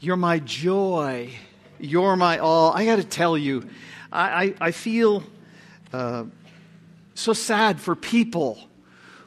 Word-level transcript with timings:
You're 0.00 0.16
my 0.16 0.38
joy. 0.38 1.30
You're 1.80 2.14
my 2.14 2.38
all. 2.38 2.72
I 2.72 2.84
got 2.84 2.96
to 2.96 3.04
tell 3.04 3.36
you, 3.36 3.68
I, 4.12 4.44
I, 4.44 4.54
I 4.60 4.70
feel 4.70 5.24
uh, 5.92 6.24
so 7.14 7.32
sad 7.32 7.80
for 7.80 7.96
people 7.96 8.60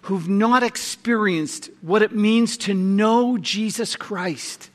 who've 0.04 0.29
not 0.29 0.63
experienced 0.63 1.70
what 1.81 2.02
it 2.02 2.13
means 2.13 2.55
to 2.57 2.73
know 2.73 3.38
Jesus 3.38 3.96
Christ 3.97 4.70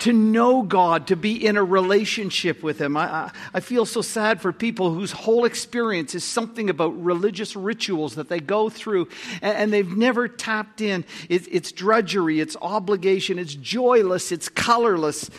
to 0.00 0.12
know 0.12 0.62
God, 0.62 1.08
to 1.08 1.16
be 1.16 1.44
in 1.44 1.56
a 1.56 1.64
relationship 1.64 2.62
with 2.62 2.80
Him. 2.80 2.96
I, 2.96 3.32
I, 3.52 3.60
feel 3.60 3.84
so 3.84 4.00
sad 4.00 4.40
for 4.40 4.52
people 4.52 4.94
whose 4.94 5.10
whole 5.10 5.44
experience 5.44 6.14
is 6.14 6.22
something 6.22 6.70
about 6.70 7.02
religious 7.02 7.56
rituals 7.56 8.14
that 8.14 8.28
they 8.28 8.38
go 8.38 8.68
through 8.68 9.08
and, 9.42 9.56
and 9.56 9.72
they've 9.72 9.96
never 9.96 10.28
tapped 10.28 10.80
in. 10.80 11.04
It, 11.28 11.52
it's 11.52 11.72
drudgery, 11.72 12.38
it's 12.38 12.56
obligation, 12.62 13.38
it's 13.38 13.54
joyless, 13.54 14.30
it's 14.30 14.48
colorless. 14.48 15.30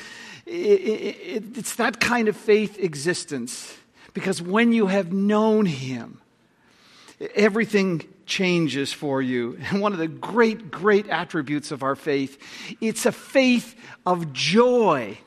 It, 0.46 0.52
it, 0.52 1.58
it's 1.58 1.76
that 1.76 2.02
kind 2.02 2.28
of 2.28 2.36
faith 2.36 2.78
existence. 2.80 3.76
Because 4.14 4.42
when 4.42 4.74
you 4.74 4.88
have 4.88 5.14
known 5.14 5.68
Him, 5.68 6.20
everything 7.36 8.04
changes 8.30 8.94
for 8.94 9.22
you. 9.22 9.58
And 9.70 9.82
one 9.82 9.92
of 9.92 10.00
the 10.00 10.08
great, 10.08 10.72
great 10.72 11.08
attributes 11.08 11.72
of 11.72 11.84
our 11.84 11.96
faith, 11.96 12.38
it's 12.80 13.06
a 13.06 13.12
faith 13.12 13.76
of 14.06 14.32
joy. 14.32 15.18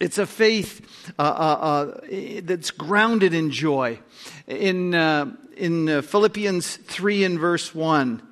It's 0.00 0.18
a 0.18 0.26
faith 0.26 1.12
uh, 1.18 1.22
uh, 1.22 1.24
uh, 1.24 2.40
that's 2.42 2.70
grounded 2.70 3.34
in 3.34 3.50
joy. 3.50 3.98
In, 4.46 4.94
uh, 4.94 5.32
in 5.56 5.88
uh, 5.88 6.02
Philippians 6.02 6.76
3 6.76 7.24
and 7.24 7.38
verse 7.38 7.74
1, 7.74 8.22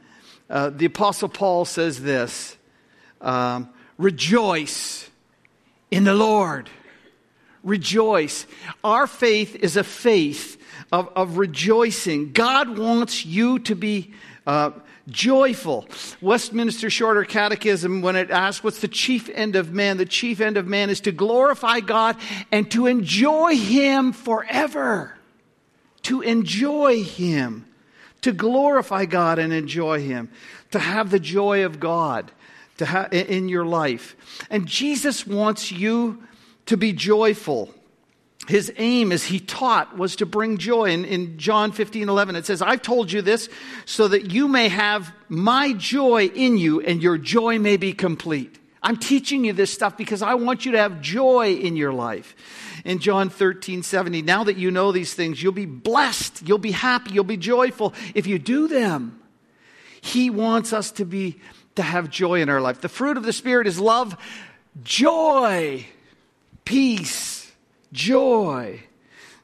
uh, 0.48 0.71
the 0.71 0.87
Apostle 0.87 1.29
Paul 1.29 1.65
says 1.65 2.01
this 2.03 2.57
um, 3.21 3.69
Rejoice 3.98 5.11
in 5.91 6.05
the 6.05 6.15
Lord. 6.15 6.71
Rejoice. 7.66 8.47
Our 8.84 9.09
faith 9.09 9.56
is 9.56 9.77
a 9.77 9.83
faith 9.83 10.56
of, 10.92 11.11
of 11.17 11.36
rejoicing. 11.36 12.33
God 12.33 12.78
wants 12.78 13.27
you 13.27 13.59
to 13.59 13.75
be 13.75 14.14
uh, 14.47 14.70
joyful. 15.09 15.89
Westminster 16.20 16.89
Shorter 16.91 17.25
Catechism, 17.25 18.03
when 18.03 18.14
it 18.14 18.31
asks 18.31 18.62
what's 18.62 18.81
the 18.81 18.87
chief 18.87 19.28
end 19.28 19.56
of 19.56 19.72
man, 19.72 19.97
the 19.97 20.06
chief 20.06 20.41
end 20.41 20.56
of 20.56 20.69
man 20.69 20.91
is 20.91 21.00
to 21.00 21.12
glorify 21.12 21.81
God 21.81 22.17
and 22.53 22.70
to 22.70 22.87
enjoy 22.87 23.56
Him 23.56 24.12
forever. 24.12 25.19
To 26.03 26.22
enjoy 26.22 27.03
Him. 27.03 27.67
To 28.22 28.31
glorify 28.31 29.06
God 29.06 29.41
and 29.41 29.53
enjoy 29.53 30.03
Him. 30.03 30.31
To 30.70 30.78
have 30.78 31.11
the 31.11 31.19
joy 31.19 31.64
of 31.64 31.81
God 31.81 32.31
to 32.77 32.87
ha- 32.87 33.09
in 33.11 33.48
your 33.48 33.64
life. 33.64 34.14
And 34.50 34.67
Jesus 34.67 35.27
wants 35.27 35.72
you 35.72 36.22
to 36.67 36.77
be 36.77 36.92
joyful 36.92 37.72
his 38.47 38.72
aim 38.77 39.11
as 39.11 39.25
he 39.25 39.41
taught 39.41 39.97
was 39.97 40.17
to 40.17 40.27
bring 40.27 40.59
joy. 40.59 40.91
In, 40.91 41.05
in 41.05 41.39
John 41.39 41.72
15, 41.72 42.09
11, 42.09 42.36
it 42.36 42.47
says, 42.47 42.62
I've 42.62 42.83
told 42.83 43.11
you 43.11 43.22
this 43.22 43.48
so 43.84 44.09
that 44.09 44.31
you 44.31 44.47
may 44.47 44.69
have 44.69 45.12
my 45.28 45.72
joy 45.72 46.27
in 46.27 46.56
you 46.56 46.81
and 46.81 47.03
your 47.03 47.19
joy 47.19 47.59
may 47.59 47.77
be 47.77 47.92
complete. 47.92 48.61
I'm 48.83 48.98
teaching 48.98 49.44
you 49.44 49.53
this 49.53 49.72
stuff 49.72 49.97
because 49.97 50.22
I 50.22 50.34
want 50.34 50.64
you 50.64 50.72
to 50.72 50.78
have 50.78 51.00
joy 51.00 51.55
in 51.55 51.77
your 51.77 51.92
life. 51.92 52.37
In 52.84 53.00
John 53.00 53.31
13, 53.31 53.83
70, 53.83 54.22
now 54.22 54.44
that 54.44 54.56
you 54.56 54.70
know 54.70 54.92
these 54.92 55.12
things, 55.12 55.42
you'll 55.42 55.50
be 55.50 55.67
blessed, 55.67 56.47
you'll 56.47 56.59
be 56.59 56.70
happy, 56.70 57.12
you'll 57.12 57.25
be 57.25 57.37
joyful 57.37 57.94
if 58.14 58.28
you 58.28 58.39
do 58.39 58.69
them. 58.69 59.20
He 60.00 60.31
wants 60.31 60.72
us 60.72 60.92
to 60.92 61.05
be, 61.05 61.41
to 61.75 61.83
have 61.83 62.11
joy 62.11 62.42
in 62.42 62.48
our 62.48 62.61
life. 62.61 62.81
The 62.81 62.89
fruit 62.89 63.17
of 63.17 63.25
the 63.25 63.33
Spirit 63.33 63.67
is 63.67 63.81
love, 63.81 64.17
joy, 64.84 65.84
peace, 66.67 67.50
joy. 67.92 68.83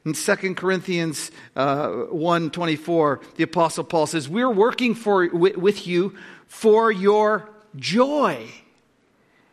In 0.05 0.13
2 0.13 0.35
Corinthians 0.53 1.31
uh, 1.55 1.87
1.24, 1.87 3.35
the 3.37 3.43
Apostle 3.43 3.85
Paul 3.85 4.05
says, 4.05 4.29
We're 4.29 4.51
working 4.51 4.93
for, 4.93 5.27
with 5.29 5.87
you 5.87 6.15
for 6.45 6.91
your 6.91 7.49
joy. 7.75 8.47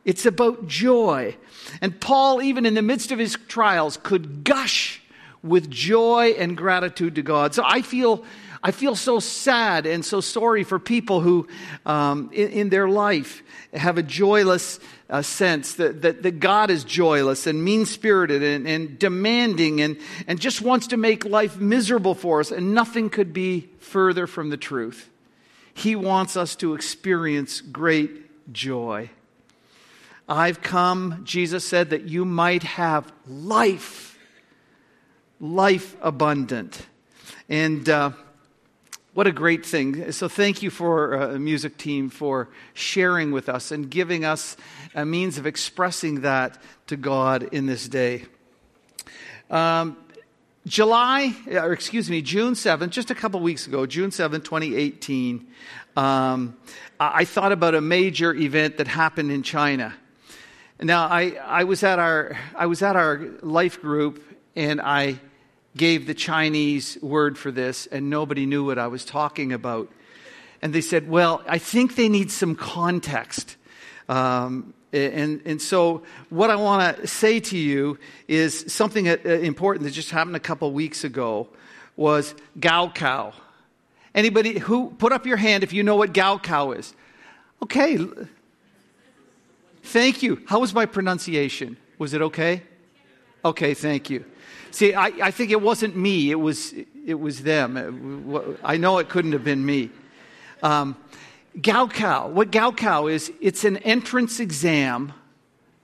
It's 0.05 0.27
about 0.27 0.67
joy. 0.67 1.37
And 1.81 1.99
Paul, 2.01 2.43
even 2.43 2.67
in 2.67 2.75
the 2.75 2.83
midst 2.83 3.13
of 3.13 3.19
his 3.19 3.39
trials, 3.49 3.97
could 4.03 4.45
gush 4.45 5.01
with 5.43 5.71
joy 5.71 6.35
and 6.37 6.57
gratitude 6.57 7.15
to 7.15 7.23
God. 7.23 7.55
So 7.55 7.63
I 7.65 7.83
feel, 7.83 8.25
I 8.63 8.73
feel 8.73 8.97
so 8.97 9.21
sad 9.21 9.87
and 9.87 10.05
so 10.05 10.21
sorry 10.21 10.65
for 10.65 10.79
people 10.79 11.21
who, 11.21 11.47
um, 11.87 12.31
in, 12.33 12.49
in 12.49 12.69
their 12.71 12.89
life, 12.89 13.43
have 13.73 13.99
a 13.99 14.03
joyless 14.03 14.81
uh, 15.11 15.23
sense 15.23 15.75
that, 15.75 16.03
that, 16.03 16.23
that, 16.23 16.39
God 16.39 16.71
is 16.71 16.85
joyless 16.85 17.47
and 17.47 17.65
mean 17.65 17.85
spirited 17.85 18.43
and, 18.43 18.67
and 18.67 18.99
demanding 18.99 19.81
and, 19.81 19.99
and 20.29 20.41
just 20.41 20.63
wants 20.63 20.87
to 20.89 20.97
make 20.97 21.25
life 21.25 21.59
miserable 21.59 22.15
for 22.15 22.41
us, 22.41 22.53
and 22.53 22.75
nothing 22.75 23.11
could 23.11 23.33
be 23.33 23.69
further 23.81 24.27
from 24.29 24.51
the 24.51 24.57
truth. 24.57 25.11
He 25.75 25.97
wants 25.97 26.37
us 26.37 26.55
to 26.57 26.75
experience 26.75 27.61
great 27.61 28.53
joy. 28.53 29.11
I've 30.29 30.63
come, 30.63 31.23
Jesus 31.25 31.65
said, 31.65 31.91
that 31.91 32.03
you 32.03 32.25
might 32.25 32.63
have 32.63 33.13
life, 33.27 34.17
life 35.41 35.97
abundant. 36.01 36.87
And 37.49 37.89
uh, 37.89 38.13
what 39.21 39.27
a 39.27 39.33
great 39.33 39.67
thing. 39.67 40.13
So, 40.13 40.29
thank 40.29 40.63
you 40.63 40.71
for 40.71 41.15
uh, 41.15 41.39
music 41.39 41.77
team 41.77 42.09
for 42.09 42.49
sharing 42.73 43.33
with 43.33 43.51
us 43.51 43.71
and 43.71 43.91
giving 43.91 44.25
us 44.25 44.57
a 44.95 45.05
means 45.05 45.37
of 45.37 45.45
expressing 45.45 46.23
that 46.23 46.57
to 46.87 46.97
God 46.97 47.43
in 47.53 47.67
this 47.67 47.87
day. 47.87 48.25
Um, 49.51 49.99
July, 50.67 51.37
or 51.53 51.75
excuse 51.75 52.09
me, 52.09 52.23
June 52.23 52.55
7th, 52.55 52.89
just 52.89 53.11
a 53.11 53.15
couple 53.15 53.41
weeks 53.41 53.67
ago, 53.67 53.85
June 53.85 54.09
7th, 54.09 54.43
2018, 54.43 55.47
um, 55.99 56.57
I 56.99 57.27
thought 57.27 57.53
about 57.53 57.75
a 57.75 57.83
major 57.83 58.33
event 58.33 58.79
that 58.79 58.89
happened 58.89 59.31
in 59.31 59.43
China. 59.43 59.93
Now, 60.81 61.05
I, 61.05 61.33
I, 61.45 61.65
was 61.65 61.83
at 61.83 61.99
our, 61.99 62.39
I 62.57 62.65
was 62.65 62.81
at 62.81 62.97
our 62.97 63.21
life 63.43 63.83
group 63.83 64.25
and 64.57 64.81
I 64.81 65.21
gave 65.77 66.07
the 66.07 66.15
Chinese 66.15 66.99
word 67.01 67.39
for 67.39 67.51
this, 67.51 67.87
and 67.87 68.11
nobody 68.11 68.47
knew 68.47 68.65
what 68.65 68.79
I 68.79 68.89
was 68.89 69.05
talking 69.05 69.53
about. 69.53 69.89
And 70.63 70.73
they 70.73 70.81
said, 70.81 71.09
Well, 71.09 71.43
I 71.47 71.59
think 71.59 71.97
they 71.97 72.09
need 72.09 72.31
some 72.31 72.55
context. 72.55 73.57
Um, 74.09 74.75
and, 74.93 75.41
and 75.45 75.63
so, 75.63 76.03
what 76.31 76.51
I 76.51 76.57
want 76.57 76.97
to 76.97 77.07
say 77.07 77.39
to 77.39 77.57
you 77.57 77.99
is 78.27 78.65
something 78.73 79.09
uh, 79.09 79.17
important 79.25 79.85
that 79.85 79.93
just 79.93 80.11
happened 80.11 80.35
a 80.35 80.41
couple 80.41 80.73
weeks 80.73 81.05
ago 81.05 81.49
was 81.97 82.35
Gaokao. 82.59 83.33
Anybody 84.15 84.59
who 84.59 84.91
put 84.91 85.13
up 85.13 85.27
your 85.27 85.37
hand 85.37 85.63
if 85.63 85.73
you 85.73 85.85
know 85.85 85.95
what 85.95 86.13
Gaokao 86.13 86.77
is? 86.77 86.93
Okay. 87.63 88.05
Thank 89.85 90.23
you. 90.23 90.43
How 90.47 90.59
was 90.59 90.75
my 90.75 90.87
pronunciation? 90.87 91.77
Was 91.99 92.13
it 92.13 92.23
okay? 92.23 92.63
Okay, 93.45 93.75
thank 93.75 94.11
you. 94.11 94.25
See, 94.71 94.95
I, 94.95 95.07
I 95.07 95.31
think 95.31 95.51
it 95.51 95.61
wasn't 95.61 95.97
me, 95.97 96.31
it 96.31 96.37
was, 96.37 96.75
it 97.07 97.19
was 97.19 97.43
them. 97.43 98.57
I 98.63 98.77
know 98.77 98.99
it 98.99 99.09
couldn't 99.09 99.33
have 99.33 99.45
been 99.45 99.65
me. 99.65 99.91
Um, 100.63 100.97
Gaokao, 101.59 102.31
what 102.31 102.51
Gaokao 102.51 103.11
is, 103.11 103.33
it's 103.41 103.65
an 103.65 103.79
entrance 103.79 104.39
exam 104.39 105.13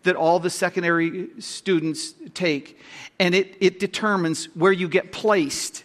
that 0.04 0.14
all 0.14 0.38
the 0.38 0.50
secondary 0.50 1.28
students 1.40 2.14
take, 2.34 2.78
and 3.18 3.34
it, 3.34 3.56
it 3.60 3.80
determines 3.80 4.46
where 4.54 4.72
you 4.72 4.88
get 4.88 5.10
placed 5.10 5.82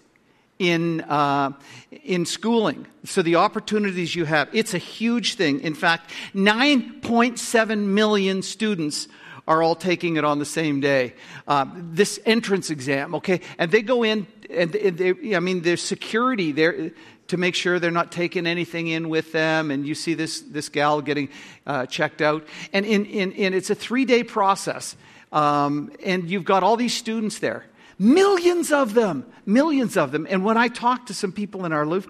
in, 0.60 1.02
uh, 1.02 1.52
in 2.04 2.26
schooling. 2.28 2.86
So 3.04 3.24
the 3.24 3.38
opportunities 3.38 4.16
you 4.16 4.26
have, 4.26 4.48
it's 4.54 4.76
a 4.76 4.78
huge 4.78 5.34
thing. 5.34 5.60
In 5.62 5.74
fact, 5.74 6.12
9.7 6.36 7.80
million 7.80 8.44
students 8.44 9.08
are 9.48 9.62
all 9.64 9.76
taking 9.76 10.18
it 10.18 10.24
on 10.24 10.40
the 10.40 10.46
same 10.46 10.80
day. 10.80 11.14
Uh, 11.48 11.66
this 11.76 12.20
entrance 12.26 12.70
exam, 12.70 13.16
okay? 13.16 13.42
And 13.58 13.72
they 13.72 13.82
go 13.82 14.04
in, 14.04 14.28
and 14.50 14.72
they, 14.72 15.36
I 15.36 15.40
mean, 15.40 15.62
there's 15.62 15.82
security 15.82 16.52
there 16.52 16.92
to 17.28 17.38
make 17.38 17.56
sure 17.56 17.80
they're 17.80 17.92
not 17.92 18.12
taking 18.12 18.46
anything 18.46 18.88
in 18.88 19.08
with 19.08 19.32
them. 19.32 19.72
And 19.72 19.88
you 19.88 19.96
see 19.96 20.14
this, 20.14 20.42
this 20.42 20.68
gal 20.68 21.02
getting 21.02 21.30
uh, 21.66 21.86
checked 21.86 22.22
out. 22.22 22.46
And, 22.74 22.86
in, 22.86 23.06
in, 23.06 23.32
in, 23.32 23.54
it's 23.54 23.70
a 23.70 23.76
three 23.76 24.04
day 24.06 24.24
process. 24.24 24.98
Um, 25.32 25.94
and 26.04 26.30
you've 26.30 26.44
got 26.44 26.62
all 26.62 26.76
these 26.76 26.94
students 26.94 27.40
there. 27.40 27.66
Millions 28.02 28.72
of 28.72 28.96
them, 28.96 29.32
millions 29.46 29.96
of 29.96 30.12
them. 30.12 30.26
And 30.28 30.44
when 30.44 30.58
I 30.58 30.70
talked 30.70 31.10
to 31.10 31.14
some 31.14 31.32
people 31.32 31.66
in 31.66 31.72
our 31.72 31.86
life 31.86 32.10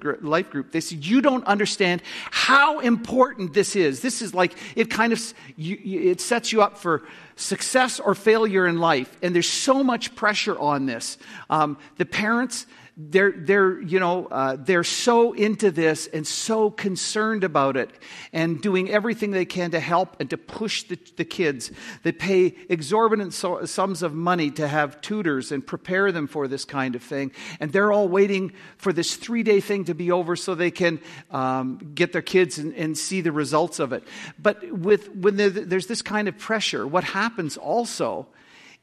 group, 0.50 0.72
they 0.72 0.80
said, 0.80 1.06
You 1.06 1.20
don't 1.20 1.44
understand 1.44 2.02
how 2.32 2.80
important 2.80 3.54
this 3.54 3.76
is. 3.76 4.00
This 4.00 4.22
is 4.22 4.34
like, 4.34 4.54
it 4.78 4.90
kind 4.90 5.12
of, 5.12 5.22
it 5.58 6.22
sets 6.22 6.54
you 6.54 6.62
up 6.62 6.78
for 6.78 7.04
success 7.36 8.00
or 8.00 8.16
failure 8.16 8.66
in 8.68 8.80
life. 8.80 9.14
And 9.22 9.36
there's 9.36 9.50
so 9.50 9.84
much 9.84 10.16
pressure 10.16 10.58
on 10.58 10.86
this. 10.86 11.18
Um, 11.50 11.78
the 11.98 12.06
parents, 12.06 12.68
they're, 13.10 13.32
they're, 13.32 13.82
you 13.82 14.00
know, 14.00 14.28
uh, 14.28 14.58
they're 14.60 14.84
so 14.84 15.32
into 15.34 15.72
this 15.72 16.08
and 16.08 16.28
so 16.28 16.70
concerned 16.70 17.44
about 17.44 17.78
it 17.78 17.90
and 18.34 18.62
doing 18.62 18.90
everything 18.90 19.32
they 19.32 19.46
can 19.46 19.72
to 19.72 19.80
help 19.80 20.18
and 20.20 20.30
to 20.30 20.38
push 20.38 20.84
the, 20.84 21.00
the 21.16 21.26
kids. 21.26 21.72
They 22.04 22.12
pay 22.12 22.56
exorbitant 22.70 23.34
so, 23.34 23.66
sums 23.66 24.04
of 24.04 24.14
money 24.14 24.52
to 24.52 24.68
have 24.68 25.02
tutors 25.02 25.52
and 25.52 25.66
prepare 25.66 26.12
them 26.12 26.28
for 26.28 26.48
this 26.48 26.66
kind 26.66 26.96
of 26.96 27.02
thing. 27.02 27.32
And 27.60 27.72
they're 27.72 27.92
all 27.92 28.08
waiting 28.08 28.54
for 28.78 28.94
this 28.94 29.16
three 29.16 29.44
day 29.44 29.62
thing 29.62 29.86
to 29.86 29.96
be 29.96 30.12
over 30.12 30.36
so 30.36 30.54
they 30.54 30.72
can 30.72 31.00
um, 31.32 31.94
get 31.96 32.14
their 32.14 32.22
kids 32.22 32.58
and, 32.58 32.74
and, 32.76 32.98
see 33.02 33.22
the 33.22 33.32
results 33.32 33.80
of 33.80 33.94
it. 33.94 34.04
But 34.38 34.72
with, 34.72 35.16
when 35.16 35.38
there's 35.38 35.88
this 35.88 36.02
kind 36.02 36.28
of 36.28 36.38
pressure, 36.38 36.86
what 36.86 37.04
happens 37.04 37.58
also 37.58 38.28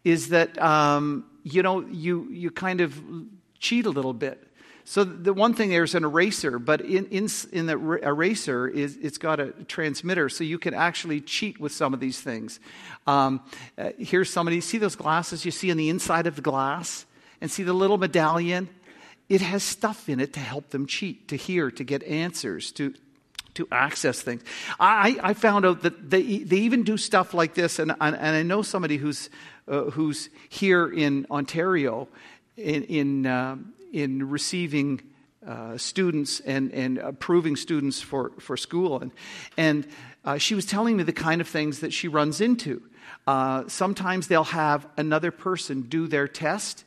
is 0.02 0.30
that, 0.30 0.60
um, 0.60 1.24
you 1.44 1.62
know, 1.62 1.80
you, 1.80 2.26
you 2.30 2.50
kind 2.50 2.80
of 2.80 3.00
cheat 3.58 3.86
a 3.86 3.90
little 3.90 4.12
bit. 4.12 4.44
So 4.84 5.04
the 5.04 5.34
one 5.34 5.52
thing 5.52 5.68
there's 5.68 5.94
an 5.94 6.04
eraser, 6.04 6.58
but 6.58 6.80
in, 6.80 7.04
in, 7.08 7.28
in 7.52 7.66
the 7.66 7.98
eraser 8.02 8.66
is 8.66 8.96
it's 8.96 9.18
got 9.18 9.38
a 9.38 9.52
transmitter, 9.64 10.30
so 10.30 10.44
you 10.44 10.58
can 10.58 10.72
actually 10.72 11.20
cheat 11.20 11.60
with 11.60 11.72
some 11.72 11.92
of 11.92 12.00
these 12.00 12.18
things. 12.18 12.58
Um, 13.06 13.42
uh, 13.76 13.90
here's 13.98 14.30
somebody. 14.30 14.62
See 14.62 14.78
those 14.78 14.96
glasses 14.96 15.44
you 15.44 15.50
see 15.50 15.70
on 15.70 15.76
the 15.76 15.90
inside 15.90 16.26
of 16.26 16.36
the 16.36 16.42
glass, 16.42 17.04
and 17.42 17.50
see 17.50 17.64
the 17.64 17.74
little 17.74 17.98
medallion. 17.98 18.70
It 19.28 19.42
has 19.42 19.62
stuff 19.62 20.08
in 20.08 20.20
it 20.20 20.32
to 20.32 20.40
help 20.40 20.70
them 20.70 20.86
cheat, 20.86 21.28
to 21.28 21.36
hear, 21.36 21.70
to 21.70 21.84
get 21.84 22.02
answers, 22.04 22.72
to 22.72 22.94
to 23.54 23.66
access 23.72 24.22
things. 24.22 24.42
I, 24.78 25.18
I 25.20 25.34
found 25.34 25.66
out 25.66 25.82
that 25.82 26.10
they, 26.10 26.38
they 26.38 26.58
even 26.58 26.84
do 26.84 26.96
stuff 26.96 27.34
like 27.34 27.54
this, 27.54 27.80
and, 27.80 27.90
and, 28.00 28.14
and 28.14 28.36
I 28.36 28.42
know 28.44 28.62
somebody 28.62 28.98
who's, 28.98 29.30
uh, 29.66 29.90
who's 29.90 30.30
here 30.48 30.86
in 30.86 31.26
Ontario, 31.28 32.06
in, 32.58 32.84
in, 32.84 33.26
uh, 33.26 33.56
in 33.92 34.28
receiving 34.28 35.00
uh, 35.46 35.78
students 35.78 36.40
and, 36.40 36.72
and 36.72 36.98
approving 36.98 37.56
students 37.56 38.00
for, 38.00 38.32
for 38.38 38.56
school. 38.56 39.00
And, 39.00 39.12
and 39.56 39.86
uh, 40.24 40.38
she 40.38 40.54
was 40.54 40.66
telling 40.66 40.96
me 40.96 41.04
the 41.04 41.12
kind 41.12 41.40
of 41.40 41.48
things 41.48 41.80
that 41.80 41.92
she 41.92 42.08
runs 42.08 42.40
into. 42.40 42.82
Uh, 43.26 43.64
sometimes 43.68 44.26
they'll 44.26 44.44
have 44.44 44.86
another 44.96 45.30
person 45.30 45.82
do 45.82 46.06
their 46.06 46.28
test, 46.28 46.84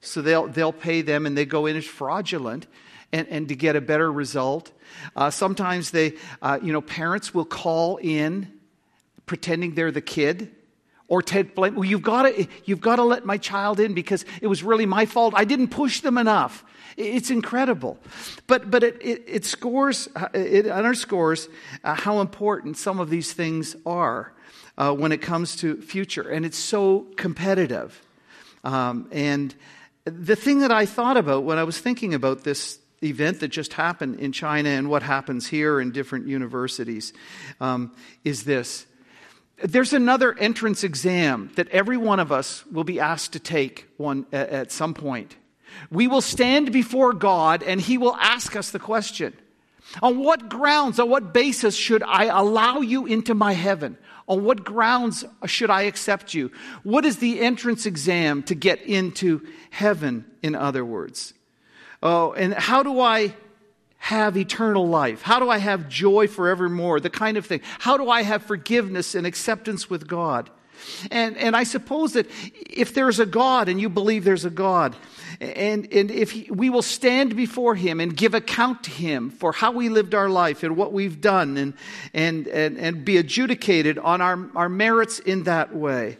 so 0.00 0.20
they'll, 0.20 0.48
they'll 0.48 0.72
pay 0.72 1.00
them 1.02 1.24
and 1.26 1.38
they 1.38 1.44
go 1.44 1.66
in 1.66 1.76
as 1.76 1.84
fraudulent. 1.84 2.66
And, 3.14 3.28
and 3.28 3.48
to 3.48 3.54
get 3.54 3.76
a 3.76 3.82
better 3.82 4.10
result. 4.10 4.72
Uh, 5.14 5.28
sometimes 5.28 5.90
they, 5.90 6.14
uh, 6.40 6.58
you 6.62 6.72
know, 6.72 6.80
parents 6.80 7.34
will 7.34 7.44
call 7.44 7.98
in 7.98 8.50
pretending 9.26 9.74
they're 9.74 9.90
the 9.90 10.00
kid 10.00 10.50
or 11.12 11.20
take 11.20 11.54
blame. 11.54 11.74
Well, 11.74 11.84
you've 11.84 12.00
got 12.00 12.22
to, 12.22 12.46
you've 12.64 12.80
got 12.80 12.96
to 12.96 13.02
let 13.02 13.26
my 13.26 13.36
child 13.36 13.78
in 13.78 13.92
because 13.92 14.24
it 14.40 14.46
was 14.46 14.62
really 14.62 14.86
my 14.86 15.04
fault. 15.04 15.34
I 15.36 15.44
didn't 15.44 15.68
push 15.68 16.00
them 16.00 16.16
enough. 16.16 16.64
It's 16.96 17.30
incredible. 17.30 17.98
But, 18.46 18.70
but 18.70 18.82
it, 18.82 18.96
it, 19.02 19.22
it 19.26 19.44
scores, 19.44 20.08
it 20.32 20.66
underscores 20.68 21.50
uh, 21.84 21.96
how 21.96 22.22
important 22.22 22.78
some 22.78 22.98
of 22.98 23.10
these 23.10 23.34
things 23.34 23.76
are 23.84 24.32
uh, 24.78 24.94
when 24.94 25.12
it 25.12 25.20
comes 25.20 25.54
to 25.56 25.82
future. 25.82 26.26
And 26.26 26.46
it's 26.46 26.56
so 26.56 27.00
competitive. 27.18 28.00
Um, 28.64 29.06
and 29.12 29.54
the 30.06 30.34
thing 30.34 30.60
that 30.60 30.72
I 30.72 30.86
thought 30.86 31.18
about 31.18 31.44
when 31.44 31.58
I 31.58 31.64
was 31.64 31.78
thinking 31.78 32.14
about 32.14 32.42
this 32.42 32.78
event 33.04 33.40
that 33.40 33.48
just 33.48 33.74
happened 33.74 34.18
in 34.18 34.32
China 34.32 34.70
and 34.70 34.88
what 34.88 35.02
happens 35.02 35.46
here 35.46 35.78
in 35.78 35.92
different 35.92 36.26
universities 36.26 37.12
um, 37.60 37.94
is 38.24 38.44
this 38.44 38.86
there's 39.62 39.92
another 39.92 40.36
entrance 40.38 40.84
exam 40.84 41.50
that 41.54 41.68
every 41.68 41.96
one 41.96 42.20
of 42.20 42.32
us 42.32 42.64
will 42.66 42.84
be 42.84 43.00
asked 43.00 43.32
to 43.32 43.38
take 43.38 43.88
one 43.96 44.26
at 44.32 44.72
some 44.72 44.94
point. 44.94 45.36
We 45.90 46.06
will 46.08 46.20
stand 46.20 46.72
before 46.72 47.12
God 47.12 47.62
and 47.62 47.80
he 47.80 47.96
will 47.96 48.16
ask 48.16 48.56
us 48.56 48.70
the 48.70 48.78
question, 48.78 49.34
on 50.02 50.18
what 50.18 50.48
grounds, 50.48 50.98
on 50.98 51.08
what 51.08 51.32
basis 51.32 51.74
should 51.76 52.02
I 52.02 52.24
allow 52.24 52.80
you 52.80 53.06
into 53.06 53.34
my 53.34 53.52
heaven? 53.52 53.96
On 54.28 54.44
what 54.44 54.64
grounds 54.64 55.24
should 55.46 55.70
I 55.70 55.82
accept 55.82 56.34
you? 56.34 56.50
What 56.82 57.04
is 57.04 57.18
the 57.18 57.40
entrance 57.40 57.86
exam 57.86 58.42
to 58.44 58.54
get 58.54 58.80
into 58.82 59.46
heaven, 59.70 60.24
in 60.42 60.54
other 60.54 60.84
words? 60.84 61.34
Oh, 62.02 62.32
and 62.32 62.54
how 62.54 62.82
do 62.82 63.00
I 63.00 63.34
have 64.02 64.36
eternal 64.36 64.88
life? 64.88 65.22
How 65.22 65.38
do 65.38 65.48
I 65.48 65.58
have 65.58 65.88
joy 65.88 66.26
forevermore? 66.26 66.98
The 66.98 67.08
kind 67.08 67.36
of 67.36 67.46
thing. 67.46 67.60
How 67.78 67.96
do 67.96 68.10
I 68.10 68.22
have 68.22 68.42
forgiveness 68.42 69.14
and 69.14 69.24
acceptance 69.24 69.88
with 69.88 70.08
God? 70.08 70.50
And, 71.12 71.36
and 71.36 71.54
I 71.54 71.62
suppose 71.62 72.14
that 72.14 72.26
if 72.52 72.94
there's 72.94 73.20
a 73.20 73.26
God 73.26 73.68
and 73.68 73.80
you 73.80 73.88
believe 73.88 74.24
there's 74.24 74.44
a 74.44 74.50
God, 74.50 74.96
and, 75.40 75.86
and 75.92 76.10
if 76.10 76.32
he, 76.32 76.50
we 76.50 76.68
will 76.68 76.82
stand 76.82 77.36
before 77.36 77.76
Him 77.76 78.00
and 78.00 78.16
give 78.16 78.34
account 78.34 78.82
to 78.84 78.90
Him 78.90 79.30
for 79.30 79.52
how 79.52 79.70
we 79.70 79.88
lived 79.88 80.16
our 80.16 80.28
life 80.28 80.64
and 80.64 80.76
what 80.76 80.92
we've 80.92 81.20
done 81.20 81.56
and, 81.56 81.74
and, 82.12 82.48
and, 82.48 82.78
and 82.78 83.04
be 83.04 83.18
adjudicated 83.18 83.98
on 83.98 84.20
our, 84.20 84.50
our 84.56 84.68
merits 84.68 85.20
in 85.20 85.44
that 85.44 85.76
way, 85.76 86.18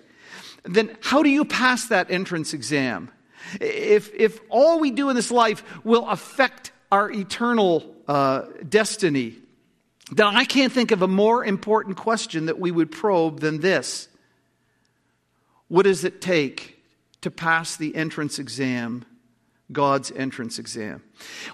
then 0.62 0.96
how 1.00 1.24
do 1.24 1.30
you 1.30 1.44
pass 1.44 1.86
that 1.86 2.12
entrance 2.12 2.54
exam? 2.54 3.10
If, 3.60 4.14
if 4.14 4.40
all 4.50 4.78
we 4.78 4.92
do 4.92 5.10
in 5.10 5.16
this 5.16 5.32
life 5.32 5.64
will 5.84 6.08
affect 6.08 6.71
our 6.92 7.10
eternal 7.10 7.96
uh, 8.06 8.42
destiny, 8.68 9.38
then 10.12 10.26
I 10.26 10.44
can't 10.44 10.70
think 10.70 10.90
of 10.90 11.00
a 11.00 11.08
more 11.08 11.42
important 11.42 11.96
question 11.96 12.46
that 12.46 12.60
we 12.60 12.70
would 12.70 12.92
probe 12.92 13.40
than 13.40 13.60
this 13.60 14.08
What 15.68 15.84
does 15.84 16.04
it 16.04 16.20
take 16.20 16.78
to 17.22 17.30
pass 17.30 17.76
the 17.76 17.96
entrance 17.96 18.38
exam? 18.38 19.06
God's 19.70 20.12
entrance 20.12 20.58
exam. 20.58 21.02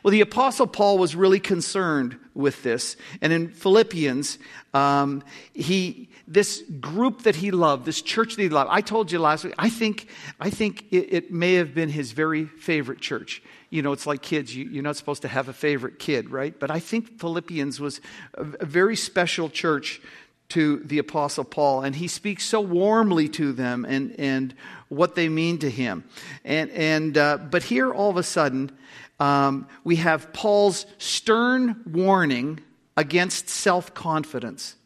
Well, 0.03 0.11
the 0.11 0.23
Apostle 0.23 0.67
Paul 0.67 0.99
was 0.99 1.15
really 1.15 1.39
concerned 1.39 2.19
with 2.35 2.65
this. 2.65 2.97
And 3.23 3.33
in 3.33 3.51
Philippians, 3.51 4.39
um, 4.75 5.23
he, 5.55 6.09
this 6.31 6.63
group 6.81 7.23
that 7.23 7.37
he 7.37 7.51
loved, 7.51 7.87
this 7.87 8.03
church 8.03 8.37
that 8.37 8.43
he 8.43 8.49
loved, 8.49 8.71
I 8.71 8.81
told 8.81 9.11
you 9.11 9.19
last 9.19 9.45
week, 9.45 9.55
I 9.59 9.71
think, 9.71 10.09
I 10.39 10.51
think 10.51 10.85
it, 10.91 11.13
it 11.13 11.33
may 11.33 11.55
have 11.55 11.75
been 11.75 11.89
his 11.89 12.13
very 12.13 12.45
favorite 12.45 13.01
church 13.01 13.43
you 13.71 13.83
know, 13.83 13.93
it's 13.93 14.07
like 14.07 14.23
kids. 14.23 14.55
You, 14.55 14.81
are 14.81 14.83
not 14.83 14.97
supposed 14.97 15.23
to 15.23 15.29
have 15.29 15.49
a 15.49 15.53
favorite 15.53 15.99
kid, 15.99 16.31
right? 16.31 16.59
But 16.59 16.71
I 16.71 16.79
think 16.79 17.21
Philippians 17.21 17.81
was 17.81 18.01
a, 18.35 18.43
a 18.61 18.67
very 18.67 18.97
special 18.97 19.51
church 19.51 20.01
to 20.51 20.79
the 20.79 20.99
Apostle 20.99 21.45
Paul, 21.45 21.83
and 21.83 21.95
he 21.95 22.09
speaks 22.09 22.45
so 22.45 22.61
warmly 22.61 23.29
to 23.31 23.53
them 23.53 23.85
and, 23.85 24.19
and 24.19 24.55
what 24.89 25.15
they 25.15 25.29
mean 25.29 25.59
to 25.59 25.69
him. 25.69 26.05
And, 26.45 26.71
and, 26.71 27.19
uh, 27.19 27.37
but 27.37 27.63
here, 27.63 27.93
all 27.93 28.09
of 28.09 28.17
a 28.17 28.23
sudden, 28.23 28.73
um, 29.21 29.69
we 29.85 29.97
have 29.97 30.33
Paul's 30.33 30.87
stern 30.97 31.83
warning 31.85 32.61
against 32.97 33.51
self 33.51 33.93
confidence. 33.93 34.77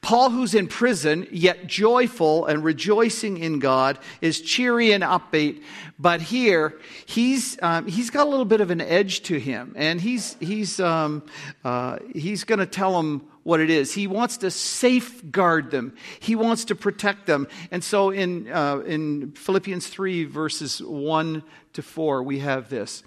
Paul, 0.00 0.30
who's 0.30 0.54
in 0.54 0.66
prison, 0.66 1.26
yet 1.30 1.66
joyful 1.66 2.46
and 2.46 2.64
rejoicing 2.64 3.38
in 3.38 3.58
God, 3.58 3.98
is 4.20 4.40
cheery 4.40 4.92
and 4.92 5.02
upbeat. 5.02 5.62
But 5.98 6.20
here, 6.20 6.78
he's, 7.06 7.58
um, 7.62 7.86
he's 7.86 8.10
got 8.10 8.26
a 8.26 8.30
little 8.30 8.44
bit 8.44 8.60
of 8.60 8.70
an 8.70 8.80
edge 8.80 9.22
to 9.24 9.38
him. 9.38 9.74
And 9.76 10.00
he's, 10.00 10.36
he's, 10.40 10.78
um, 10.80 11.24
uh, 11.64 11.98
he's 12.14 12.44
going 12.44 12.60
to 12.60 12.66
tell 12.66 12.96
them 12.96 13.26
what 13.42 13.60
it 13.60 13.70
is. 13.70 13.94
He 13.94 14.06
wants 14.06 14.36
to 14.38 14.50
safeguard 14.50 15.70
them, 15.70 15.96
he 16.20 16.36
wants 16.36 16.66
to 16.66 16.74
protect 16.74 17.26
them. 17.26 17.48
And 17.70 17.82
so 17.82 18.10
in, 18.10 18.50
uh, 18.52 18.80
in 18.80 19.32
Philippians 19.32 19.86
3, 19.88 20.24
verses 20.24 20.82
1 20.82 21.42
to 21.72 21.82
4, 21.82 22.22
we 22.22 22.40
have 22.40 22.68
this. 22.68 23.02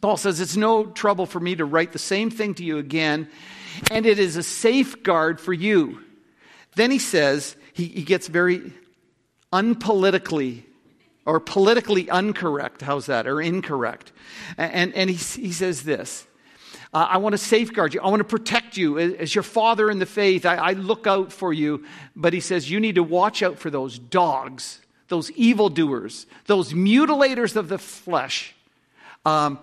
Paul 0.00 0.16
says, 0.16 0.40
It's 0.40 0.56
no 0.56 0.86
trouble 0.86 1.26
for 1.26 1.40
me 1.40 1.56
to 1.56 1.64
write 1.64 1.92
the 1.92 1.98
same 1.98 2.30
thing 2.30 2.54
to 2.54 2.64
you 2.64 2.78
again, 2.78 3.28
and 3.90 4.04
it 4.04 4.18
is 4.18 4.36
a 4.36 4.42
safeguard 4.42 5.40
for 5.40 5.52
you 5.52 6.00
then 6.78 6.90
he 6.90 6.98
says, 6.98 7.56
he, 7.72 7.86
he 7.86 8.02
gets 8.02 8.28
very 8.28 8.72
unpolitically 9.52 10.62
or 11.26 11.40
politically 11.40 12.04
uncorrect. 12.06 12.80
How's 12.80 13.06
that? 13.06 13.26
Or 13.26 13.40
incorrect. 13.40 14.12
And, 14.56 14.94
and 14.94 15.10
he, 15.10 15.16
he 15.16 15.52
says 15.52 15.82
this 15.82 16.26
uh, 16.92 17.06
I 17.10 17.18
want 17.18 17.34
to 17.34 17.38
safeguard 17.38 17.92
you. 17.92 18.00
I 18.00 18.08
want 18.08 18.20
to 18.20 18.24
protect 18.24 18.76
you 18.76 18.98
as 18.98 19.34
your 19.34 19.42
father 19.42 19.90
in 19.90 19.98
the 19.98 20.06
faith. 20.06 20.46
I, 20.46 20.56
I 20.56 20.72
look 20.72 21.06
out 21.06 21.32
for 21.32 21.52
you. 21.52 21.84
But 22.16 22.32
he 22.32 22.40
says, 22.40 22.70
you 22.70 22.80
need 22.80 22.94
to 22.94 23.02
watch 23.02 23.42
out 23.42 23.58
for 23.58 23.68
those 23.68 23.98
dogs, 23.98 24.80
those 25.08 25.30
evildoers, 25.32 26.26
those 26.46 26.72
mutilators 26.72 27.56
of 27.56 27.68
the 27.68 27.78
flesh. 27.78 28.54
Um, 29.26 29.58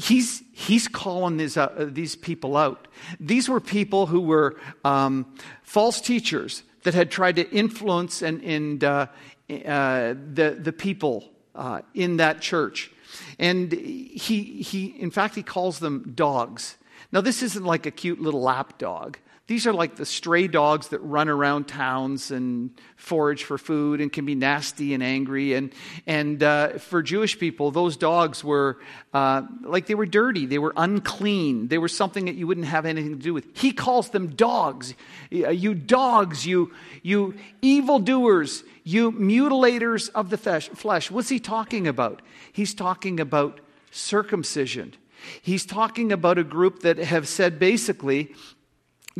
he's, 0.00 0.42
he's 0.52 0.88
calling 0.88 1.36
these, 1.36 1.56
uh, 1.56 1.88
these 1.92 2.16
people 2.16 2.56
out. 2.56 2.88
These 3.18 3.48
were 3.48 3.60
people 3.60 4.06
who 4.06 4.20
were 4.20 4.56
um, 4.84 5.34
false 5.62 6.00
teachers 6.00 6.62
that 6.82 6.94
had 6.94 7.10
tried 7.10 7.36
to 7.36 7.48
influence 7.50 8.22
and, 8.22 8.42
and 8.42 8.82
uh, 8.82 9.06
uh, 9.50 10.14
the, 10.32 10.56
the 10.60 10.72
people 10.72 11.30
uh, 11.54 11.82
in 11.94 12.16
that 12.16 12.40
church. 12.40 12.90
And 13.38 13.70
he, 13.72 14.62
he, 14.62 14.86
in 14.86 15.10
fact, 15.10 15.34
he 15.34 15.42
calls 15.42 15.78
them 15.78 16.12
dogs. 16.14 16.76
Now, 17.12 17.20
this 17.20 17.42
isn't 17.42 17.64
like 17.64 17.86
a 17.86 17.90
cute 17.90 18.20
little 18.20 18.40
lap 18.42 18.78
dog. 18.78 19.18
These 19.50 19.66
are 19.66 19.72
like 19.72 19.96
the 19.96 20.06
stray 20.06 20.46
dogs 20.46 20.90
that 20.90 21.00
run 21.00 21.28
around 21.28 21.66
towns 21.66 22.30
and 22.30 22.70
forage 22.94 23.42
for 23.42 23.58
food 23.58 24.00
and 24.00 24.12
can 24.12 24.24
be 24.24 24.36
nasty 24.36 24.94
and 24.94 25.02
angry. 25.02 25.54
And, 25.54 25.72
and 26.06 26.40
uh, 26.40 26.78
for 26.78 27.02
Jewish 27.02 27.36
people, 27.36 27.72
those 27.72 27.96
dogs 27.96 28.44
were 28.44 28.78
uh, 29.12 29.42
like 29.62 29.86
they 29.86 29.96
were 29.96 30.06
dirty, 30.06 30.46
they 30.46 30.60
were 30.60 30.72
unclean, 30.76 31.66
they 31.66 31.78
were 31.78 31.88
something 31.88 32.26
that 32.26 32.36
you 32.36 32.46
wouldn't 32.46 32.68
have 32.68 32.86
anything 32.86 33.16
to 33.18 33.20
do 33.24 33.34
with. 33.34 33.44
He 33.58 33.72
calls 33.72 34.10
them 34.10 34.28
dogs. 34.28 34.94
You 35.30 35.74
dogs, 35.74 36.46
you, 36.46 36.70
you 37.02 37.34
evildoers, 37.60 38.62
you 38.84 39.10
mutilators 39.10 40.10
of 40.14 40.30
the 40.30 40.38
flesh. 40.38 41.10
What's 41.10 41.28
he 41.28 41.40
talking 41.40 41.88
about? 41.88 42.22
He's 42.52 42.72
talking 42.72 43.18
about 43.18 43.58
circumcision. 43.90 44.94
He's 45.42 45.66
talking 45.66 46.12
about 46.12 46.38
a 46.38 46.44
group 46.44 46.82
that 46.82 46.98
have 46.98 47.26
said 47.26 47.58
basically, 47.58 48.32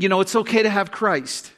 you 0.00 0.08
know, 0.08 0.20
it's 0.20 0.34
okay 0.34 0.62
to 0.62 0.70
have 0.70 0.90
Christ, 0.90 1.52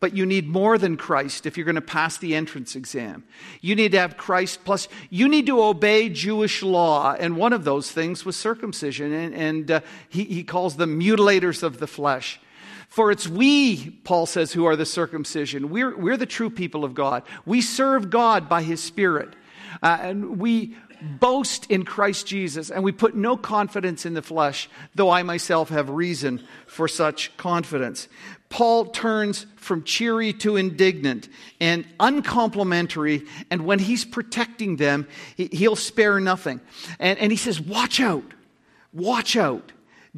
but 0.00 0.14
you 0.14 0.26
need 0.26 0.48
more 0.48 0.76
than 0.76 0.96
Christ 0.96 1.46
if 1.46 1.56
you're 1.56 1.64
going 1.64 1.76
to 1.76 1.80
pass 1.80 2.16
the 2.18 2.34
entrance 2.34 2.74
exam. 2.74 3.24
You 3.60 3.76
need 3.76 3.92
to 3.92 3.98
have 4.00 4.16
Christ, 4.16 4.64
plus, 4.64 4.88
you 5.08 5.28
need 5.28 5.46
to 5.46 5.62
obey 5.62 6.08
Jewish 6.08 6.62
law. 6.62 7.14
And 7.18 7.36
one 7.36 7.52
of 7.52 7.64
those 7.64 7.90
things 7.90 8.24
was 8.24 8.36
circumcision. 8.36 9.12
And, 9.12 9.34
and 9.34 9.70
uh, 9.70 9.80
he, 10.08 10.24
he 10.24 10.42
calls 10.42 10.76
them 10.76 11.00
mutilators 11.00 11.62
of 11.62 11.78
the 11.78 11.86
flesh. 11.86 12.40
For 12.88 13.10
it's 13.10 13.28
we, 13.28 13.90
Paul 14.04 14.26
says, 14.26 14.52
who 14.52 14.64
are 14.64 14.76
the 14.76 14.86
circumcision. 14.86 15.70
We're, 15.70 15.96
we're 15.96 16.16
the 16.16 16.26
true 16.26 16.50
people 16.50 16.84
of 16.84 16.94
God. 16.94 17.22
We 17.44 17.60
serve 17.60 18.10
God 18.10 18.48
by 18.48 18.62
his 18.62 18.82
Spirit. 18.82 19.34
Uh, 19.82 19.98
and 20.00 20.38
we 20.38 20.76
boast 21.02 21.70
in 21.70 21.84
Christ 21.84 22.26
Jesus, 22.26 22.70
and 22.70 22.82
we 22.84 22.92
put 22.92 23.14
no 23.14 23.36
confidence 23.36 24.06
in 24.06 24.14
the 24.14 24.22
flesh, 24.22 24.68
though 24.94 25.10
I 25.10 25.22
myself 25.22 25.68
have 25.70 25.90
reason 25.90 26.46
for 26.66 26.88
such 26.88 27.36
confidence. 27.36 28.08
Paul 28.48 28.86
turns 28.86 29.46
from 29.56 29.82
cheery 29.82 30.32
to 30.34 30.56
indignant 30.56 31.28
and 31.60 31.86
uncomplimentary, 31.98 33.24
and 33.50 33.64
when 33.64 33.78
he's 33.78 34.04
protecting 34.04 34.76
them, 34.76 35.08
he'll 35.36 35.76
spare 35.76 36.20
nothing. 36.20 36.60
And, 36.98 37.18
and 37.18 37.32
he 37.32 37.36
says, 37.36 37.60
Watch 37.60 38.00
out, 38.00 38.34
watch 38.92 39.36
out. 39.36 39.72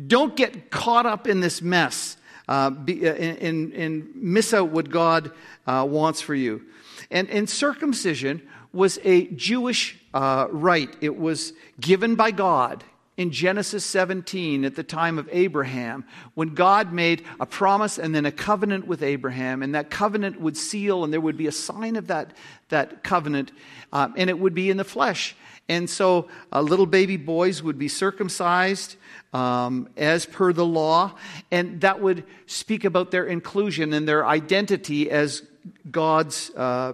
Don't 0.06 0.37
get 0.37 0.70
caught 0.70 1.06
up 1.06 1.26
in 1.26 1.40
this 1.40 1.61
mess 1.61 2.18
uh, 2.49 2.70
be, 2.70 3.06
uh, 3.06 3.12
and, 3.12 3.73
and, 3.75 4.11
miss 4.14 4.54
out 4.54 4.70
what 4.70 4.88
God 4.88 5.30
uh, 5.66 5.87
wants 5.88 6.20
for 6.20 6.35
you. 6.35 6.64
And, 7.11 7.28
and 7.28 7.49
circumcision 7.49 8.42
was 8.73 8.99
a 9.04 9.26
Jewish 9.28 9.98
uh, 10.14 10.46
rite. 10.50 10.96
It 11.00 11.16
was 11.16 11.52
given 11.80 12.14
by 12.14 12.30
God 12.30 12.84
in 13.18 13.32
Genesis 13.32 13.84
17 13.84 14.64
at 14.64 14.76
the 14.76 14.84
time 14.84 15.18
of 15.18 15.28
Abraham, 15.32 16.04
when 16.34 16.54
God 16.54 16.92
made 16.92 17.24
a 17.40 17.46
promise 17.46 17.98
and 17.98 18.14
then 18.14 18.24
a 18.24 18.30
covenant 18.30 18.86
with 18.86 19.02
Abraham, 19.02 19.60
and 19.60 19.74
that 19.74 19.90
covenant 19.90 20.40
would 20.40 20.56
seal, 20.56 21.02
and 21.02 21.12
there 21.12 21.20
would 21.20 21.36
be 21.36 21.48
a 21.48 21.52
sign 21.52 21.96
of 21.96 22.06
that, 22.06 22.32
that 22.68 23.02
covenant, 23.02 23.50
uh, 23.92 24.08
and 24.16 24.30
it 24.30 24.38
would 24.38 24.54
be 24.54 24.70
in 24.70 24.76
the 24.76 24.84
flesh. 24.84 25.34
And 25.68 25.90
so 25.90 26.28
uh, 26.52 26.60
little 26.60 26.86
baby 26.86 27.16
boys 27.16 27.60
would 27.60 27.76
be 27.76 27.88
circumcised 27.88 28.94
um, 29.32 29.88
as 29.96 30.24
per 30.24 30.52
the 30.52 30.64
law, 30.64 31.16
and 31.50 31.80
that 31.80 32.00
would 32.00 32.22
speak 32.46 32.84
about 32.84 33.10
their 33.10 33.26
inclusion 33.26 33.92
and 33.92 34.08
their 34.08 34.24
identity 34.24 35.10
as 35.10 35.42
God's, 35.90 36.50
uh, 36.56 36.92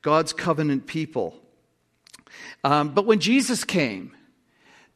God's 0.00 0.32
covenant 0.32 0.86
people. 0.86 1.38
Um, 2.64 2.90
but 2.90 3.06
when 3.06 3.20
Jesus 3.20 3.64
came, 3.64 4.12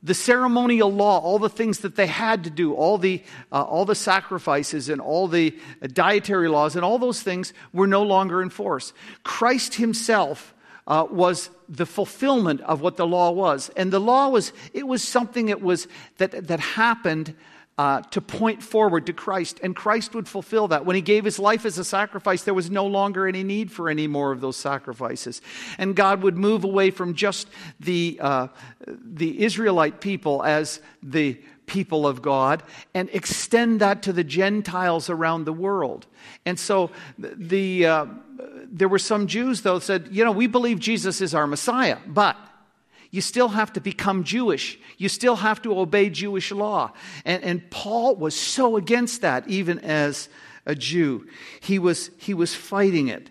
the 0.03 0.15
ceremonial 0.15 0.91
law, 0.91 1.19
all 1.19 1.39
the 1.39 1.51
things 1.51 1.81
that 1.81 1.97
they 1.97 2.07
had 2.07 2.45
to 2.45 2.51
do, 2.51 2.73
all 2.75 2.97
the, 2.97 3.23
uh, 3.53 3.63
all 3.63 3.85
the 3.85 3.95
sacrifices 3.95 4.89
and 4.89 5.01
all 5.01 5.29
the 5.29 5.55
dietary 5.93 6.49
laws 6.49 6.75
and 6.75 6.85
all 6.85 6.99
those 6.99 7.23
things 7.23 7.53
were 7.73 7.87
no 7.87 8.03
longer 8.03 8.41
in 8.41 8.49
force. 8.49 8.95
Christ 9.25 9.75
himself 9.75 10.55
uh, 10.87 11.07
was 11.11 11.51
the 11.69 11.87
fulfillment 11.87 12.63
of 12.63 12.81
what 12.81 12.97
the 12.97 13.07
law 13.07 13.31
was. 13.31 13.71
And 13.77 13.93
the 13.93 14.01
law 14.01 14.31
was, 14.31 14.53
it 14.73 14.87
was 14.87 15.03
something 15.03 15.47
that, 15.47 15.61
was, 15.61 15.87
that, 16.17 16.49
that 16.49 16.61
happened 16.61 17.35
uh, 17.81 18.03
to 18.11 18.21
point 18.21 18.63
forward 18.63 19.07
to 19.07 19.13
Christ, 19.15 19.59
and 19.63 19.75
Christ 19.75 20.15
would 20.15 20.29
fulfill 20.29 20.69
that. 20.69 20.85
When 20.85 20.97
he 20.97 21.01
gave 21.01 21.25
his 21.25 21.39
life 21.39 21.65
as 21.65 21.79
a 21.79 21.85
sacrifice, 21.85 22.43
there 22.43 22.53
was 22.53 22.71
no 22.71 22.85
longer 22.87 23.27
any 23.27 23.43
need 23.43 23.73
for 23.73 23.89
any 23.89 24.07
more 24.07 24.33
of 24.33 24.43
those 24.43 24.59
sacrifices. 24.59 25.41
And 25.79 25.97
God 25.97 26.21
would 26.23 26.37
move 26.37 26.63
away 26.63 26.91
from 26.91 27.15
just 27.15 27.49
the, 27.81 28.19
uh, 28.21 28.49
the 28.87 29.43
Israelite 29.43 30.03
people 30.03 30.43
as 30.43 30.83
the 31.03 31.41
people 31.65 32.07
of 32.07 32.21
God 32.21 32.63
and 32.93 33.09
extend 33.15 33.81
that 33.81 34.03
to 34.03 34.13
the 34.13 34.25
Gentiles 34.25 35.09
around 35.09 35.47
the 35.47 35.53
world. 35.55 36.07
And 36.45 36.59
so 36.59 36.91
the, 37.17 37.87
uh, 37.87 38.07
there 38.71 38.91
were 38.91 38.99
some 38.99 39.27
Jews, 39.27 39.63
though, 39.63 39.79
said, 39.79 40.09
you 40.11 40.23
know, 40.23 40.33
we 40.33 40.49
believe 40.49 40.81
Jesus 40.81 41.23
is 41.23 41.35
our 41.35 41.47
Messiah, 41.47 41.97
but 42.07 42.37
you 43.11 43.21
still 43.21 43.49
have 43.49 43.73
to 43.73 43.81
become 43.81 44.23
Jewish. 44.23 44.79
You 44.97 45.09
still 45.09 45.37
have 45.37 45.61
to 45.63 45.79
obey 45.79 46.11
Jewish 46.11 46.53
law. 46.53 46.93
And, 47.25 47.43
and 47.43 47.71
Paul 47.71 48.17
was 48.17 48.37
so 48.37 48.77
against 48.77 49.23
that, 49.23 49.49
even 49.49 49.81
as 49.81 50.29
a 50.65 50.75
Jew. 50.75 51.27
He 51.61 51.79
was, 51.79 52.11
he 52.19 52.35
was 52.35 52.55
fighting 52.55 53.09
it. 53.09 53.31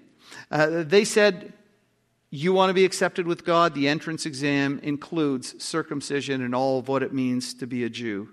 Uh, 0.52 0.84
they 0.84 1.06
said, 1.06 1.54
You 2.30 2.52
want 2.52 2.70
to 2.70 2.74
be 2.74 2.84
accepted 2.84 3.26
with 3.26 3.46
God? 3.46 3.74
The 3.74 3.88
entrance 3.88 4.26
exam 4.26 4.80
includes 4.84 5.64
circumcision 5.64 6.42
and 6.42 6.54
all 6.54 6.80
of 6.80 6.90
what 6.90 7.02
it 7.02 7.14
means 7.14 7.54
to 7.56 7.68
be 7.68 7.86
a 7.86 7.90
Jew. 7.90 8.30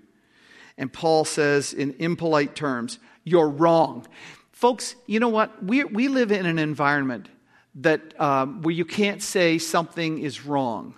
And 0.77 0.91
Paul 0.91 1.25
says, 1.25 1.73
in 1.73 1.95
impolite 1.99 2.55
terms, 2.55 2.99
You're 3.23 3.49
wrong. 3.49 4.05
Folks, 4.51 4.95
you 5.05 5.21
know 5.21 5.29
what? 5.29 5.63
We, 5.63 5.85
we 5.85 6.09
live 6.09 6.31
in 6.31 6.45
an 6.45 6.59
environment 6.59 7.29
that, 7.75 8.19
um, 8.19 8.63
where 8.63 8.73
you 8.73 8.85
can't 8.85 9.21
say 9.21 9.59
something 9.59 10.19
is 10.19 10.45
wrong 10.45 10.95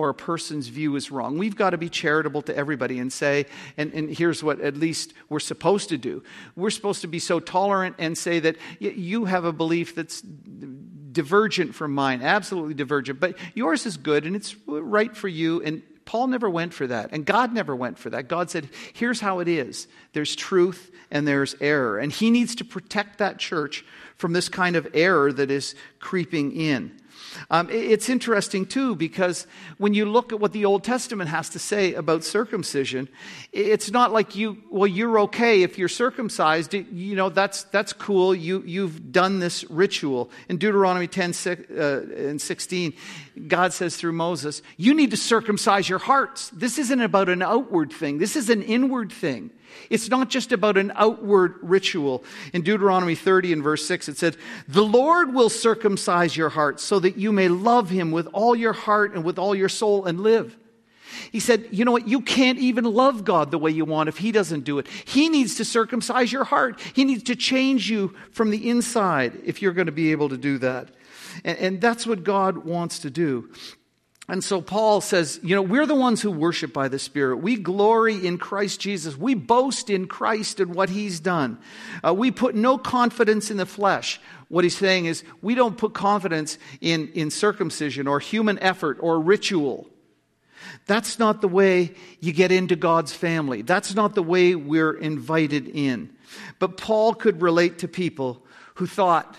or 0.00 0.08
a 0.08 0.14
person's 0.14 0.68
view 0.68 0.96
is 0.96 1.10
wrong. 1.10 1.36
We've 1.36 1.54
got 1.54 1.70
to 1.70 1.78
be 1.78 1.90
charitable 1.90 2.40
to 2.42 2.56
everybody 2.56 2.98
and 2.98 3.12
say, 3.12 3.44
and, 3.76 3.92
and 3.92 4.08
here's 4.08 4.42
what 4.42 4.58
at 4.58 4.74
least 4.74 5.12
we're 5.28 5.40
supposed 5.40 5.90
to 5.90 5.98
do. 5.98 6.22
We're 6.56 6.70
supposed 6.70 7.02
to 7.02 7.06
be 7.06 7.18
so 7.18 7.38
tolerant 7.38 7.96
and 7.98 8.16
say 8.16 8.40
that 8.40 8.56
you 8.78 9.26
have 9.26 9.44
a 9.44 9.52
belief 9.52 9.94
that's 9.94 10.22
divergent 10.22 11.74
from 11.74 11.92
mine, 11.92 12.22
absolutely 12.22 12.72
divergent, 12.72 13.20
but 13.20 13.36
yours 13.54 13.84
is 13.84 13.98
good 13.98 14.24
and 14.24 14.34
it's 14.34 14.56
right 14.66 15.14
for 15.14 15.28
you. 15.28 15.62
And 15.62 15.82
Paul 16.06 16.28
never 16.28 16.48
went 16.48 16.72
for 16.72 16.86
that, 16.86 17.10
and 17.12 17.26
God 17.26 17.52
never 17.52 17.76
went 17.76 17.98
for 17.98 18.08
that. 18.08 18.26
God 18.26 18.50
said, 18.50 18.70
here's 18.94 19.20
how 19.20 19.40
it 19.40 19.48
is 19.48 19.86
there's 20.14 20.34
truth 20.34 20.90
and 21.10 21.28
there's 21.28 21.54
error. 21.60 21.98
And 21.98 22.10
he 22.10 22.30
needs 22.30 22.54
to 22.54 22.64
protect 22.64 23.18
that 23.18 23.38
church 23.38 23.84
from 24.16 24.32
this 24.32 24.48
kind 24.48 24.76
of 24.76 24.88
error 24.94 25.30
that 25.30 25.50
is 25.50 25.74
creeping 25.98 26.52
in. 26.52 26.99
Um, 27.50 27.68
it's 27.70 28.08
interesting, 28.08 28.66
too, 28.66 28.94
because 28.94 29.46
when 29.78 29.94
you 29.94 30.04
look 30.04 30.32
at 30.32 30.40
what 30.40 30.52
the 30.52 30.64
Old 30.64 30.84
Testament 30.84 31.30
has 31.30 31.48
to 31.50 31.58
say 31.58 31.94
about 31.94 32.24
circumcision, 32.24 33.08
it's 33.52 33.90
not 33.90 34.12
like 34.12 34.36
you, 34.36 34.58
well, 34.70 34.86
you're 34.86 35.20
okay 35.20 35.62
if 35.62 35.78
you're 35.78 35.88
circumcised. 35.88 36.74
You 36.74 37.16
know, 37.16 37.28
that's, 37.28 37.64
that's 37.64 37.92
cool. 37.92 38.34
You, 38.34 38.62
you've 38.66 39.12
done 39.12 39.38
this 39.38 39.64
ritual. 39.70 40.30
In 40.48 40.58
Deuteronomy 40.58 41.06
10 41.06 41.34
uh, 41.46 41.82
and 41.82 42.40
16, 42.40 42.94
God 43.48 43.72
says 43.72 43.96
through 43.96 44.12
Moses, 44.12 44.62
you 44.76 44.94
need 44.94 45.10
to 45.10 45.16
circumcise 45.16 45.88
your 45.88 45.98
hearts. 45.98 46.50
This 46.50 46.78
isn't 46.78 47.00
about 47.00 47.28
an 47.28 47.42
outward 47.42 47.92
thing, 47.92 48.18
this 48.18 48.36
is 48.36 48.50
an 48.50 48.62
inward 48.62 49.12
thing. 49.12 49.50
It's 49.88 50.08
not 50.08 50.30
just 50.30 50.52
about 50.52 50.76
an 50.76 50.92
outward 50.94 51.54
ritual. 51.62 52.24
In 52.52 52.62
Deuteronomy 52.62 53.14
30 53.14 53.52
and 53.52 53.62
verse 53.62 53.86
6, 53.86 54.08
it 54.08 54.18
said, 54.18 54.36
The 54.68 54.84
Lord 54.84 55.32
will 55.34 55.48
circumcise 55.48 56.36
your 56.36 56.48
hearts 56.48 56.82
so 56.82 56.98
that 57.00 57.09
you 57.16 57.32
may 57.32 57.48
love 57.48 57.90
him 57.90 58.10
with 58.10 58.28
all 58.32 58.54
your 58.54 58.72
heart 58.72 59.14
and 59.14 59.24
with 59.24 59.38
all 59.38 59.54
your 59.54 59.68
soul 59.68 60.06
and 60.06 60.20
live. 60.20 60.56
He 61.32 61.40
said, 61.40 61.68
You 61.70 61.84
know 61.84 61.92
what? 61.92 62.08
You 62.08 62.20
can't 62.20 62.58
even 62.58 62.84
love 62.84 63.24
God 63.24 63.50
the 63.50 63.58
way 63.58 63.70
you 63.70 63.84
want 63.84 64.08
if 64.08 64.18
He 64.18 64.32
doesn't 64.32 64.64
do 64.64 64.78
it. 64.78 64.86
He 64.88 65.28
needs 65.28 65.56
to 65.56 65.64
circumcise 65.64 66.32
your 66.32 66.44
heart. 66.44 66.80
He 66.94 67.04
needs 67.04 67.24
to 67.24 67.36
change 67.36 67.90
you 67.90 68.14
from 68.32 68.50
the 68.50 68.68
inside 68.68 69.40
if 69.44 69.62
you're 69.62 69.72
going 69.72 69.86
to 69.86 69.92
be 69.92 70.12
able 70.12 70.28
to 70.28 70.36
do 70.36 70.58
that. 70.58 70.88
And, 71.44 71.58
and 71.58 71.80
that's 71.80 72.06
what 72.06 72.24
God 72.24 72.58
wants 72.58 73.00
to 73.00 73.10
do. 73.10 73.50
And 74.28 74.44
so 74.44 74.60
Paul 74.60 75.00
says, 75.00 75.40
you 75.42 75.56
know, 75.56 75.62
we're 75.62 75.86
the 75.86 75.94
ones 75.96 76.22
who 76.22 76.30
worship 76.30 76.72
by 76.72 76.86
the 76.86 77.00
Spirit. 77.00 77.38
We 77.38 77.56
glory 77.56 78.24
in 78.24 78.38
Christ 78.38 78.80
Jesus. 78.80 79.16
We 79.16 79.34
boast 79.34 79.90
in 79.90 80.06
Christ 80.06 80.60
and 80.60 80.72
what 80.72 80.88
He's 80.88 81.18
done. 81.18 81.58
Uh, 82.06 82.14
we 82.14 82.30
put 82.30 82.54
no 82.54 82.78
confidence 82.78 83.50
in 83.50 83.56
the 83.56 83.66
flesh. 83.66 84.20
What 84.50 84.64
he's 84.64 84.76
saying 84.76 85.06
is, 85.06 85.22
we 85.40 85.54
don't 85.54 85.78
put 85.78 85.94
confidence 85.94 86.58
in, 86.80 87.08
in 87.14 87.30
circumcision 87.30 88.08
or 88.08 88.18
human 88.18 88.58
effort 88.58 88.98
or 89.00 89.20
ritual. 89.20 89.86
That's 90.86 91.20
not 91.20 91.40
the 91.40 91.46
way 91.46 91.94
you 92.18 92.32
get 92.32 92.50
into 92.50 92.74
God's 92.74 93.12
family. 93.12 93.62
That's 93.62 93.94
not 93.94 94.16
the 94.16 94.24
way 94.24 94.56
we're 94.56 94.92
invited 94.92 95.68
in. 95.68 96.10
But 96.58 96.76
Paul 96.76 97.14
could 97.14 97.40
relate 97.40 97.78
to 97.78 97.88
people 97.88 98.44
who 98.74 98.86
thought 98.86 99.36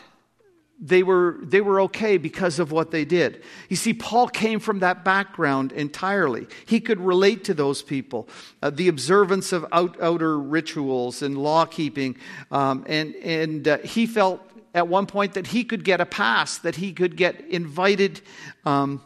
they 0.84 1.03
were, 1.03 1.38
they 1.44 1.62
were 1.62 1.82
okay 1.82 2.18
because 2.18 2.58
of 2.58 2.72
what 2.72 2.89
they 2.89 3.06
did. 3.06 3.44
You 3.70 3.75
see, 3.75 3.94
Paul 3.94 4.27
came 4.27 4.60
from 4.60 4.80
that 4.80 5.06
background 5.06 5.74
entirely. 5.74 6.48
He 6.65 6.80
could 6.80 7.00
relate 7.00 7.44
to 7.44 7.53
those 7.53 7.84
people. 7.84 8.27
Uh, 8.63 8.72
the 8.72 8.88
observance 8.88 9.51
of 9.51 9.65
out, 9.72 10.01
outer 10.01 10.39
rituals 10.39 11.22
and 11.22 11.38
law 11.38 11.65
keeping. 11.65 12.15
Um, 12.50 12.84
and 12.88 13.13
and 13.18 13.68
uh, 13.68 13.77
he 13.80 14.08
felt 14.08 14.41
at 14.73 14.87
one 14.87 15.05
point 15.05 15.33
that 15.33 15.47
he 15.47 15.63
could 15.63 15.83
get 15.83 16.01
a 16.01 16.05
pass, 16.05 16.57
that 16.59 16.75
he 16.75 16.93
could 16.93 17.17
get 17.17 17.41
invited 17.49 18.21
um, 18.65 19.01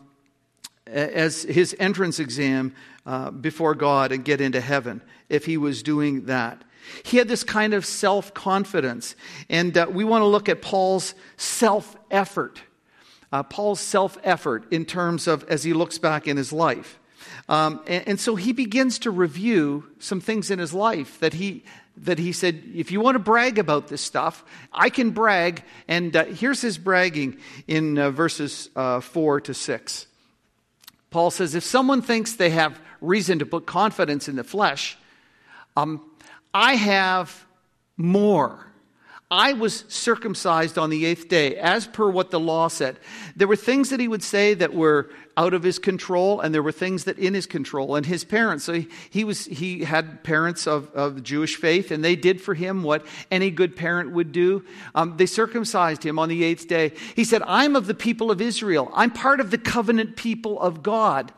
as 0.85 1.43
his 1.43 1.75
entrance 1.79 2.19
exam 2.19 2.75
uh, 3.05 3.31
before 3.31 3.75
God 3.75 4.11
and 4.11 4.23
get 4.23 4.41
into 4.41 4.61
heaven 4.61 5.01
if 5.29 5.45
he 5.45 5.57
was 5.57 5.83
doing 5.83 6.25
that. 6.25 6.63
He 7.03 7.17
had 7.17 7.27
this 7.27 7.43
kind 7.43 7.73
of 7.73 7.85
self 7.85 8.33
confidence. 8.33 9.15
And 9.49 9.77
uh, 9.77 9.87
we 9.89 10.03
want 10.03 10.21
to 10.21 10.27
look 10.27 10.49
at 10.49 10.61
Paul's 10.61 11.15
self 11.37 11.95
effort. 12.11 12.61
Uh, 13.31 13.43
Paul's 13.43 13.79
self 13.79 14.17
effort 14.23 14.71
in 14.71 14.85
terms 14.85 15.27
of 15.27 15.43
as 15.45 15.63
he 15.63 15.73
looks 15.73 15.97
back 15.97 16.27
in 16.27 16.37
his 16.37 16.53
life. 16.53 16.99
Um, 17.49 17.81
and, 17.87 18.07
and, 18.07 18.19
so 18.19 18.35
he 18.35 18.53
begins 18.53 18.99
to 18.99 19.11
review 19.11 19.87
some 19.99 20.19
things 20.19 20.49
in 20.49 20.57
his 20.57 20.73
life 20.73 21.19
that 21.19 21.33
he, 21.33 21.63
that 21.97 22.19
he 22.19 22.31
said, 22.31 22.63
if 22.73 22.91
you 22.91 22.99
want 22.99 23.15
to 23.15 23.19
brag 23.19 23.57
about 23.57 23.87
this 23.87 24.01
stuff, 24.01 24.43
I 24.73 24.89
can 24.89 25.11
brag. 25.11 25.63
And 25.87 26.15
uh, 26.15 26.25
here's 26.25 26.61
his 26.61 26.77
bragging 26.77 27.37
in 27.67 27.97
uh, 27.97 28.11
verses 28.11 28.69
uh, 28.75 28.99
4 28.99 29.41
to 29.41 29.53
6. 29.53 30.07
Paul 31.09 31.31
says, 31.31 31.55
if 31.55 31.63
someone 31.63 32.01
thinks 32.01 32.33
they 32.33 32.49
have 32.49 32.79
reason 32.99 33.39
to 33.39 33.45
put 33.45 33.65
confidence 33.65 34.27
in 34.27 34.35
the 34.35 34.43
flesh, 34.43 34.97
um, 35.77 36.01
I 36.53 36.75
have 36.75 37.45
more. 37.97 38.65
I 39.31 39.53
was 39.53 39.85
circumcised 39.87 40.77
on 40.77 40.89
the 40.89 41.05
eighth 41.05 41.29
day, 41.29 41.55
as 41.55 41.87
per 41.87 42.09
what 42.09 42.31
the 42.31 42.39
law 42.39 42.67
said. 42.67 42.99
There 43.35 43.47
were 43.47 43.55
things 43.55 43.89
that 43.89 43.99
he 43.99 44.07
would 44.07 44.23
say 44.23 44.53
that 44.53 44.73
were 44.73 45.09
out 45.37 45.53
of 45.53 45.63
his 45.63 45.79
control, 45.79 46.39
and 46.39 46.53
there 46.53 46.63
were 46.63 46.71
things 46.71 47.03
that 47.03 47.19
in 47.19 47.33
his 47.33 47.45
control. 47.45 47.95
And 47.95 48.05
his 48.05 48.23
parents, 48.23 48.63
so 48.63 48.73
he, 48.73 48.87
he 49.09 49.23
was, 49.23 49.45
he 49.45 49.83
had 49.83 50.23
parents 50.23 50.65
of, 50.65 50.89
of 50.93 51.23
Jewish 51.23 51.57
faith, 51.57 51.91
and 51.91 52.03
they 52.03 52.15
did 52.15 52.41
for 52.41 52.53
him 52.53 52.83
what 52.83 53.05
any 53.29 53.51
good 53.51 53.75
parent 53.75 54.11
would 54.11 54.31
do. 54.31 54.63
Um, 54.93 55.17
they 55.17 55.25
circumcised 55.25 56.03
him 56.05 56.19
on 56.19 56.29
the 56.29 56.43
eighth 56.43 56.67
day. 56.67 56.93
He 57.15 57.23
said, 57.23 57.41
I'm 57.45 57.75
of 57.75 57.87
the 57.87 57.93
people 57.93 58.31
of 58.31 58.41
Israel. 58.41 58.89
I'm 58.93 59.11
part 59.11 59.39
of 59.39 59.51
the 59.51 59.57
covenant 59.57 60.15
people 60.15 60.59
of 60.59 60.81
God. 60.81 61.33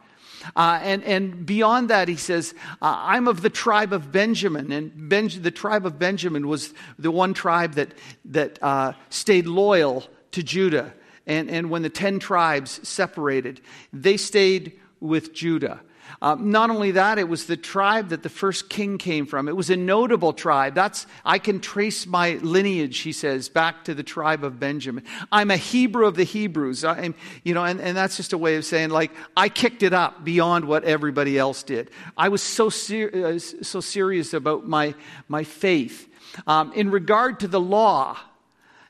Uh, 0.55 0.79
and, 0.81 1.03
and 1.03 1.45
beyond 1.45 1.89
that, 1.89 2.07
he 2.07 2.15
says, 2.15 2.53
uh, 2.81 2.95
I'm 2.99 3.27
of 3.27 3.41
the 3.41 3.49
tribe 3.49 3.93
of 3.93 4.11
Benjamin. 4.11 4.71
And 4.71 5.09
ben- 5.09 5.31
the 5.41 5.51
tribe 5.51 5.85
of 5.85 5.97
Benjamin 5.99 6.47
was 6.47 6.73
the 6.99 7.11
one 7.11 7.33
tribe 7.33 7.73
that, 7.73 7.93
that 8.25 8.59
uh, 8.61 8.93
stayed 9.09 9.47
loyal 9.47 10.05
to 10.31 10.43
Judah. 10.43 10.93
And, 11.27 11.49
and 11.49 11.69
when 11.69 11.83
the 11.83 11.89
10 11.89 12.19
tribes 12.19 12.87
separated, 12.87 13.61
they 13.93 14.17
stayed 14.17 14.79
with 14.99 15.33
Judah. 15.33 15.81
Um, 16.21 16.51
not 16.51 16.69
only 16.69 16.91
that, 16.91 17.19
it 17.19 17.29
was 17.29 17.45
the 17.45 17.57
tribe 17.57 18.09
that 18.09 18.23
the 18.23 18.29
first 18.29 18.69
king 18.69 18.97
came 18.97 19.25
from. 19.25 19.47
It 19.47 19.55
was 19.55 19.69
a 19.69 19.75
notable 19.75 20.33
tribe. 20.33 20.73
That's 20.73 21.05
I 21.23 21.37
can 21.37 21.59
trace 21.59 22.07
my 22.07 22.35
lineage, 22.41 22.99
he 22.99 23.11
says, 23.11 23.49
back 23.49 23.83
to 23.85 23.93
the 23.93 24.03
tribe 24.03 24.43
of 24.43 24.59
Benjamin. 24.59 25.03
I'm 25.31 25.51
a 25.51 25.57
Hebrew 25.57 26.07
of 26.07 26.15
the 26.15 26.23
Hebrews. 26.23 26.83
I'm, 26.83 27.13
you 27.43 27.53
know, 27.53 27.63
and, 27.63 27.79
and 27.79 27.95
that's 27.95 28.17
just 28.17 28.33
a 28.33 28.37
way 28.37 28.55
of 28.55 28.65
saying 28.65 28.89
like 28.89 29.11
I 29.35 29.49
kicked 29.49 29.83
it 29.83 29.93
up 29.93 30.23
beyond 30.23 30.65
what 30.65 30.83
everybody 30.85 31.37
else 31.37 31.61
did. 31.63 31.91
I 32.17 32.29
was 32.29 32.41
so 32.41 32.69
ser- 32.69 33.35
uh, 33.35 33.39
so 33.39 33.79
serious 33.79 34.33
about 34.33 34.67
my 34.67 34.95
my 35.27 35.43
faith. 35.43 36.09
Um, 36.45 36.71
in 36.73 36.91
regard 36.91 37.39
to 37.41 37.47
the 37.47 37.59
law, 37.59 38.17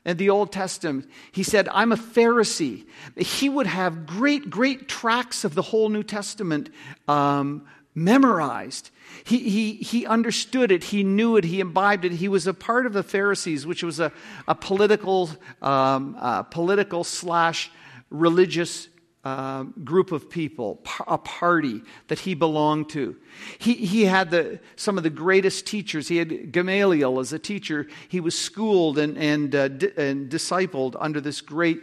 in 0.08 0.16
the 0.16 0.30
Old 0.30 0.50
Testament. 0.50 1.06
He 1.32 1.42
said, 1.42 1.68
I'm 1.68 1.92
a 1.92 1.96
Pharisee. 1.96 2.86
He 3.14 3.50
would 3.50 3.66
have 3.66 4.06
great, 4.06 4.48
great 4.48 4.88
tracts 4.88 5.44
of 5.44 5.54
the 5.54 5.60
whole 5.60 5.90
New 5.90 6.02
Testament 6.02 6.70
um, 7.06 7.66
memorized. 7.94 8.90
He, 9.24 9.50
he, 9.50 9.72
he 9.74 10.06
understood 10.06 10.72
it, 10.72 10.84
he 10.84 11.04
knew 11.04 11.36
it, 11.36 11.44
he 11.44 11.60
imbibed 11.60 12.06
it. 12.06 12.12
He 12.12 12.28
was 12.28 12.46
a 12.46 12.54
part 12.54 12.86
of 12.86 12.94
the 12.94 13.02
Pharisees, 13.02 13.66
which 13.66 13.82
was 13.82 14.00
a, 14.00 14.10
a 14.46 14.54
political, 14.54 15.28
um, 15.60 16.16
uh, 16.18 16.42
political 16.44 17.04
slash 17.04 17.70
religious 18.08 18.88
uh, 19.28 19.62
group 19.84 20.12
of 20.12 20.30
people, 20.30 20.80
a 21.06 21.18
party 21.18 21.82
that 22.06 22.18
he 22.20 22.34
belonged 22.34 22.88
to. 22.88 23.16
He, 23.58 23.74
he 23.74 24.04
had 24.06 24.30
the, 24.30 24.58
some 24.76 24.96
of 24.96 25.04
the 25.04 25.10
greatest 25.10 25.66
teachers. 25.66 26.08
He 26.08 26.16
had 26.16 26.50
Gamaliel 26.50 27.20
as 27.20 27.32
a 27.32 27.38
teacher. 27.38 27.86
He 28.08 28.20
was 28.20 28.38
schooled 28.38 28.98
and, 28.98 29.18
and, 29.18 29.54
uh, 29.54 29.68
di- 29.68 29.92
and 29.96 30.30
discipled 30.30 30.96
under 30.98 31.20
this 31.20 31.42
great 31.42 31.80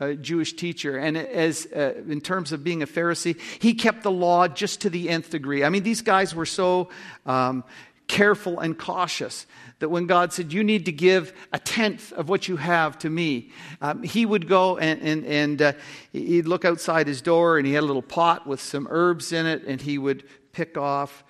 uh, 0.00 0.12
Jewish 0.14 0.54
teacher. 0.54 0.96
And 0.96 1.16
as, 1.16 1.66
uh, 1.66 1.94
in 2.08 2.20
terms 2.20 2.52
of 2.52 2.62
being 2.62 2.82
a 2.82 2.86
Pharisee, 2.86 3.40
he 3.60 3.74
kept 3.74 4.02
the 4.02 4.10
law 4.10 4.48
just 4.48 4.80
to 4.82 4.90
the 4.90 5.08
nth 5.08 5.30
degree. 5.30 5.64
I 5.64 5.68
mean, 5.68 5.82
these 5.82 6.02
guys 6.02 6.34
were 6.34 6.46
so 6.46 6.88
um, 7.26 7.64
careful 8.08 8.58
and 8.58 8.76
cautious 8.76 9.46
that 9.78 9.90
when 9.90 10.06
God 10.06 10.32
said, 10.32 10.52
You 10.52 10.64
need 10.64 10.86
to 10.86 10.92
give 10.92 11.32
a 11.52 11.58
tenth 11.58 12.12
of 12.12 12.28
what 12.28 12.48
you 12.48 12.56
have 12.56 12.98
to 13.00 13.10
me, 13.10 13.50
um, 13.80 14.02
he 14.02 14.26
would 14.26 14.48
go 14.48 14.78
and, 14.78 15.00
and, 15.02 15.26
and 15.26 15.62
uh, 15.62 15.72
he'd 16.12 16.48
look 16.48 16.64
outside 16.64 17.06
his 17.06 17.22
door 17.22 17.58
and 17.58 17.66
he 17.66 17.74
had 17.74 17.82
a 17.82 17.86
little 17.86 18.02
pot 18.02 18.46
with 18.46 18.60
some 18.60 18.88
herbs 18.90 19.32
in 19.32 19.46
it 19.46 19.64
and 19.64 19.80
he 19.80 19.98
would 19.98 20.24
pick 20.52 20.76
off 20.76 21.22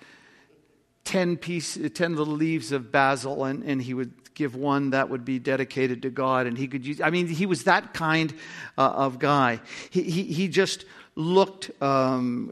10, 1.03 1.37
piece, 1.37 1.77
10 1.93 2.15
little 2.15 2.33
leaves 2.33 2.71
of 2.71 2.91
basil 2.91 3.45
and, 3.45 3.63
and 3.63 3.81
he 3.81 3.93
would 3.93 4.13
give 4.33 4.55
one 4.55 4.91
that 4.91 5.09
would 5.09 5.25
be 5.25 5.37
dedicated 5.37 6.03
to 6.03 6.09
God. 6.09 6.47
And 6.47 6.57
he 6.57 6.67
could 6.67 6.85
use, 6.85 7.01
I 7.01 7.09
mean, 7.09 7.27
he 7.27 7.45
was 7.45 7.65
that 7.65 7.93
kind 7.93 8.33
uh, 8.77 8.89
of 8.89 9.19
guy. 9.19 9.59
He, 9.89 10.03
he, 10.03 10.23
he 10.23 10.47
just 10.47 10.85
looked 11.19 11.69
um, 11.81 12.49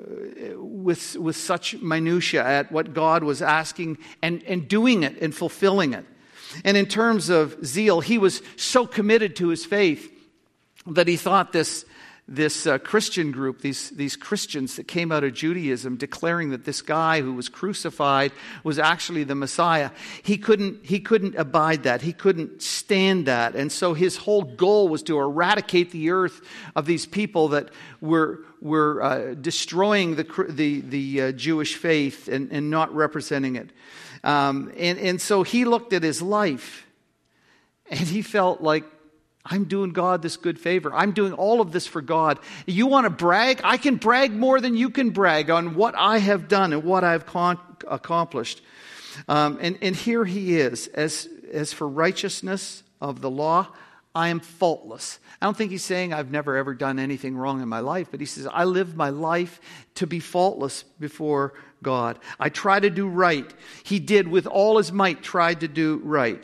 with, 0.58 1.16
with 1.16 1.38
such 1.38 1.78
minutia 1.82 2.44
at 2.46 2.70
what 2.70 2.94
God 2.94 3.24
was 3.24 3.42
asking 3.42 3.98
and, 4.22 4.44
and 4.44 4.68
doing 4.68 5.04
it 5.04 5.18
and 5.22 5.34
fulfilling 5.34 5.94
it. 5.94 6.06
And 6.66 6.76
in 6.76 6.86
terms 6.86 7.30
of 7.30 7.66
zeal, 7.66 8.02
he 8.02 8.18
was 8.18 8.42
so 8.58 8.86
committed 8.86 9.38
to 9.38 9.48
his 9.48 9.66
faith 9.66 10.12
that 10.86 11.08
he 11.08 11.16
thought 11.16 11.54
this, 11.54 11.86
this 12.28 12.68
uh, 12.68 12.78
Christian 12.78 13.32
group, 13.32 13.62
these, 13.62 13.90
these 13.92 14.18
Christians 14.18 14.76
that 14.76 14.86
came 14.86 15.14
out 15.14 15.24
of 15.24 15.34
Judaism, 15.34 15.96
declaring 15.96 16.50
that 16.50 16.66
this 16.66 16.82
guy 16.82 17.22
who 17.22 17.34
was 17.34 17.48
crucified 17.48 18.34
was 18.66 18.80
actually 18.80 19.24
the 19.24 19.36
Messiah, 19.36 19.92
he 20.24 20.38
couldn't, 20.38 20.86
he 20.86 21.00
couldn't 21.00 21.36
abide 21.36 21.84
that. 21.84 22.02
He 22.02 22.12
couldn't 22.12 22.62
stand 22.62 23.28
that. 23.28 23.56
And 23.56 23.72
so 23.72 23.94
his 23.94 24.18
whole 24.18 24.44
goal 24.44 24.90
was 24.90 25.04
to 25.04 25.18
eradicate 25.18 25.92
the 25.92 26.10
earth 26.10 26.42
of 26.76 26.86
these 26.86 27.06
people 27.06 27.50
that 27.50 27.70
were, 28.02 28.42
were 28.62 29.02
uh, 29.02 29.34
destroying 29.36 30.16
the, 30.16 30.46
the, 30.50 30.82
the 30.82 31.22
uh, 31.22 31.32
Jewish 31.32 31.76
faith 31.76 32.28
and, 32.28 32.52
and 32.52 32.70
not 32.70 32.94
representing 32.94 33.56
it. 33.56 33.70
Um, 34.24 34.72
and, 34.78 34.98
and 35.00 35.22
so 35.22 35.44
he 35.44 35.66
looked 35.66 35.94
at 35.94 36.04
his 36.04 36.22
life 36.22 36.86
and 37.90 38.00
he 38.00 38.22
felt 38.22 38.62
like 38.62 38.84
I'm 39.46 39.66
doing 39.66 39.92
God 39.92 40.22
this 40.22 40.38
good 40.38 40.60
favor. 40.60 40.94
I'm 40.94 41.12
doing 41.12 41.34
all 41.34 41.62
of 41.62 41.72
this 41.72 41.88
for 41.88 42.02
God. 42.02 42.40
You 42.66 42.88
want 42.88 43.06
to 43.06 43.10
brag? 43.10 43.62
I 43.64 43.78
can 43.78 43.96
brag 43.96 44.34
more 44.34 44.60
than 44.60 44.76
you 44.76 44.90
can 44.90 45.12
brag 45.12 45.50
on 45.50 45.76
what 45.76 45.96
I 45.96 46.18
have 46.18 46.48
done 46.48 46.74
and 46.74 46.84
what 46.84 47.04
I've 47.04 47.26
con- 47.26 47.60
accomplished. 47.88 48.62
Um, 49.28 49.58
and, 49.62 49.78
and 49.82 49.96
here 49.96 50.26
he 50.26 50.58
is. 50.58 50.88
As, 50.88 51.30
as 51.52 51.72
for 51.72 51.88
righteousness 51.88 52.84
of 53.00 53.22
the 53.22 53.30
law, 53.30 53.68
I 54.18 54.30
am 54.30 54.40
faultless. 54.40 55.20
I 55.42 55.46
don't 55.46 55.56
think 55.56 55.72
he's 55.72 55.84
saying 55.84 56.14
I've 56.14 56.32
never 56.32 56.58
ever 56.58 56.74
done 56.74 56.98
anything 57.00 57.38
wrong 57.38 57.62
in 57.62 57.70
my 57.70 57.80
life, 57.80 58.08
but 58.12 58.20
he 58.20 58.26
says, 58.26 58.48
I 58.52 58.64
live 58.64 58.96
my 58.96 59.10
life 59.10 59.62
to 59.96 60.08
be 60.08 60.20
faultless 60.20 60.84
before 61.00 61.54
God. 61.84 62.20
I 62.40 62.50
try 62.50 62.80
to 62.80 62.90
do 62.90 63.08
right. 63.08 63.50
He 63.84 64.00
did 64.00 64.28
with 64.28 64.48
all 64.48 64.78
his 64.78 64.92
might, 64.92 65.22
tried 65.22 65.62
to 65.62 65.68
do 65.68 66.02
right 66.04 66.44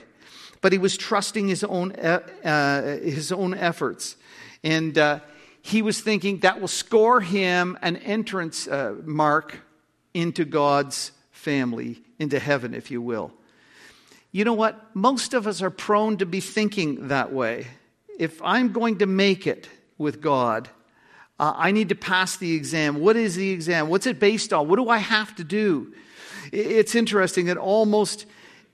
but 0.63 0.71
he 0.71 0.77
was 0.77 0.95
trusting 0.95 1.49
his 1.49 1.61
own, 1.65 1.91
uh, 1.91 2.97
his 3.03 3.33
own 3.33 3.53
efforts. 3.53 4.15
And 4.63 4.97
uh, 4.97 5.19
he 5.61 5.81
was 5.81 5.99
thinking 5.99 6.39
that 6.39 6.61
will 6.61 6.69
score 6.69 7.19
him 7.19 7.77
an 7.81 7.97
entrance 7.97 8.65
uh, 8.65 8.95
mark 9.03 9.59
into 10.13 10.45
God's 10.45 11.11
family, 11.31 12.01
into 12.17 12.39
heaven, 12.39 12.73
if 12.73 12.91
you 12.91 13.01
will. 13.01 13.33
You 14.33 14.43
know 14.45 14.53
what? 14.53 14.95
Most 14.95 15.35
of 15.35 15.45
us 15.45 15.61
are 15.61 15.69
prone 15.69 16.17
to 16.17 16.25
be 16.25 16.39
thinking 16.39 17.09
that 17.09 17.31
way. 17.31 17.67
If 18.19 18.41
I'm 18.41 18.73
going 18.73 18.97
to 18.97 19.05
make 19.05 19.45
it 19.45 19.69
with 19.99 20.21
God, 20.21 20.69
uh, 21.39 21.53
I 21.55 21.71
need 21.71 21.89
to 21.89 21.95
pass 21.95 22.35
the 22.35 22.53
exam. 22.53 22.99
What 22.99 23.15
is 23.15 23.35
the 23.35 23.51
exam? 23.51 23.89
What's 23.89 24.07
it 24.07 24.19
based 24.19 24.51
on? 24.51 24.67
What 24.67 24.77
do 24.77 24.89
I 24.89 24.97
have 24.97 25.35
to 25.35 25.43
do? 25.43 25.93
It's 26.51 26.95
interesting 26.95 27.45
that 27.45 27.57
almost 27.57 28.25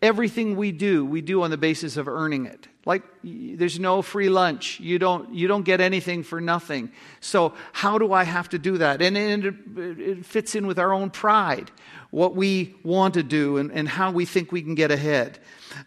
everything 0.01 0.55
we 0.55 0.71
do, 0.71 1.05
we 1.05 1.19
do 1.21 1.43
on 1.43 1.51
the 1.51 1.57
basis 1.57 1.97
of 1.97 2.07
earning 2.07 2.45
it. 2.45 2.69
Like 2.89 3.03
there's 3.23 3.79
no 3.79 4.01
free 4.01 4.29
lunch. 4.29 4.79
You 4.79 4.97
don't 4.97 5.31
you 5.31 5.47
don't 5.47 5.61
get 5.61 5.79
anything 5.79 6.23
for 6.23 6.41
nothing. 6.41 6.91
So 7.19 7.53
how 7.71 7.99
do 7.99 8.13
I 8.13 8.23
have 8.23 8.49
to 8.49 8.57
do 8.57 8.79
that? 8.79 8.99
And, 8.99 9.15
it, 9.15 9.53
it, 9.77 10.25
fits 10.25 10.55
in 10.55 10.65
with 10.65 10.79
our 10.79 10.91
own 10.91 11.11
pride, 11.11 11.69
what 12.09 12.35
we 12.35 12.73
want 12.83 13.13
to 13.13 13.21
do, 13.21 13.57
and, 13.57 13.71
and 13.71 13.87
how 13.87 14.09
we 14.09 14.25
think 14.25 14.51
we 14.51 14.63
can 14.63 14.73
get 14.73 14.89
ahead. 14.89 15.37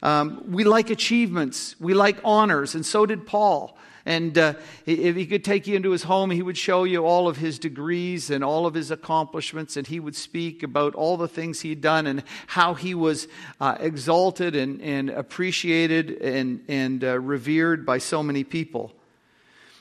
Um, 0.00 0.44
we 0.46 0.62
like 0.62 0.90
achievements. 0.90 1.74
We 1.80 1.92
like 1.92 2.18
honors, 2.22 2.76
and 2.76 2.86
so 2.86 3.04
did 3.04 3.26
Paul. 3.26 3.76
And 4.04 4.36
uh, 4.36 4.54
if 4.84 5.14
he 5.14 5.26
could 5.26 5.44
take 5.44 5.66
you 5.66 5.76
into 5.76 5.92
his 5.92 6.02
home, 6.02 6.30
he 6.30 6.42
would 6.42 6.58
show 6.58 6.84
you 6.84 7.04
all 7.06 7.28
of 7.28 7.36
his 7.36 7.58
degrees 7.58 8.30
and 8.30 8.42
all 8.42 8.66
of 8.66 8.74
his 8.74 8.90
accomplishments, 8.90 9.76
and 9.76 9.86
he 9.86 10.00
would 10.00 10.16
speak 10.16 10.62
about 10.62 10.94
all 10.94 11.16
the 11.16 11.28
things 11.28 11.60
he'd 11.60 11.80
done 11.80 12.06
and 12.06 12.24
how 12.48 12.74
he 12.74 12.94
was 12.94 13.28
uh, 13.60 13.76
exalted 13.78 14.56
and, 14.56 14.82
and 14.82 15.08
appreciated 15.10 16.10
and, 16.20 16.64
and 16.66 17.04
uh, 17.04 17.18
revered 17.20 17.86
by 17.86 17.98
so 17.98 18.22
many 18.22 18.42
people. 18.42 18.92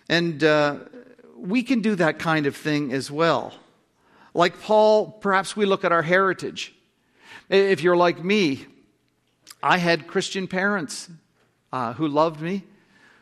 And 0.08 0.44
uh, 0.44 0.76
we 1.36 1.64
can 1.64 1.82
do 1.82 1.96
that 1.96 2.20
kind 2.20 2.46
of 2.46 2.56
thing 2.56 2.94
as 2.94 3.10
well. 3.10 3.54
Like 4.34 4.62
Paul, 4.62 5.12
perhaps 5.12 5.56
we 5.56 5.66
look 5.66 5.84
at 5.84 5.92
our 5.92 6.04
heritage. 6.04 6.76
If 7.50 7.82
you're 7.82 7.98
like 7.98 8.24
me, 8.24 8.66
I 9.64 9.78
had 9.78 10.08
Christian 10.08 10.48
parents 10.48 11.10
uh, 11.74 11.94
who 11.94 12.08
loved 12.08 12.40
me 12.40 12.64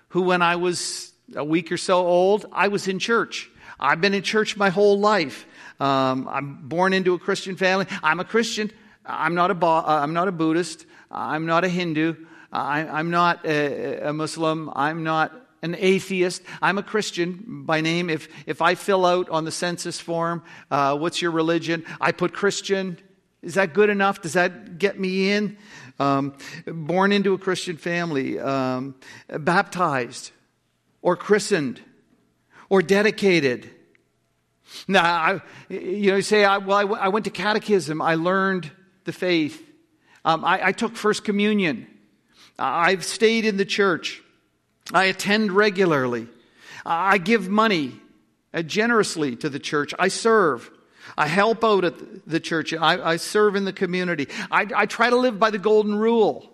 who, 0.10 0.24
when 0.24 0.42
I 0.42 0.56
was 0.56 1.12
a 1.36 1.44
week 1.44 1.72
or 1.72 1.78
so 1.78 2.06
old, 2.06 2.46
I 2.52 2.68
was 2.68 2.88
in 2.88 3.00
church. 3.00 3.50
I've 3.80 4.02
been 4.02 4.14
in 4.14 4.24
church 4.24 4.58
my 4.58 4.70
whole 4.70 5.00
life. 5.00 5.46
Um, 5.80 6.28
I'm 6.28 6.68
born 6.68 6.94
into 6.94 7.14
a 7.14 7.20
Christian 7.20 7.56
family. 7.56 7.86
I'm 8.04 8.20
a 8.20 8.26
Christian. 8.26 8.72
I'm 9.06 9.36
not 9.36 9.52
a, 9.52 9.66
uh, 9.66 9.84
I'm 9.86 10.14
not 10.14 10.28
a 10.28 10.32
Buddhist. 10.32 10.86
I'm 11.10 11.46
not 11.46 11.64
a 11.64 11.70
Hindu. 11.70 12.16
I, 12.52 13.00
am 13.00 13.12
not 13.12 13.46
a, 13.46 14.10
a, 14.10 14.14
Muslim. 14.14 14.72
I'm 14.76 15.04
not 15.04 15.32
an 15.62 15.76
atheist. 15.78 16.42
I'm 16.62 16.78
a 16.78 16.84
Christian 16.84 17.64
by 17.66 17.82
name. 17.82 18.10
If, 18.10 18.28
if 18.46 18.62
I 18.62 18.76
fill 18.76 19.06
out 19.06 19.30
on 19.30 19.46
the 19.46 19.52
census 19.52 20.00
form, 20.00 20.44
uh, 20.72 20.98
what's 20.98 21.22
your 21.22 21.32
religion? 21.32 21.86
I 22.02 22.12
put 22.12 22.34
Christian. 22.34 22.98
Is 23.42 23.54
that 23.54 23.74
good 23.74 23.90
enough? 23.90 24.22
Does 24.22 24.34
that 24.34 24.80
get 24.80 25.00
me 25.00 25.32
in? 25.32 25.58
Um, 26.00 26.34
born 26.66 27.12
into 27.12 27.34
a 27.34 27.38
Christian 27.38 27.78
family, 27.78 28.40
um, 28.40 28.96
baptized, 29.28 30.32
or 31.02 31.16
christened, 31.16 31.82
or 32.70 32.82
dedicated. 32.82 33.70
Now, 34.88 35.04
I, 35.04 35.42
you 35.70 36.12
know, 36.12 36.16
you 36.18 36.22
say, 36.22 36.46
I, 36.46 36.58
well, 36.60 36.78
I, 36.78 36.82
w- 36.84 37.02
I 37.02 37.10
went 37.10 37.26
to 37.26 37.32
catechism, 37.32 38.02
I 38.02 38.16
learned 38.16 38.72
the 39.06 39.12
faith, 39.12 39.66
um, 40.24 40.46
I, 40.46 40.68
I 40.68 40.72
took 40.72 40.96
First 40.96 41.24
Communion, 41.24 41.88
I've 42.58 43.04
stayed 43.04 43.46
in 43.46 43.58
the 43.58 43.66
church, 43.66 44.22
I 44.94 45.06
attend 45.06 45.52
regularly, 45.52 46.28
I 46.86 47.18
give 47.18 47.50
money 47.50 48.00
generously 48.66 49.36
to 49.38 49.50
the 49.50 49.60
church, 49.60 49.94
I 50.00 50.08
serve. 50.08 50.72
I 51.18 51.28
help 51.28 51.64
out 51.64 51.84
at 51.84 52.28
the 52.28 52.40
church. 52.40 52.74
I, 52.74 53.12
I 53.12 53.16
serve 53.18 53.56
in 53.56 53.66
the 53.66 53.74
community. 53.74 54.28
I, 54.52 54.68
I, 54.76 54.86
try 54.86 55.10
to 55.10 55.16
live 55.16 55.40
by 55.40 55.50
the 55.50 55.58
golden 55.58 55.96
rule 55.96 56.52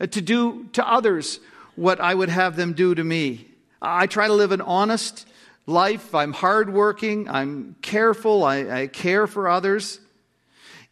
uh, 0.00 0.06
to 0.06 0.20
do 0.20 0.68
to 0.72 0.86
others 0.86 1.40
what 1.76 2.00
I 2.00 2.14
would 2.14 2.28
have 2.28 2.56
them 2.56 2.72
do 2.72 2.94
to 2.94 3.04
me. 3.04 3.46
I 3.80 4.06
try 4.06 4.26
to 4.26 4.32
live 4.32 4.52
an 4.52 4.60
honest 4.60 5.26
life. 5.66 6.14
I'm 6.14 6.32
hardworking. 6.32 7.28
I'm 7.28 7.76
careful. 7.82 8.44
I, 8.44 8.82
I 8.82 8.86
care 8.88 9.26
for 9.26 9.48
others. 9.48 10.00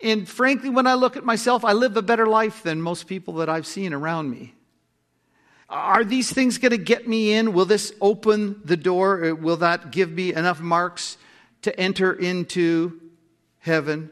And 0.00 0.29
frankly, 0.29 0.68
when 0.68 0.87
I 0.87 0.94
look 0.94 1.16
at 1.16 1.24
myself, 1.24 1.64
I 1.64 1.72
live 1.72 1.96
a 1.96 2.02
better 2.02 2.26
life 2.26 2.62
than 2.62 2.83
most 2.83 3.07
people 3.07 3.35
that 3.35 3.48
I've 3.48 3.66
seen 3.66 3.92
around 3.92 4.31
me. 4.31 4.55
Are 5.68 6.05
these 6.05 6.33
things 6.33 6.59
going 6.59 6.70
to 6.70 6.79
get 6.79 7.09
me 7.09 7.33
in? 7.33 7.52
Will 7.52 7.64
this 7.64 7.92
open 8.00 8.61
the 8.64 8.76
door? 8.76 9.24
Uh, 9.24 9.35
will 9.35 9.57
that 9.57 9.90
give 9.90 10.12
me 10.12 10.33
enough 10.33 10.61
marks 10.61 11.16
to 11.62 11.76
enter 11.81 12.12
into 12.12 13.00
heaven. 13.66 14.11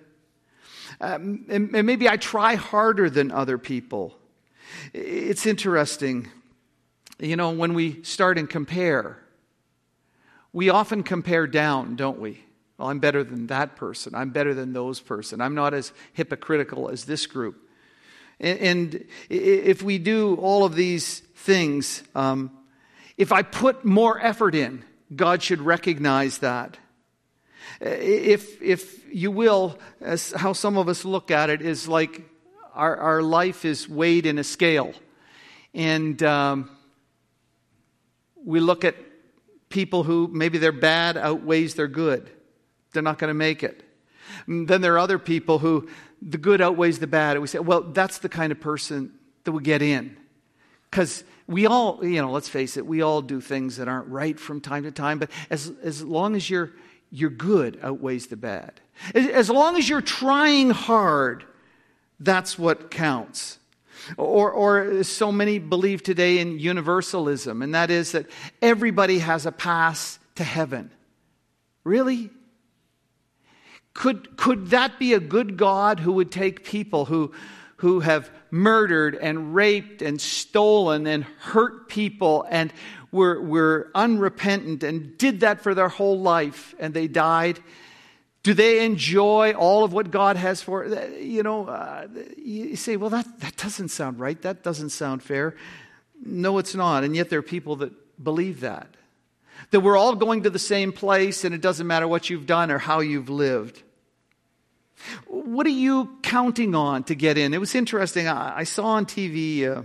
Um, 1.01 1.47
and, 1.49 1.75
and 1.75 1.87
maybe 1.87 2.09
I 2.09 2.19
try 2.19 2.57
harder 2.57 3.09
than 3.09 3.31
other 3.33 3.57
people. 3.57 4.19
It's 4.93 5.47
interesting. 5.47 6.29
You 7.19 7.37
know, 7.37 7.51
when 7.51 7.75
we 7.75 8.03
start 8.03 8.39
and 8.39 8.51
compare, 8.51 9.19
we 10.53 10.69
often 10.69 11.03
compare 11.03 11.47
down, 11.47 11.97
don't 11.97 12.21
we? 12.21 12.45
Well, 12.77 12.89
I'm 12.89 12.99
better 12.99 13.25
than 13.25 13.47
that 13.47 13.77
person. 13.77 14.15
I'm 14.15 14.31
better 14.31 14.53
than 14.53 14.73
those 14.73 15.01
person. 15.01 15.41
I'm 15.41 15.55
not 15.55 15.75
as 15.75 15.93
hypocritical 16.13 16.91
as 16.91 17.05
this 17.05 17.27
group. 17.27 17.57
And, 18.41 18.59
and 18.59 19.05
if 19.31 19.83
we 19.83 19.99
do 19.99 20.35
all 20.37 20.65
of 20.65 20.75
these 20.75 21.21
things, 21.37 22.03
um, 22.15 22.51
if 23.17 23.31
I 23.31 23.43
put 23.43 23.85
more 23.85 24.21
effort 24.21 24.55
in, 24.55 24.85
God 25.15 25.43
should 25.43 25.61
recognize 25.61 26.39
that. 26.39 26.77
If, 27.85 28.63
if 28.63 29.05
you 29.15 29.31
will, 29.31 29.79
how 30.35 30.55
some 30.55 30.79
of 30.79 30.89
us 30.89 31.05
look 31.05 31.31
at 31.31 31.51
it, 31.51 31.61
is 31.61 31.87
like 31.87 32.23
our, 32.75 32.97
our 32.97 33.23
life 33.23 33.67
is 33.67 33.89
weighed 33.89 34.25
in 34.25 34.39
a 34.39 34.45
scale. 34.45 34.95
And 35.75 36.23
um, 36.23 36.71
we 38.43 38.61
look 38.61 38.85
at 38.85 38.97
people 39.69 40.03
who 40.03 40.31
maybe 40.33 40.57
their 40.57 40.73
bad 40.73 41.19
outweighs 41.19 41.75
their 41.75 41.89
good. 41.89 42.31
They're 42.93 43.03
not 43.03 43.19
going 43.19 43.29
to 43.29 43.35
make 43.35 43.63
it. 43.63 43.83
And 44.47 44.67
then 44.67 44.81
there 44.81 44.95
are 44.95 44.99
other 44.99 45.19
people 45.19 45.59
who 45.59 45.89
the 46.23 46.39
good 46.39 46.63
outweighs 46.63 47.01
the 47.01 47.07
bad. 47.07 47.33
And 47.33 47.43
we 47.43 47.49
say, 47.49 47.59
well, 47.59 47.83
that's 47.83 48.19
the 48.19 48.31
kind 48.31 48.51
of 48.51 48.61
person 48.61 49.13
that 49.45 49.53
will 49.53 49.61
get 49.61 49.83
in. 49.83 50.17
Because 50.91 51.23
we 51.47 51.67
all, 51.67 52.03
you 52.03 52.23
know, 52.23 52.31
let's 52.31 52.49
face 52.49 52.77
it, 52.79 52.87
we 52.87 53.03
all 53.03 53.21
do 53.21 53.41
things 53.41 53.77
that 53.77 53.89
aren't 53.89 54.09
right 54.09 54.41
from 54.41 54.63
time 54.63 54.85
to 54.85 54.91
time. 54.91 55.19
But 55.19 55.31
as, 55.51 55.71
as 55.83 56.03
long 56.03 56.35
as 56.35 56.49
you're 56.49 56.71
your 57.15 57.31
good 57.31 57.79
outweighs 57.81 58.27
the 58.27 58.37
bad. 58.37 58.73
As 59.15 59.49
long 59.49 59.77
as 59.77 59.89
you're 59.89 60.01
trying 60.01 60.71
hard, 60.71 61.45
that's 62.19 62.59
what 62.59 62.91
counts. 62.91 63.59
Or, 64.17 64.51
or 64.51 65.05
so 65.05 65.31
many 65.31 65.59
believe 65.61 66.03
today 66.03 66.39
in 66.39 66.59
universalism, 66.59 67.63
and 67.63 67.75
that 67.75 67.91
is 67.91 68.13
that 68.13 68.27
everybody 68.61 69.21
has 69.21 69.47
a 69.47 69.53
pass 69.53 70.19
to 70.35 70.45
heaven. 70.45 70.91
Really? 71.85 72.31
Could, 73.95 74.37
could 74.37 74.71
that 74.71 74.99
be 74.99 75.15
a 75.15 75.21
good 75.21 75.57
God 75.57 76.01
who 76.01 76.13
would 76.13 76.33
take 76.33 76.65
people 76.65 77.05
who, 77.05 77.33
who 77.77 78.01
have 78.01 78.29
murdered 78.51 79.15
and 79.15 79.55
raped 79.55 80.03
and 80.03 80.21
stolen 80.21 81.07
and 81.07 81.25
hurt 81.25 81.89
people 81.89 82.45
and 82.51 82.73
were, 83.15 83.41
were 83.41 83.91
unrepentant 83.95 84.83
and 84.83 85.17
did 85.17 85.41
that 85.41 85.63
for 85.63 85.73
their 85.73 85.89
whole 85.89 86.19
life 86.21 86.75
and 86.81 86.93
they 86.93 87.07
died? 87.07 87.61
Do 88.43 88.55
they 88.55 88.85
enjoy 88.85 89.53
all 89.53 89.85
of 89.85 89.93
what 89.93 90.11
God 90.11 90.37
has 90.37 90.61
for 90.61 90.85
you 91.19 91.45
know 91.45 91.67
uh, 91.69 92.09
you 92.37 92.77
say 92.77 92.97
well 92.97 93.11
that 93.11 93.41
that 93.41 93.57
doesn't 93.57 93.89
sound 93.89 94.19
right. 94.19 94.41
That 94.43 94.65
doesn't 94.65 94.91
sound 94.91 95.23
fair. 95.23 95.55
No 96.23 96.59
it's 96.59 96.75
not 96.75 97.05
and 97.05 97.15
yet 97.15 97.31
there 97.31 97.39
are 97.39 97.43
people 97.57 97.77
that 97.77 97.93
believe 98.23 98.61
that. 98.61 98.89
That 99.71 99.81
we're 99.81 99.97
all 99.97 100.17
going 100.17 100.43
to 100.43 100.51
the 100.51 100.59
same 100.59 100.93
place 100.93 101.45
and 101.45 101.55
it 101.55 101.61
doesn't 101.61 101.87
matter 101.87 102.09
what 102.09 102.29
you've 102.29 102.47
done 102.47 102.73
or 102.73 102.79
how 102.79 102.99
you've 102.99 103.31
lived. 103.31 103.81
What 105.27 105.67
are 105.67 105.71
you 105.87 106.19
counting 106.23 106.75
on 106.75 107.05
to 107.05 107.15
get 107.15 107.39
in? 107.39 107.55
It 107.55 107.61
was 107.61 107.75
interesting. 107.77 108.27
I, 108.27 108.59
I 108.59 108.65
saw 108.65 108.87
on 108.87 109.07
tv 109.07 109.65
uh, 109.65 109.85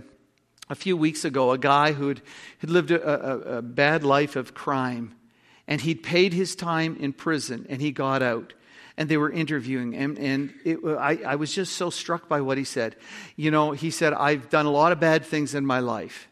a 0.70 0.74
few 0.76 0.96
weeks 0.96 1.24
ago 1.24 1.50
a 1.50 1.58
guy 1.58 1.92
who 1.92 2.08
had 2.08 2.70
lived 2.70 2.92
a, 2.92 3.54
a, 3.54 3.58
a 3.58 3.62
bad 3.62 4.04
life 4.04 4.36
of 4.36 4.54
crime 4.54 5.14
and 5.66 5.80
he'd 5.80 6.02
paid 6.02 6.32
his 6.32 6.54
time 6.54 6.96
in 6.98 7.12
prison 7.12 7.66
and 7.68 7.82
he 7.82 7.90
got 7.90 8.22
out 8.22 8.54
and 8.96 9.08
they 9.08 9.16
were 9.16 9.30
interviewing 9.30 9.92
him 9.92 10.16
and 10.18 10.54
it, 10.64 10.78
uh, 10.84 10.94
I, 10.94 11.16
I 11.26 11.34
was 11.34 11.52
just 11.52 11.74
so 11.74 11.90
struck 11.90 12.28
by 12.28 12.40
what 12.40 12.56
he 12.56 12.64
said. 12.64 12.96
You 13.36 13.50
know 13.50 13.72
he 13.72 13.90
said 13.90 14.14
i've 14.14 14.48
done 14.48 14.64
a 14.64 14.70
lot 14.70 14.92
of 14.92 15.00
bad 15.00 15.24
things 15.24 15.54
in 15.54 15.66
my 15.66 15.80
life 15.80 16.28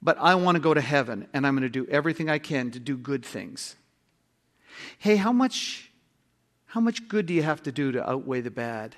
but 0.00 0.16
i 0.18 0.34
want 0.34 0.56
to 0.56 0.60
go 0.60 0.72
to 0.72 0.80
heaven 0.80 1.28
and 1.34 1.46
i'm 1.46 1.54
going 1.54 1.62
to 1.62 1.68
do 1.68 1.86
everything 1.90 2.30
i 2.30 2.38
can 2.38 2.70
to 2.70 2.80
do 2.80 2.96
good 2.96 3.24
things. 3.24 3.76
Hey 4.98 5.16
how 5.16 5.32
much 5.32 5.90
how 6.64 6.80
much 6.80 7.08
good 7.08 7.26
do 7.26 7.34
you 7.34 7.42
have 7.42 7.62
to 7.64 7.70
do 7.70 7.92
to 7.92 8.10
outweigh 8.10 8.40
the 8.40 8.50
bad 8.50 8.96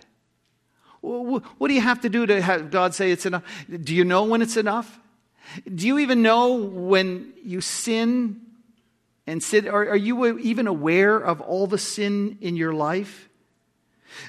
what 1.06 1.68
do 1.68 1.74
you 1.74 1.80
have 1.80 2.00
to 2.00 2.08
do 2.08 2.26
to 2.26 2.42
have 2.42 2.70
God 2.70 2.94
say 2.94 3.12
it's 3.12 3.26
enough? 3.26 3.44
Do 3.68 3.94
you 3.94 4.04
know 4.04 4.24
when 4.24 4.42
it's 4.42 4.56
enough? 4.56 4.98
Do 5.72 5.86
you 5.86 5.98
even 6.00 6.22
know 6.22 6.54
when 6.54 7.32
you 7.44 7.60
sin 7.60 8.40
and 9.26 9.42
sin? 9.42 9.68
Are, 9.68 9.90
are 9.90 9.96
you 9.96 10.38
even 10.38 10.66
aware 10.66 11.16
of 11.16 11.40
all 11.40 11.66
the 11.66 11.78
sin 11.78 12.38
in 12.40 12.56
your 12.56 12.74
life? 12.74 13.28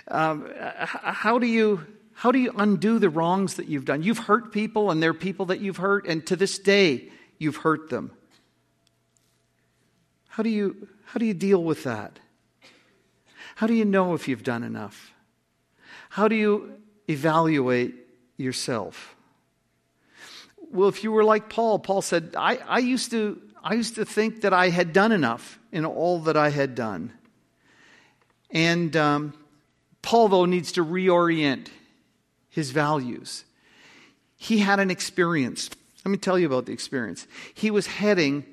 Um, 0.08 0.52
how 0.58 1.40
do 1.40 1.48
you 1.48 1.86
how 2.14 2.32
do 2.32 2.40
you 2.40 2.52
undo 2.58 2.98
the 3.00 3.10
wrongs 3.10 3.56
that 3.56 3.68
you've 3.68 3.86
done? 3.86 4.04
You've 4.04 4.18
hurt 4.18 4.52
people, 4.52 4.92
and 4.92 5.02
they're 5.02 5.14
people 5.14 5.48
that 5.48 5.60
you've 5.60 5.78
hurt, 5.78 6.08
and 6.08 6.26
to 6.28 6.36
this 6.36 6.60
day 6.60 7.10
you've 7.38 7.58
hurt 7.58 7.90
them. 7.90 8.12
How 10.28 10.44
do 10.44 10.50
you 10.50 10.88
how 11.06 11.20
do 11.20 11.26
you 11.26 11.34
deal 11.34 11.64
with 11.64 11.84
that? 11.84 12.20
How 13.56 13.66
do 13.66 13.74
you 13.74 13.86
know 13.86 14.14
if 14.14 14.28
you've 14.28 14.44
done 14.44 14.64
enough? 14.64 15.12
How 16.18 16.28
do 16.28 16.36
you 16.36 16.72
evaluate 17.08 17.94
yourself? 18.38 19.16
Well, 20.72 20.90
if 20.90 21.04
you 21.04 21.12
were 21.12 21.24
like 21.24 21.48
Paul, 21.48 21.78
Paul 21.78 22.02
said, 22.02 22.34
I, 22.36 22.56
I, 22.68 22.80
used 22.80 23.12
to, 23.12 23.40
I 23.64 23.76
used 23.76 23.94
to 23.94 24.04
think 24.04 24.42
that 24.42 24.52
I 24.52 24.70
had 24.70 24.94
done 24.94 25.12
enough 25.12 25.60
in 25.72 25.86
all 25.86 26.22
that 26.22 26.36
I 26.36 26.50
had 26.50 26.74
done. 26.74 27.14
And 28.50 28.98
um, 28.98 29.34
Paul, 30.02 30.30
though, 30.30 30.46
needs 30.46 30.72
to 30.72 30.84
reorient 30.84 31.68
his 32.50 32.72
values. 32.72 33.46
He 34.38 34.58
had 34.58 34.80
an 34.80 34.90
experience 34.90 35.70
Let 36.04 36.10
me 36.10 36.18
tell 36.18 36.40
you 36.40 36.48
about 36.48 36.66
the 36.66 36.74
experience. 36.74 37.28
He 37.54 37.70
was 37.70 37.86
heading 37.86 38.44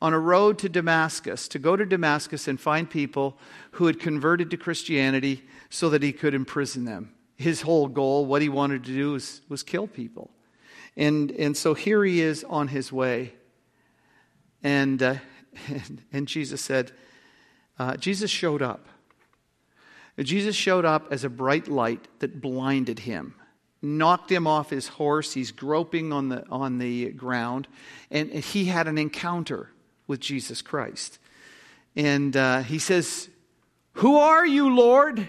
on 0.00 0.14
a 0.14 0.18
road 0.18 0.58
to 0.60 0.70
Damascus 0.70 1.48
to 1.48 1.58
go 1.58 1.76
to 1.76 1.84
Damascus 1.84 2.48
and 2.48 2.58
find 2.58 2.88
people 2.88 3.36
who 3.72 3.84
had 3.88 4.00
converted 4.00 4.50
to 4.52 4.56
Christianity 4.56 5.42
so 5.70 5.88
that 5.90 6.02
he 6.02 6.12
could 6.12 6.34
imprison 6.34 6.84
them. 6.84 7.14
His 7.36 7.62
whole 7.62 7.88
goal, 7.88 8.26
what 8.26 8.42
he 8.42 8.50
wanted 8.50 8.84
to 8.84 8.92
do, 8.92 9.12
was, 9.12 9.40
was 9.48 9.62
kill 9.62 9.86
people. 9.86 10.30
And, 10.96 11.30
and 11.30 11.56
so 11.56 11.72
here 11.72 12.04
he 12.04 12.20
is 12.20 12.44
on 12.44 12.68
his 12.68 12.92
way. 12.92 13.32
And, 14.62 15.02
uh, 15.02 15.14
and, 15.68 16.02
and, 16.12 16.28
Jesus 16.28 16.60
said, 16.60 16.92
uh, 17.78 17.96
Jesus 17.96 18.30
showed 18.30 18.60
up. 18.60 18.86
Jesus 20.18 20.54
showed 20.54 20.84
up 20.84 21.06
as 21.10 21.24
a 21.24 21.30
bright 21.30 21.66
light 21.66 22.06
that 22.18 22.42
blinded 22.42 22.98
him 22.98 23.34
knocked 23.82 24.30
him 24.30 24.46
off 24.46 24.70
his 24.70 24.88
horse. 24.88 25.32
He's 25.32 25.52
groping 25.52 26.12
on 26.12 26.28
the, 26.28 26.46
on 26.48 26.78
the 26.78 27.10
ground. 27.12 27.68
And 28.10 28.30
he 28.30 28.66
had 28.66 28.88
an 28.88 28.98
encounter 28.98 29.70
with 30.06 30.20
Jesus 30.20 30.62
Christ. 30.62 31.18
And 31.96 32.36
uh, 32.36 32.60
he 32.62 32.78
says, 32.78 33.28
Who 33.94 34.16
are 34.16 34.46
you, 34.46 34.74
Lord? 34.74 35.26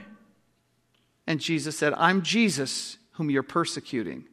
And 1.27 1.39
Jesus 1.39 1.77
said, 1.77 1.93
I'm 1.93 2.21
Jesus, 2.23 2.97
whom 3.13 3.29
you're 3.29 3.43
persecuting. 3.43 4.25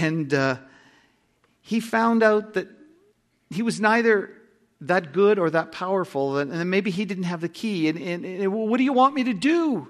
And 0.00 0.32
uh, 0.34 0.56
he 1.60 1.80
found 1.80 2.22
out 2.22 2.54
that 2.54 2.68
he 3.50 3.62
was 3.62 3.80
neither 3.80 4.32
that 4.80 5.12
good 5.12 5.38
or 5.38 5.50
that 5.50 5.72
powerful, 5.72 6.38
and 6.38 6.70
maybe 6.70 6.90
he 6.90 7.04
didn't 7.04 7.24
have 7.24 7.40
the 7.40 7.48
key. 7.48 7.88
And, 7.88 7.98
and, 7.98 8.24
and 8.24 8.52
what 8.52 8.78
do 8.78 8.84
you 8.84 8.92
want 8.92 9.14
me 9.14 9.24
to 9.24 9.34
do? 9.34 9.88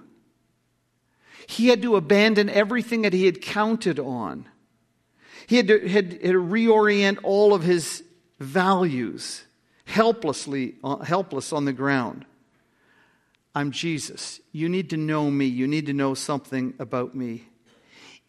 He 1.46 1.68
had 1.68 1.82
to 1.82 1.96
abandon 1.96 2.48
everything 2.48 3.02
that 3.02 3.12
he 3.12 3.26
had 3.26 3.40
counted 3.40 3.98
on. 3.98 4.46
He 5.46 5.56
had 5.56 5.68
to, 5.68 5.88
had, 5.88 6.12
had 6.12 6.22
to 6.22 6.42
reorient 6.42 7.18
all 7.22 7.54
of 7.54 7.62
his 7.62 8.02
values, 8.38 9.44
helplessly, 9.84 10.76
uh, 10.84 10.98
helpless 10.98 11.52
on 11.52 11.64
the 11.64 11.72
ground. 11.72 12.24
I'm 13.54 13.70
Jesus. 13.70 14.40
You 14.52 14.68
need 14.68 14.90
to 14.90 14.96
know 14.96 15.30
me. 15.30 15.46
You 15.46 15.66
need 15.66 15.86
to 15.86 15.92
know 15.92 16.14
something 16.14 16.74
about 16.78 17.14
me. 17.14 17.48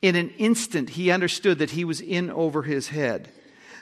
In 0.01 0.15
an 0.15 0.29
instant, 0.38 0.91
he 0.91 1.12
understood 1.12 1.60
that 1.60 1.71
he 1.71 1.84
was 1.84 1.99
in 1.99 2.29
over 2.32 2.63
his 2.63 2.89
head, 2.89 3.29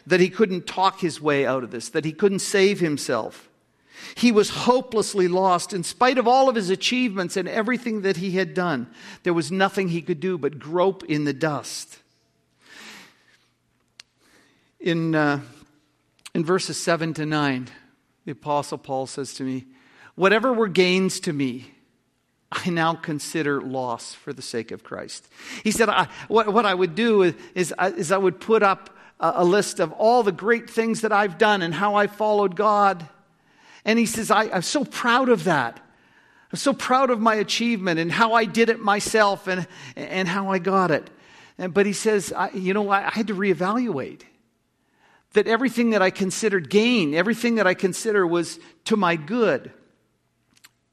that 0.06 0.20
he 0.20 0.30
couldn't 0.30 0.66
talk 0.66 1.00
his 1.00 1.22
way 1.22 1.46
out 1.46 1.64
of 1.64 1.72
this, 1.72 1.90
that 1.90 2.06
he 2.06 2.12
couldn't 2.12 2.40
save 2.40 2.80
himself. 2.80 3.50
He 4.16 4.32
was 4.32 4.50
hopelessly 4.50 5.28
lost. 5.28 5.74
In 5.74 5.84
spite 5.84 6.18
of 6.18 6.28
all 6.28 6.50
of 6.50 6.56
his 6.56 6.70
achievements 6.70 7.38
and 7.38 7.48
everything 7.48 8.02
that 8.02 8.18
he 8.18 8.32
had 8.32 8.54
done, 8.54 8.88
there 9.24 9.34
was 9.34 9.52
nothing 9.52 9.90
he 9.90 10.02
could 10.02 10.20
do 10.20 10.38
but 10.38 10.60
grope 10.60 11.04
in 11.04 11.24
the 11.24 11.34
dust. 11.34 12.00
In, 14.80 15.16
uh, 15.16 15.42
in 16.34 16.46
verses 16.46 16.78
7 16.78 17.14
to 17.16 17.26
9, 17.26 17.68
the 18.26 18.32
Apostle 18.32 18.78
Paul 18.78 19.08
says 19.08 19.34
to 19.36 19.44
me, 19.44 19.66
Whatever 20.18 20.52
were 20.52 20.68
gains 20.68 21.22
to 21.22 21.32
me, 21.32 21.72
I 22.52 22.70
now 22.70 22.94
consider 22.94 23.62
loss 23.62 24.14
for 24.14 24.34
the 24.34 24.42
sake 24.42 24.72
of 24.72 24.84
Christ. 24.84 25.26
He 25.64 25.72
said, 25.72 25.88
I, 25.88 26.10
what, 26.28 26.52
what, 26.52 26.66
I 26.66 26.74
would 26.74 26.96
do 26.96 27.24
is, 27.24 27.36
is, 27.56 28.12
I 28.12 28.18
would 28.18 28.42
put 28.42 28.62
up 28.64 28.90
a, 29.22 29.36
a 29.38 29.46
list 29.46 29.80
of 29.80 29.94
all 29.94 30.24
the 30.24 30.34
great 30.34 30.70
things 30.70 31.02
that 31.02 31.14
I've 31.14 31.38
done 31.38 31.62
and 31.62 31.74
how 31.74 31.96
I 31.96 32.08
followed 32.08 32.58
God 32.58 33.08
and 33.88 33.98
he 33.98 34.06
says, 34.06 34.30
I, 34.30 34.44
am 34.44 34.64
so 34.64 34.84
proud 34.84 35.30
of 35.30 35.46
that. 35.46 35.80
I'm 36.52 36.58
so 36.58 36.74
proud 36.74 37.10
of 37.10 37.22
my 37.22 37.36
achievement 37.36 38.00
and 38.02 38.12
how 38.12 38.34
I 38.34 38.44
did 38.44 38.70
it 38.70 38.82
myself 38.82 39.48
and, 39.48 39.66
and 39.96 40.28
how 40.28 40.50
I 40.50 40.60
got 40.60 40.92
it. 40.92 41.10
And, 41.58 41.74
but 41.74 41.86
he 41.86 41.94
says, 41.94 42.34
I, 42.34 42.50
you 42.50 42.74
know, 42.74 42.90
I, 42.90 43.08
I 43.08 43.12
had 43.12 43.28
to 43.28 43.34
reevaluate 43.34 44.24
that 45.34 45.48
everything 45.48 45.92
that 45.92 46.02
I 46.02 46.10
considered 46.10 46.70
gain, 46.70 47.14
everything 47.14 47.56
that 47.56 47.66
I 47.66 47.74
consider 47.74 48.28
was 48.28 48.60
to 48.86 48.98
my 48.98 49.16
good, 49.16 49.72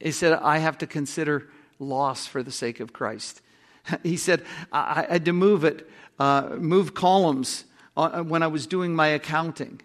he 0.00 0.12
said, 0.12 0.32
I 0.32 0.58
have 0.58 0.78
to 0.78 0.86
consider 0.86 1.48
loss 1.78 2.26
for 2.26 2.42
the 2.42 2.52
sake 2.52 2.80
of 2.80 2.92
Christ. 2.92 3.40
He 4.02 4.16
said, 4.16 4.42
I, 4.72 5.06
had 5.10 5.26
to 5.26 5.34
move 5.34 5.62
it, 5.62 5.86
uh, 6.18 6.56
move 6.56 6.94
columns 6.94 7.64
uh, 7.96 8.22
when 8.22 8.42
I 8.42 8.46
was 8.46 8.66
doing 8.66 8.96
my 8.96 9.08
accounting 9.08 9.80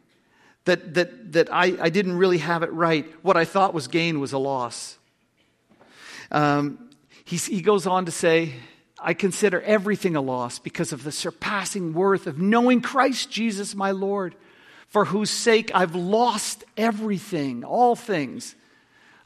that, 0.66 0.94
that, 0.94 1.34
that 1.34 1.54
I, 1.54 1.76
I 1.82 1.90
didn't 1.90 2.18
really 2.18 2.38
have 2.38 2.64
it 2.64 2.72
right. 2.72 3.06
What 3.24 3.38
I 3.38 3.46
thought 3.46 3.74
was 3.74 3.88
gain 3.88 4.20
was 4.20 4.34
a 4.34 4.38
loss. 4.38 4.98
Um, 6.32 6.90
he, 7.26 7.38
he 7.38 7.62
goes 7.62 7.88
on 7.88 8.06
to 8.06 8.12
say, 8.12 8.54
I 9.02 9.14
consider 9.14 9.62
everything 9.62 10.16
a 10.16 10.22
loss 10.22 10.60
because 10.60 10.94
of 10.94 11.04
the 11.04 11.12
surpassing 11.12 11.94
worth 11.94 12.28
of 12.28 12.38
knowing 12.38 12.82
Christ 12.82 13.32
Jesus 13.32 13.74
my 13.74 13.92
Lord, 13.92 14.36
for 14.88 15.06
whose 15.06 15.32
sake 15.32 15.72
I've 15.74 15.96
lost 15.96 16.64
everything, 16.76 17.64
all 17.64 17.96
things. 17.96 18.56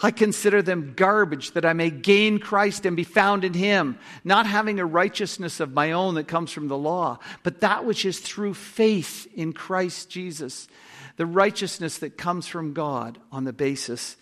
I 0.04 0.12
consider 0.12 0.62
them 0.62 0.94
garbage 0.96 1.52
that 1.52 1.66
I 1.66 1.74
may 1.74 1.90
gain 1.90 2.38
Christ 2.40 2.86
and 2.86 2.96
be 2.96 3.06
found 3.06 3.44
in 3.46 3.54
Him, 3.54 3.98
not 4.24 4.46
having 4.46 4.80
a 4.80 4.86
righteousness 4.86 5.60
of 5.60 5.74
my 5.74 5.94
own 5.94 6.16
that 6.16 6.28
comes 6.28 6.52
from 6.52 6.68
the 6.68 6.78
law, 6.78 7.20
but 7.42 7.62
that 7.62 7.86
which 7.86 8.06
is 8.06 8.20
through 8.20 8.54
faith 8.54 9.28
in 9.34 9.54
Christ 9.54 10.10
Jesus 10.10 10.68
the 11.16 11.26
righteousness 11.26 12.00
that 12.00 12.18
comes 12.18 12.48
from 12.48 12.74
God 12.74 13.20
on 13.32 13.44
the 13.44 13.54
basis 13.54 14.18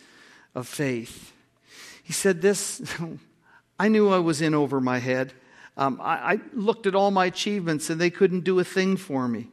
of 0.53 0.67
faith. 0.67 1.33
He 2.03 2.13
said, 2.13 2.41
This, 2.41 2.81
I 3.79 3.87
knew 3.87 4.09
I 4.09 4.19
was 4.19 4.41
in 4.41 4.53
over 4.53 4.81
my 4.81 4.99
head. 4.99 5.33
Um, 5.77 5.99
I, 6.01 6.33
I, 6.33 6.39
looked 6.53 6.85
at 6.85 6.95
all 6.95 7.11
my 7.11 7.25
achievements 7.25 7.89
and 7.89 7.99
they 7.99 8.09
couldn't 8.09 8.43
do 8.43 8.59
a 8.59 8.63
thing 8.63 8.97
for 8.97 9.25
me. 9.27 9.47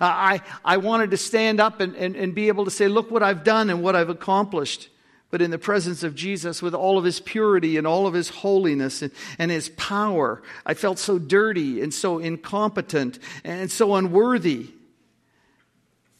Uh, 0.00 0.06
I, 0.06 0.40
I 0.64 0.78
wanted 0.78 1.12
to 1.12 1.16
stand 1.16 1.60
up 1.60 1.80
and, 1.80 1.94
and, 1.94 2.16
and 2.16 2.34
be 2.34 2.48
able 2.48 2.64
to 2.64 2.70
say, 2.70 2.88
Look 2.88 3.10
what 3.10 3.22
I've 3.22 3.44
done 3.44 3.70
and 3.70 3.82
what 3.82 3.94
I've 3.94 4.10
accomplished. 4.10 4.88
But 5.32 5.40
in 5.40 5.50
the 5.50 5.58
presence 5.58 6.02
of 6.02 6.14
Jesus, 6.14 6.60
with 6.60 6.74
all 6.74 6.98
of 6.98 7.04
his 7.04 7.18
purity 7.18 7.78
and 7.78 7.86
all 7.86 8.06
of 8.06 8.12
his 8.12 8.28
holiness 8.28 9.00
and, 9.00 9.10
and 9.38 9.50
his 9.50 9.70
power, 9.70 10.42
I 10.66 10.74
felt 10.74 10.98
so 10.98 11.18
dirty 11.18 11.80
and 11.80 11.92
so 11.92 12.18
incompetent 12.18 13.18
and 13.42 13.70
so 13.70 13.94
unworthy. 13.94 14.68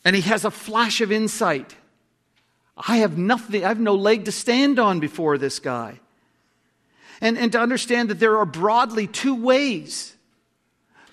And 0.03 0.17
he 0.17 0.23
has 0.23 0.47
a 0.47 0.51
flash 0.51 1.03
of 1.03 1.13
insight. 1.13 1.77
I 2.75 2.97
have 2.97 3.19
nothing, 3.19 3.67
I 3.67 3.69
have 3.69 3.79
no 3.79 3.97
leg 3.97 4.25
to 4.25 4.33
stand 4.33 4.79
on 4.79 4.99
before 4.99 5.37
this 5.37 5.59
guy. 5.59 6.01
And, 7.21 7.37
and 7.37 7.53
to 7.53 7.61
understand 7.61 8.09
that 8.09 8.19
there 8.19 8.39
are 8.39 8.47
broadly 8.47 9.07
two 9.07 9.35
ways 9.35 10.17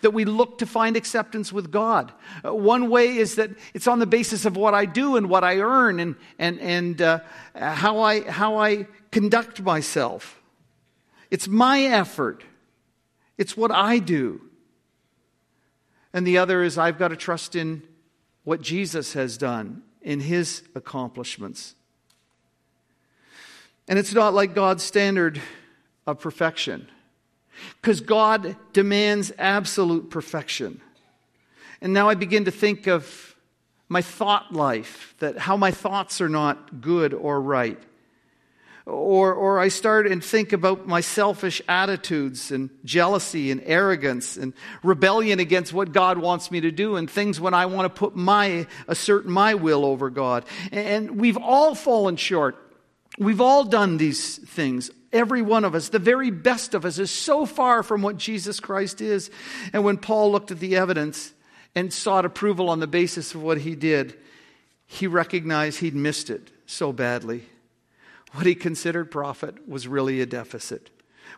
that 0.02 0.12
we 0.12 0.26
look 0.26 0.60
to 0.60 0.66
find 0.66 0.96
acceptance 0.96 1.52
with 1.52 1.72
God. 1.72 2.12
Uh, 2.46 2.54
one 2.54 2.90
way 2.90 3.18
is 3.18 3.36
that 3.36 3.52
it's 3.74 3.88
on 3.88 4.00
the 4.00 4.06
basis 4.06 4.46
of 4.46 4.56
what 4.56 4.74
I 4.74 4.86
do 4.86 5.16
and 5.16 5.30
what 5.30 5.44
I 5.44 5.60
earn 5.60 6.00
and, 6.00 6.16
and, 6.38 6.60
and 6.60 7.02
uh, 7.02 7.20
how, 7.56 8.00
I, 8.00 8.22
how 8.22 8.58
I 8.58 8.88
conduct 9.12 9.62
myself. 9.62 10.42
It's 11.32 11.48
my 11.48 11.84
effort, 11.84 12.44
it's 13.38 13.56
what 13.56 13.72
I 13.72 14.00
do. 14.00 14.42
And 16.12 16.26
the 16.26 16.40
other 16.40 16.64
is 16.64 16.78
I've 16.78 16.98
got 16.98 17.10
to 17.10 17.16
trust 17.16 17.56
in 17.56 17.84
what 18.44 18.62
Jesus 18.62 19.14
has 19.14 19.38
done 19.38 19.84
in 20.02 20.22
his 20.22 20.64
accomplishments. 20.74 21.76
And 23.88 24.00
it's 24.00 24.14
not 24.14 24.34
like 24.34 24.56
God's 24.56 24.84
standard 24.84 25.42
of 26.08 26.20
perfection, 26.20 26.88
because 27.82 28.02
God 28.02 28.56
demands 28.74 29.32
absolute 29.38 30.10
perfection. 30.10 30.82
And 31.82 31.94
now 31.94 32.10
I 32.10 32.16
begin 32.16 32.46
to 32.46 32.52
think 32.52 32.88
of 32.88 33.36
my 33.88 34.02
thought 34.02 34.54
life, 34.54 35.16
that 35.20 35.38
how 35.38 35.58
my 35.58 35.72
thoughts 35.72 36.22
are 36.22 36.30
not 36.30 36.82
good 36.82 37.14
or 37.14 37.42
right. 37.42 37.80
Or, 38.86 39.34
or 39.34 39.60
I 39.60 39.68
start 39.68 40.08
and 40.08 40.24
think 40.24 40.52
about 40.52 40.88
my 40.88 41.02
selfish 41.02 41.62
attitudes 41.68 42.52
and 42.52 42.70
jealousy 42.86 43.52
and 43.52 43.62
arrogance 43.66 44.36
and 44.36 44.54
rebellion 44.84 45.40
against 45.40 45.74
what 45.74 45.92
God 45.92 46.18
wants 46.18 46.50
me 46.50 46.62
to 46.62 46.72
do 46.72 46.96
and 46.96 47.10
things 47.10 47.40
when 47.40 47.54
I 47.54 47.68
want 47.68 47.86
to 47.86 48.00
put 48.00 48.16
my, 48.16 48.68
assert 48.88 49.28
my 49.28 49.54
will 49.54 49.86
over 49.86 50.10
God. 50.10 50.46
And 50.72 51.20
we've 51.20 51.38
all 51.38 51.76
fallen 51.76 52.16
short. 52.16 52.69
We've 53.20 53.42
all 53.42 53.66
done 53.66 53.98
these 53.98 54.38
things. 54.38 54.90
Every 55.12 55.42
one 55.42 55.66
of 55.66 55.76
us, 55.76 55.90
the 55.90 56.00
very 56.00 56.32
best 56.32 56.74
of 56.74 56.86
us, 56.86 56.98
is 56.98 57.12
so 57.12 57.46
far 57.46 57.84
from 57.84 58.02
what 58.02 58.18
Jesus 58.18 58.60
Christ 58.60 59.02
is. 59.02 59.30
And 59.74 59.84
when 59.84 59.98
Paul 59.98 60.32
looked 60.32 60.52
at 60.52 60.60
the 60.60 60.78
evidence 60.78 61.34
and 61.76 61.94
sought 61.94 62.26
approval 62.26 62.70
on 62.70 62.80
the 62.80 62.88
basis 62.88 63.36
of 63.36 63.44
what 63.44 63.60
he 63.60 63.76
did, 63.76 64.18
he 64.86 65.06
recognized 65.06 65.80
he'd 65.80 65.96
missed 65.96 66.30
it 66.30 66.50
so 66.66 66.94
badly. 66.94 67.44
What 68.32 68.46
he 68.46 68.56
considered 68.56 69.12
profit 69.12 69.68
was 69.68 69.88
really 69.88 70.22
a 70.22 70.26
deficit. 70.26 70.90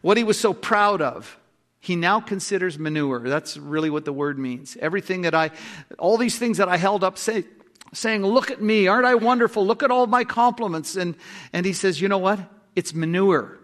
What 0.01 0.17
he 0.17 0.23
was 0.23 0.39
so 0.39 0.53
proud 0.53 1.01
of, 1.01 1.37
he 1.79 1.95
now 1.95 2.19
considers 2.19 2.77
manure. 2.77 3.27
That's 3.27 3.57
really 3.57 3.89
what 3.89 4.05
the 4.05 4.13
word 4.13 4.37
means. 4.37 4.77
Everything 4.79 5.23
that 5.23 5.33
I, 5.33 5.51
all 5.97 6.17
these 6.17 6.37
things 6.37 6.57
that 6.57 6.69
I 6.69 6.77
held 6.77 7.03
up 7.03 7.17
say, 7.17 7.45
saying, 7.93 8.25
Look 8.25 8.51
at 8.51 8.61
me, 8.61 8.87
aren't 8.87 9.05
I 9.05 9.15
wonderful? 9.15 9.65
Look 9.65 9.83
at 9.83 9.91
all 9.91 10.07
my 10.07 10.23
compliments. 10.23 10.95
And, 10.95 11.15
and 11.53 11.65
he 11.65 11.73
says, 11.73 12.01
You 12.01 12.07
know 12.07 12.17
what? 12.17 12.39
It's 12.75 12.93
manure. 12.93 13.57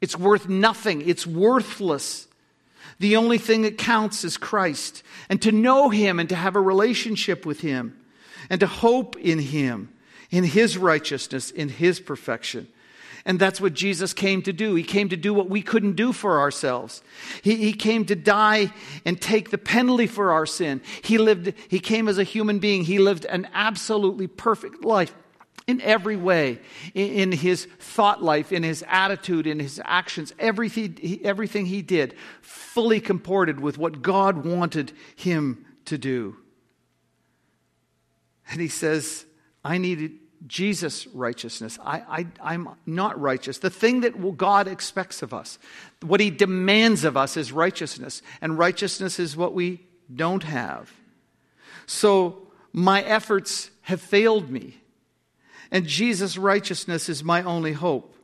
It's 0.00 0.18
worth 0.18 0.48
nothing, 0.48 1.08
it's 1.08 1.26
worthless. 1.26 2.28
The 3.00 3.16
only 3.16 3.38
thing 3.38 3.62
that 3.62 3.78
counts 3.78 4.24
is 4.24 4.36
Christ, 4.36 5.02
and 5.28 5.42
to 5.42 5.50
know 5.50 5.88
Him 5.88 6.20
and 6.20 6.28
to 6.28 6.36
have 6.36 6.56
a 6.56 6.60
relationship 6.60 7.44
with 7.44 7.60
Him, 7.60 7.98
and 8.48 8.60
to 8.60 8.66
hope 8.66 9.16
in 9.16 9.38
Him, 9.38 9.92
in 10.30 10.44
His 10.44 10.78
righteousness, 10.78 11.50
in 11.50 11.68
His 11.68 12.00
perfection. 12.00 12.68
And 13.26 13.38
that's 13.38 13.60
what 13.60 13.72
Jesus 13.72 14.12
came 14.12 14.42
to 14.42 14.52
do. 14.52 14.74
He 14.74 14.82
came 14.82 15.08
to 15.08 15.16
do 15.16 15.32
what 15.32 15.48
we 15.48 15.62
couldn't 15.62 15.96
do 15.96 16.12
for 16.12 16.40
ourselves. 16.40 17.02
He, 17.42 17.56
he, 17.56 17.72
came 17.72 18.04
to 18.06 18.14
die 18.14 18.70
and 19.06 19.18
take 19.18 19.50
the 19.50 19.56
penalty 19.56 20.06
for 20.06 20.32
our 20.32 20.44
sin. 20.44 20.82
He 21.02 21.16
lived, 21.16 21.54
he 21.68 21.78
came 21.78 22.06
as 22.08 22.18
a 22.18 22.24
human 22.24 22.58
being. 22.58 22.84
He 22.84 22.98
lived 22.98 23.24
an 23.24 23.48
absolutely 23.54 24.26
perfect 24.26 24.84
life 24.84 25.14
in 25.66 25.80
every 25.80 26.16
way 26.16 26.60
in, 26.92 27.32
his 27.32 27.66
thought 27.78 28.22
life, 28.22 28.52
in 28.52 28.62
his 28.62 28.84
attitude, 28.86 29.46
in 29.46 29.58
his 29.58 29.80
actions. 29.84 30.34
Everything 30.38 31.20
everything 31.24 31.64
he 31.66 31.80
did 31.80 32.14
fully 32.42 33.00
comported 33.00 33.60
with 33.60 33.78
what 33.78 34.02
God 34.02 34.44
wanted 34.44 34.92
him 35.16 35.64
to 35.86 35.96
do. 35.96 36.36
And 38.50 38.60
he 38.60 38.68
says, 38.68 39.24
I 39.64 39.78
needed 39.78 40.12
Jesus' 40.46 41.06
righteousness. 41.08 41.78
I, 41.82 42.26
I, 42.40 42.54
am 42.54 42.70
not 42.86 43.20
righteous. 43.20 43.58
The 43.58 43.70
thing 43.70 44.02
that 44.02 44.36
God 44.36 44.68
expects 44.68 45.22
of 45.22 45.32
us, 45.32 45.58
what 46.02 46.20
He 46.20 46.30
demands 46.30 47.04
of 47.04 47.16
us, 47.16 47.36
is 47.36 47.52
righteousness. 47.52 48.20
And 48.40 48.58
righteousness 48.58 49.18
is 49.18 49.36
what 49.36 49.54
we 49.54 49.80
don't 50.14 50.42
have. 50.42 50.92
So 51.86 52.48
my 52.72 53.02
efforts 53.02 53.70
have 53.82 54.00
failed 54.00 54.50
me. 54.50 54.80
And 55.70 55.86
Jesus' 55.86 56.36
righteousness 56.36 57.08
is 57.08 57.24
my 57.24 57.42
only 57.42 57.72
hope. 57.72 58.14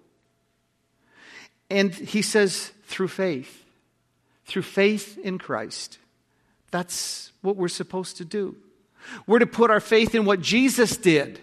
And 1.70 1.94
He 1.94 2.22
says, 2.22 2.72
through 2.84 3.08
faith, 3.08 3.64
through 4.44 4.62
faith 4.62 5.16
in 5.18 5.38
Christ. 5.38 5.98
That's 6.70 7.32
what 7.40 7.56
we're 7.56 7.68
supposed 7.68 8.18
to 8.18 8.24
do. 8.24 8.56
We're 9.26 9.38
to 9.38 9.46
put 9.46 9.70
our 9.70 9.80
faith 9.80 10.14
in 10.14 10.24
what 10.24 10.40
Jesus 10.40 10.96
did 10.96 11.40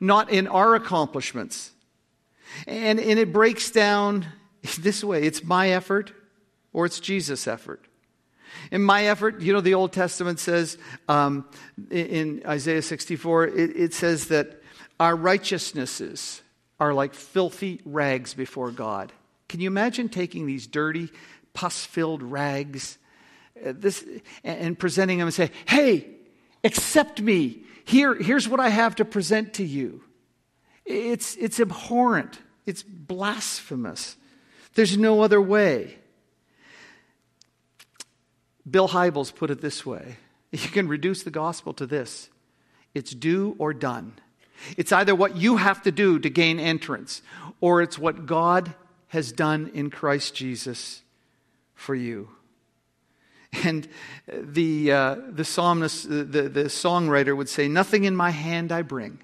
not 0.00 0.30
in 0.30 0.46
our 0.46 0.74
accomplishments. 0.74 1.72
And, 2.66 3.00
and 3.00 3.18
it 3.18 3.32
breaks 3.32 3.70
down 3.70 4.26
this 4.78 5.02
way 5.02 5.24
it's 5.24 5.42
my 5.42 5.70
effort 5.70 6.12
or 6.72 6.86
it's 6.86 7.00
Jesus' 7.00 7.46
effort. 7.46 7.84
In 8.70 8.82
my 8.82 9.06
effort, 9.06 9.40
you 9.40 9.52
know, 9.52 9.60
the 9.60 9.74
Old 9.74 9.92
Testament 9.92 10.38
says 10.38 10.78
um, 11.08 11.44
in 11.90 12.42
Isaiah 12.46 12.82
64, 12.82 13.46
it, 13.46 13.76
it 13.76 13.94
says 13.94 14.28
that 14.28 14.62
our 15.00 15.16
righteousnesses 15.16 16.40
are 16.78 16.94
like 16.94 17.14
filthy 17.14 17.80
rags 17.84 18.34
before 18.34 18.70
God. 18.70 19.12
Can 19.48 19.60
you 19.60 19.66
imagine 19.66 20.08
taking 20.08 20.46
these 20.46 20.66
dirty, 20.66 21.10
pus 21.52 21.84
filled 21.84 22.22
rags 22.22 22.98
uh, 23.64 23.72
this, 23.76 24.04
and 24.42 24.78
presenting 24.78 25.18
them 25.18 25.28
and 25.28 25.34
say, 25.34 25.50
hey, 25.66 26.08
accept 26.64 27.20
me. 27.20 27.62
Here, 27.84 28.14
here's 28.14 28.48
what 28.48 28.60
I 28.60 28.70
have 28.70 28.96
to 28.96 29.04
present 29.04 29.54
to 29.54 29.64
you. 29.64 30.02
It's, 30.84 31.36
it's 31.36 31.60
abhorrent, 31.60 32.38
it's 32.66 32.82
blasphemous. 32.82 34.16
There's 34.74 34.98
no 34.98 35.22
other 35.22 35.40
way. 35.40 35.96
Bill 38.68 38.88
Hybels 38.88 39.34
put 39.34 39.50
it 39.50 39.60
this 39.60 39.84
way 39.84 40.16
you 40.52 40.58
can 40.58 40.88
reduce 40.88 41.22
the 41.22 41.30
gospel 41.30 41.72
to 41.74 41.86
this 41.86 42.30
it's 42.94 43.12
do 43.12 43.56
or 43.58 43.74
done. 43.74 44.14
It's 44.76 44.92
either 44.92 45.14
what 45.14 45.36
you 45.36 45.56
have 45.56 45.82
to 45.82 45.90
do 45.90 46.18
to 46.20 46.30
gain 46.30 46.60
entrance, 46.60 47.22
or 47.60 47.82
it's 47.82 47.98
what 47.98 48.24
God 48.24 48.72
has 49.08 49.32
done 49.32 49.70
in 49.74 49.90
Christ 49.90 50.34
Jesus 50.34 51.02
for 51.74 51.94
you. 51.94 52.30
And 53.64 53.88
the, 54.28 54.92
uh, 54.92 55.16
the 55.28 55.44
psalmist, 55.44 56.08
the, 56.08 56.24
the 56.24 56.64
songwriter 56.64 57.36
would 57.36 57.48
say, 57.48 57.68
Nothing 57.68 58.04
in 58.04 58.14
my 58.14 58.30
hand 58.30 58.70
I 58.72 58.82
bring, 58.82 59.20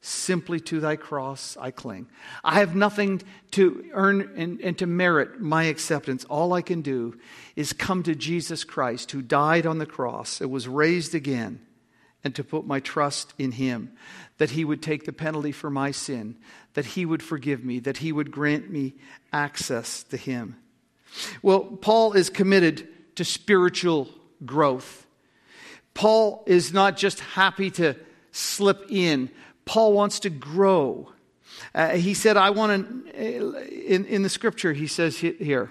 simply 0.00 0.58
to 0.60 0.80
thy 0.80 0.96
cross 0.96 1.56
I 1.60 1.70
cling. 1.70 2.08
I 2.42 2.54
have 2.54 2.74
nothing 2.74 3.22
to 3.52 3.84
earn 3.92 4.32
and, 4.36 4.60
and, 4.60 4.78
to 4.78 4.86
merit 4.86 5.40
my 5.40 5.64
acceptance. 5.64 6.24
All 6.24 6.52
I 6.52 6.62
can 6.62 6.82
do 6.82 7.18
is 7.54 7.72
come 7.72 8.02
to 8.04 8.14
Jesus 8.14 8.64
Christ, 8.64 9.10
who 9.10 9.22
died 9.22 9.66
on 9.66 9.78
the 9.78 9.86
cross 9.86 10.40
and 10.40 10.50
was 10.50 10.66
raised 10.66 11.14
again, 11.14 11.60
and 12.24 12.34
to 12.34 12.44
put 12.44 12.66
my 12.66 12.80
trust 12.80 13.34
in 13.38 13.52
him, 13.52 13.92
that 14.38 14.50
he 14.50 14.64
would 14.64 14.82
take 14.82 15.04
the 15.04 15.12
penalty 15.12 15.52
for 15.52 15.70
my 15.70 15.90
sin, 15.90 16.36
that 16.74 16.86
he 16.86 17.04
would 17.04 17.22
forgive 17.22 17.64
me, 17.64 17.80
that 17.80 17.98
he 17.98 18.12
would 18.12 18.30
grant 18.30 18.70
me 18.70 18.94
access 19.32 20.02
to 20.04 20.16
him. 20.16 20.56
Well, 21.42 21.60
Paul 21.60 22.14
is 22.14 22.30
committed 22.30 22.88
to 23.16 23.24
spiritual 23.24 24.08
growth. 24.44 25.06
Paul 25.94 26.42
is 26.46 26.72
not 26.72 26.96
just 26.96 27.20
happy 27.20 27.70
to 27.72 27.96
slip 28.30 28.86
in, 28.90 29.30
Paul 29.64 29.92
wants 29.92 30.20
to 30.20 30.30
grow. 30.30 31.12
Uh, 31.74 31.90
he 31.90 32.14
said, 32.14 32.36
I 32.36 32.50
want 32.50 33.06
to, 33.06 33.94
in, 33.94 34.06
in 34.06 34.22
the 34.22 34.28
scripture, 34.28 34.72
he 34.72 34.86
says 34.86 35.18
here, 35.18 35.70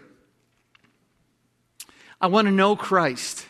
I 2.20 2.28
want 2.28 2.46
to 2.46 2.52
know 2.52 2.76
Christ. 2.76 3.46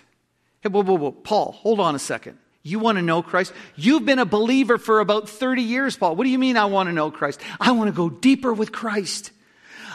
Hey, 0.62 0.70
whoa, 0.70 0.84
whoa, 0.84 0.96
whoa. 0.96 1.12
Paul, 1.12 1.52
hold 1.52 1.80
on 1.80 1.94
a 1.94 2.00
second. 2.00 2.38
You 2.64 2.80
want 2.80 2.98
to 2.98 3.02
know 3.02 3.22
Christ? 3.22 3.54
You've 3.76 4.06
been 4.06 4.20
a 4.20 4.26
believer 4.26 4.78
for 4.78 5.00
about 5.00 5.28
30 5.28 5.64
years, 5.64 5.98
Paul. 5.98 6.16
What 6.16 6.24
do 6.24 6.30
you 6.30 6.40
mean 6.40 6.58
I 6.58 6.66
want 6.66 6.88
to 6.88 6.94
know 6.94 7.10
Christ? 7.12 7.42
I 7.60 7.72
want 7.72 7.88
to 7.88 7.92
go 7.92 8.10
deeper 8.10 8.54
with 8.54 8.72
Christ. 8.72 9.32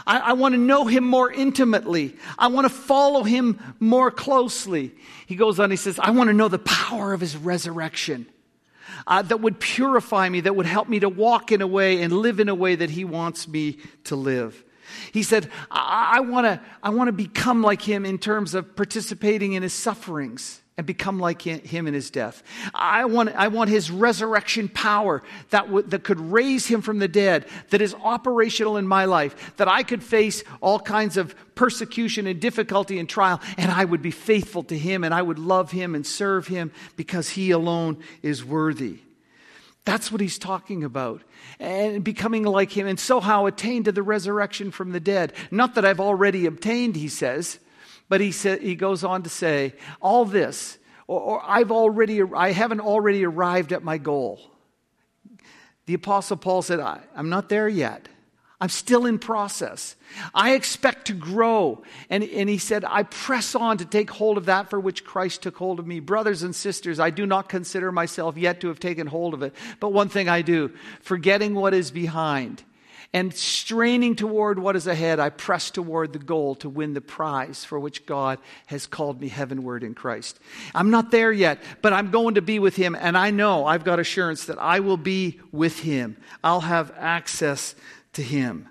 I, 0.06 0.18
I 0.18 0.32
want 0.34 0.54
to 0.54 0.60
know 0.60 0.86
him 0.86 1.04
more 1.04 1.30
intimately. 1.30 2.16
I 2.38 2.46
want 2.48 2.66
to 2.66 2.72
follow 2.72 3.22
him 3.24 3.58
more 3.80 4.10
closely. 4.10 4.94
He 5.26 5.34
goes 5.34 5.58
on, 5.58 5.70
he 5.70 5.76
says, 5.76 5.98
I 5.98 6.10
want 6.10 6.28
to 6.28 6.34
know 6.34 6.48
the 6.48 6.58
power 6.60 7.12
of 7.12 7.20
his 7.20 7.36
resurrection. 7.36 8.26
Uh, 9.06 9.22
that 9.22 9.40
would 9.40 9.60
purify 9.60 10.28
me, 10.28 10.40
that 10.40 10.54
would 10.54 10.66
help 10.66 10.88
me 10.88 11.00
to 11.00 11.08
walk 11.08 11.52
in 11.52 11.60
a 11.60 11.66
way 11.66 12.02
and 12.02 12.12
live 12.12 12.40
in 12.40 12.48
a 12.48 12.54
way 12.54 12.76
that 12.76 12.90
he 12.90 13.04
wants 13.04 13.46
me 13.48 13.78
to 14.04 14.16
live. 14.16 14.64
He 15.12 15.22
said, 15.22 15.50
I, 15.70 16.14
I 16.16 16.20
want 16.20 16.46
to 16.46 16.60
I 16.82 16.90
wanna 16.90 17.12
become 17.12 17.62
like 17.62 17.82
him 17.82 18.06
in 18.06 18.18
terms 18.18 18.54
of 18.54 18.76
participating 18.76 19.54
in 19.54 19.62
his 19.62 19.72
sufferings 19.72 20.62
and 20.78 20.86
become 20.86 21.18
like 21.18 21.40
him 21.40 21.86
in 21.86 21.94
his 21.94 22.10
death. 22.10 22.42
I 22.74 23.06
want, 23.06 23.30
I 23.30 23.48
want 23.48 23.70
his 23.70 23.90
resurrection 23.90 24.68
power 24.68 25.22
that, 25.48 25.64
w- 25.66 25.86
that 25.88 26.04
could 26.04 26.20
raise 26.20 26.66
him 26.66 26.82
from 26.82 26.98
the 26.98 27.08
dead, 27.08 27.46
that 27.70 27.80
is 27.80 27.94
operational 27.94 28.76
in 28.76 28.86
my 28.86 29.06
life, 29.06 29.56
that 29.56 29.68
I 29.68 29.82
could 29.82 30.02
face 30.02 30.44
all 30.60 30.78
kinds 30.78 31.16
of 31.16 31.34
persecution 31.54 32.26
and 32.26 32.38
difficulty 32.40 32.98
and 32.98 33.08
trial, 33.08 33.40
and 33.56 33.72
I 33.72 33.86
would 33.86 34.02
be 34.02 34.10
faithful 34.10 34.64
to 34.64 34.76
him, 34.76 35.02
and 35.02 35.14
I 35.14 35.22
would 35.22 35.38
love 35.38 35.70
him 35.70 35.94
and 35.94 36.06
serve 36.06 36.46
him 36.46 36.70
because 36.96 37.30
he 37.30 37.52
alone 37.52 37.96
is 38.20 38.44
worthy. 38.44 38.98
That's 39.86 40.12
what 40.12 40.20
he's 40.20 40.38
talking 40.38 40.84
about. 40.84 41.22
And 41.58 42.04
becoming 42.04 42.42
like 42.42 42.72
him, 42.72 42.86
and 42.86 43.00
so 43.00 43.20
how 43.20 43.46
attain 43.46 43.84
to 43.84 43.92
the 43.92 44.02
resurrection 44.02 44.70
from 44.72 44.92
the 44.92 45.00
dead. 45.00 45.32
Not 45.50 45.74
that 45.76 45.86
I've 45.86 46.00
already 46.00 46.44
obtained, 46.44 46.96
he 46.96 47.08
says 47.08 47.60
but 48.08 48.20
he, 48.20 48.32
sa- 48.32 48.56
he 48.56 48.74
goes 48.74 49.04
on 49.04 49.22
to 49.22 49.28
say, 49.28 49.74
all 50.00 50.24
this, 50.24 50.78
or, 51.06 51.20
or 51.20 51.42
I've 51.44 51.70
already, 51.70 52.22
I 52.22 52.52
haven't 52.52 52.80
already 52.80 53.24
arrived 53.24 53.72
at 53.72 53.82
my 53.82 53.98
goal. 53.98 54.40
The 55.86 55.94
Apostle 55.94 56.36
Paul 56.36 56.62
said, 56.62 56.80
I, 56.80 57.00
I'm 57.14 57.28
not 57.28 57.48
there 57.48 57.68
yet. 57.68 58.08
I'm 58.58 58.70
still 58.70 59.04
in 59.04 59.18
process. 59.18 59.96
I 60.34 60.54
expect 60.54 61.08
to 61.08 61.12
grow. 61.12 61.82
And, 62.08 62.24
and 62.24 62.48
he 62.48 62.56
said, 62.56 62.86
I 62.86 63.02
press 63.02 63.54
on 63.54 63.76
to 63.78 63.84
take 63.84 64.10
hold 64.10 64.38
of 64.38 64.46
that 64.46 64.70
for 64.70 64.80
which 64.80 65.04
Christ 65.04 65.42
took 65.42 65.56
hold 65.56 65.78
of 65.78 65.86
me. 65.86 66.00
Brothers 66.00 66.42
and 66.42 66.56
sisters, 66.56 66.98
I 66.98 67.10
do 67.10 67.26
not 67.26 67.50
consider 67.50 67.92
myself 67.92 68.38
yet 68.38 68.62
to 68.62 68.68
have 68.68 68.80
taken 68.80 69.06
hold 69.06 69.34
of 69.34 69.42
it. 69.42 69.54
But 69.78 69.92
one 69.92 70.08
thing 70.08 70.28
I 70.30 70.40
do, 70.40 70.72
forgetting 71.02 71.54
what 71.54 71.74
is 71.74 71.90
behind 71.90 72.64
and 73.12 73.32
straining 73.34 74.16
toward 74.16 74.58
what 74.58 74.76
is 74.76 74.86
ahead, 74.86 75.20
I 75.20 75.30
press 75.30 75.70
toward 75.70 76.12
the 76.12 76.18
goal 76.18 76.54
to 76.56 76.68
win 76.68 76.94
the 76.94 77.00
prize 77.00 77.64
for 77.64 77.78
which 77.78 78.04
God 78.04 78.38
has 78.66 78.86
called 78.86 79.20
me 79.20 79.28
heavenward 79.28 79.82
in 79.82 79.94
Christ. 79.94 80.38
I'm 80.74 80.90
not 80.90 81.10
there 81.10 81.32
yet, 81.32 81.62
but 81.82 81.92
I'm 81.92 82.10
going 82.10 82.34
to 82.34 82.42
be 82.42 82.58
with 82.58 82.76
Him, 82.76 82.96
and 82.98 83.16
I 83.16 83.30
know 83.30 83.64
I've 83.64 83.84
got 83.84 84.00
assurance 84.00 84.46
that 84.46 84.58
I 84.58 84.80
will 84.80 84.96
be 84.96 85.40
with 85.52 85.80
Him. 85.80 86.16
I'll 86.42 86.60
have 86.60 86.92
access 86.98 87.74
to 88.14 88.22
Him. 88.22 88.68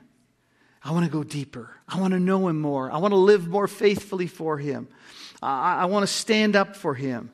I 0.83 0.91
want 0.91 1.05
to 1.05 1.11
go 1.11 1.23
deeper. 1.23 1.71
I 1.87 1.99
want 1.99 2.13
to 2.13 2.19
know 2.19 2.47
Him 2.47 2.61
more. 2.61 2.91
I 2.91 2.97
want 2.97 3.13
to 3.13 3.17
live 3.17 3.47
more 3.47 3.67
faithfully 3.67 4.27
for 4.27 4.57
Him. 4.57 4.87
I, 5.41 5.81
I 5.81 5.85
want 5.85 6.03
to 6.03 6.13
stand 6.13 6.55
up 6.55 6.75
for 6.75 6.93
Him. 6.93 7.31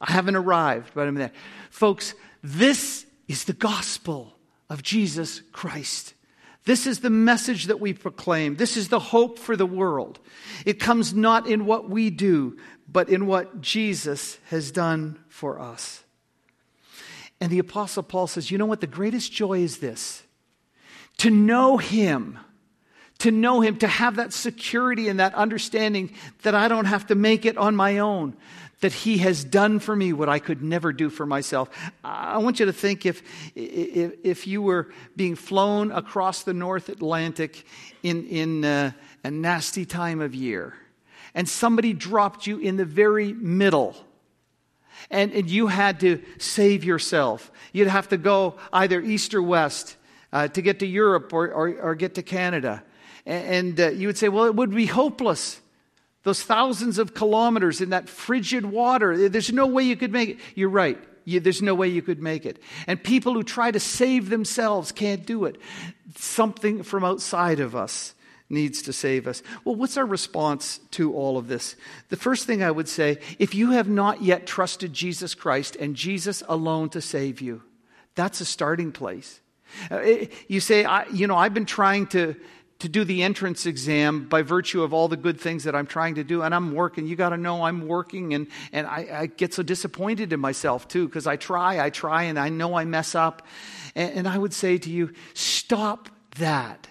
I 0.00 0.12
haven't 0.12 0.36
arrived, 0.36 0.92
but 0.94 1.06
I'm 1.06 1.14
there. 1.14 1.32
Folks, 1.70 2.14
this 2.42 3.06
is 3.26 3.44
the 3.44 3.52
gospel 3.52 4.36
of 4.70 4.82
Jesus 4.82 5.42
Christ. 5.52 6.14
This 6.68 6.86
is 6.86 7.00
the 7.00 7.08
message 7.08 7.64
that 7.68 7.80
we 7.80 7.94
proclaim. 7.94 8.56
This 8.56 8.76
is 8.76 8.90
the 8.90 8.98
hope 8.98 9.38
for 9.38 9.56
the 9.56 9.64
world. 9.64 10.18
It 10.66 10.78
comes 10.78 11.14
not 11.14 11.46
in 11.46 11.64
what 11.64 11.88
we 11.88 12.10
do, 12.10 12.58
but 12.86 13.08
in 13.08 13.26
what 13.26 13.62
Jesus 13.62 14.38
has 14.48 14.70
done 14.70 15.18
for 15.30 15.58
us. 15.58 16.04
And 17.40 17.50
the 17.50 17.58
Apostle 17.58 18.02
Paul 18.02 18.26
says, 18.26 18.50
You 18.50 18.58
know 18.58 18.66
what? 18.66 18.82
The 18.82 18.86
greatest 18.86 19.32
joy 19.32 19.60
is 19.60 19.78
this 19.78 20.22
to 21.16 21.30
know 21.30 21.78
Him, 21.78 22.38
to 23.20 23.30
know 23.30 23.62
Him, 23.62 23.78
to 23.78 23.88
have 23.88 24.16
that 24.16 24.34
security 24.34 25.08
and 25.08 25.20
that 25.20 25.32
understanding 25.32 26.12
that 26.42 26.54
I 26.54 26.68
don't 26.68 26.84
have 26.84 27.06
to 27.06 27.14
make 27.14 27.46
it 27.46 27.56
on 27.56 27.76
my 27.76 27.96
own, 27.96 28.36
that 28.80 28.92
He 28.92 29.18
has 29.18 29.44
done 29.44 29.78
for 29.80 29.94
me 29.94 30.12
what 30.12 30.28
I 30.28 30.38
could 30.38 30.62
never 30.62 30.92
do 30.92 31.10
for 31.10 31.26
myself. 31.26 31.68
I 32.04 32.38
want 32.38 32.60
you 32.60 32.66
to 32.66 32.72
think 32.72 33.06
if, 33.06 33.22
if, 33.54 34.12
if 34.22 34.46
you 34.46 34.62
were 34.62 34.88
being 35.16 35.34
flown 35.34 35.90
across 35.90 36.42
the 36.44 36.54
North 36.54 36.88
Atlantic 36.88 37.64
in, 38.02 38.26
in 38.26 38.64
uh, 38.64 38.92
a 39.24 39.30
nasty 39.30 39.84
time 39.84 40.20
of 40.20 40.34
year, 40.34 40.74
and 41.34 41.48
somebody 41.48 41.92
dropped 41.92 42.46
you 42.46 42.58
in 42.58 42.76
the 42.76 42.84
very 42.84 43.32
middle. 43.32 43.96
And, 45.10 45.32
and 45.32 45.48
you 45.48 45.68
had 45.68 46.00
to 46.00 46.20
save 46.38 46.84
yourself. 46.84 47.52
You'd 47.72 47.88
have 47.88 48.08
to 48.08 48.16
go 48.16 48.56
either 48.72 49.00
east 49.00 49.34
or 49.34 49.42
west 49.42 49.96
uh, 50.32 50.48
to 50.48 50.62
get 50.62 50.80
to 50.80 50.86
Europe 50.86 51.32
or, 51.32 51.52
or, 51.52 51.68
or 51.80 51.94
get 51.94 52.14
to 52.16 52.22
Canada. 52.22 52.82
And, 53.24 53.78
and 53.78 53.80
uh, 53.80 53.90
you 53.90 54.08
would 54.08 54.18
say, 54.18 54.28
well, 54.28 54.44
it 54.44 54.54
would 54.54 54.74
be 54.74 54.86
hopeless. 54.86 55.60
Those 56.28 56.42
thousands 56.42 56.98
of 56.98 57.14
kilometers 57.14 57.80
in 57.80 57.88
that 57.88 58.06
frigid 58.06 58.66
water, 58.66 59.30
there's 59.30 59.50
no 59.50 59.66
way 59.66 59.84
you 59.84 59.96
could 59.96 60.12
make 60.12 60.28
it. 60.28 60.36
You're 60.54 60.68
right. 60.68 60.98
You, 61.24 61.40
there's 61.40 61.62
no 61.62 61.74
way 61.74 61.88
you 61.88 62.02
could 62.02 62.20
make 62.20 62.44
it. 62.44 62.60
And 62.86 63.02
people 63.02 63.32
who 63.32 63.42
try 63.42 63.70
to 63.70 63.80
save 63.80 64.28
themselves 64.28 64.92
can't 64.92 65.24
do 65.24 65.46
it. 65.46 65.56
Something 66.16 66.82
from 66.82 67.02
outside 67.02 67.60
of 67.60 67.74
us 67.74 68.14
needs 68.50 68.82
to 68.82 68.92
save 68.92 69.26
us. 69.26 69.42
Well, 69.64 69.74
what's 69.74 69.96
our 69.96 70.04
response 70.04 70.80
to 70.90 71.14
all 71.14 71.38
of 71.38 71.48
this? 71.48 71.76
The 72.10 72.16
first 72.16 72.46
thing 72.46 72.62
I 72.62 72.72
would 72.72 72.90
say 72.90 73.20
if 73.38 73.54
you 73.54 73.70
have 73.70 73.88
not 73.88 74.20
yet 74.20 74.46
trusted 74.46 74.92
Jesus 74.92 75.34
Christ 75.34 75.76
and 75.76 75.96
Jesus 75.96 76.42
alone 76.46 76.90
to 76.90 77.00
save 77.00 77.40
you, 77.40 77.62
that's 78.16 78.42
a 78.42 78.44
starting 78.44 78.92
place. 78.92 79.40
Uh, 79.90 80.02
you 80.46 80.60
say, 80.60 80.86
you 81.10 81.26
know, 81.26 81.36
I've 81.36 81.54
been 81.54 81.64
trying 81.64 82.06
to, 82.08 82.36
to 82.80 82.88
do 82.88 83.02
the 83.04 83.22
entrance 83.24 83.66
exam 83.66 84.28
by 84.28 84.42
virtue 84.42 84.82
of 84.82 84.92
all 84.92 85.08
the 85.08 85.16
good 85.16 85.40
things 85.40 85.64
that 85.64 85.74
I'm 85.74 85.86
trying 85.86 86.14
to 86.14 86.24
do, 86.24 86.42
and 86.42 86.54
I'm 86.54 86.74
working. 86.74 87.06
You 87.06 87.16
got 87.16 87.30
to 87.30 87.36
know 87.36 87.64
I'm 87.64 87.88
working, 87.88 88.34
and, 88.34 88.46
and 88.72 88.86
I, 88.86 89.08
I, 89.12 89.26
get 89.26 89.52
so 89.52 89.64
disappointed 89.64 90.32
in 90.32 90.38
myself 90.38 90.86
too 90.86 91.06
because 91.06 91.26
I 91.26 91.36
try, 91.36 91.84
I 91.84 91.90
try, 91.90 92.24
and 92.24 92.38
I 92.38 92.50
know 92.50 92.76
I 92.76 92.84
mess 92.84 93.16
up. 93.16 93.42
And, 93.96 94.18
and 94.18 94.28
I 94.28 94.38
would 94.38 94.54
say 94.54 94.78
to 94.78 94.90
you, 94.90 95.12
stop 95.34 96.08
that 96.38 96.86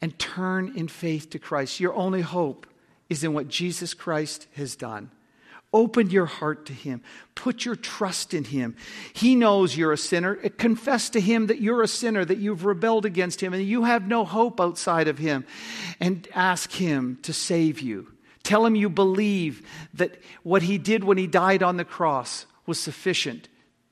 and 0.00 0.16
turn 0.18 0.76
in 0.76 0.86
faith 0.86 1.30
to 1.30 1.38
Christ. 1.38 1.80
Your 1.80 1.94
only 1.94 2.22
hope 2.22 2.66
is 3.08 3.24
in 3.24 3.34
what 3.34 3.48
Jesus 3.48 3.94
Christ 3.94 4.46
has 4.54 4.76
done. 4.76 5.10
Open 5.72 6.10
your 6.10 6.26
heart 6.26 6.66
to 6.66 6.72
Him. 6.72 7.02
Put 7.34 7.64
your 7.64 7.76
trust 7.76 8.34
in 8.34 8.44
Him. 8.44 8.74
He 9.12 9.36
knows 9.36 9.76
you're 9.76 9.92
a 9.92 9.98
sinner. 9.98 10.34
Confess 10.34 11.10
to 11.10 11.20
Him 11.20 11.46
that 11.46 11.60
you're 11.60 11.82
a 11.82 11.88
sinner, 11.88 12.24
that 12.24 12.38
you've 12.38 12.64
rebelled 12.64 13.06
against 13.06 13.40
Him, 13.40 13.52
and 13.52 13.62
you 13.62 13.84
have 13.84 14.08
no 14.08 14.24
hope 14.24 14.60
outside 14.60 15.06
of 15.06 15.18
Him. 15.18 15.44
And 16.00 16.26
ask 16.34 16.72
Him 16.72 17.18
to 17.22 17.32
save 17.32 17.80
you. 17.80 18.12
Tell 18.42 18.66
Him 18.66 18.74
you 18.74 18.88
believe 18.88 19.64
that 19.94 20.18
what 20.42 20.62
He 20.62 20.76
did 20.76 21.04
when 21.04 21.18
He 21.18 21.28
died 21.28 21.62
on 21.62 21.76
the 21.76 21.84
cross 21.84 22.46
was 22.66 22.80
sufficient 22.80 23.48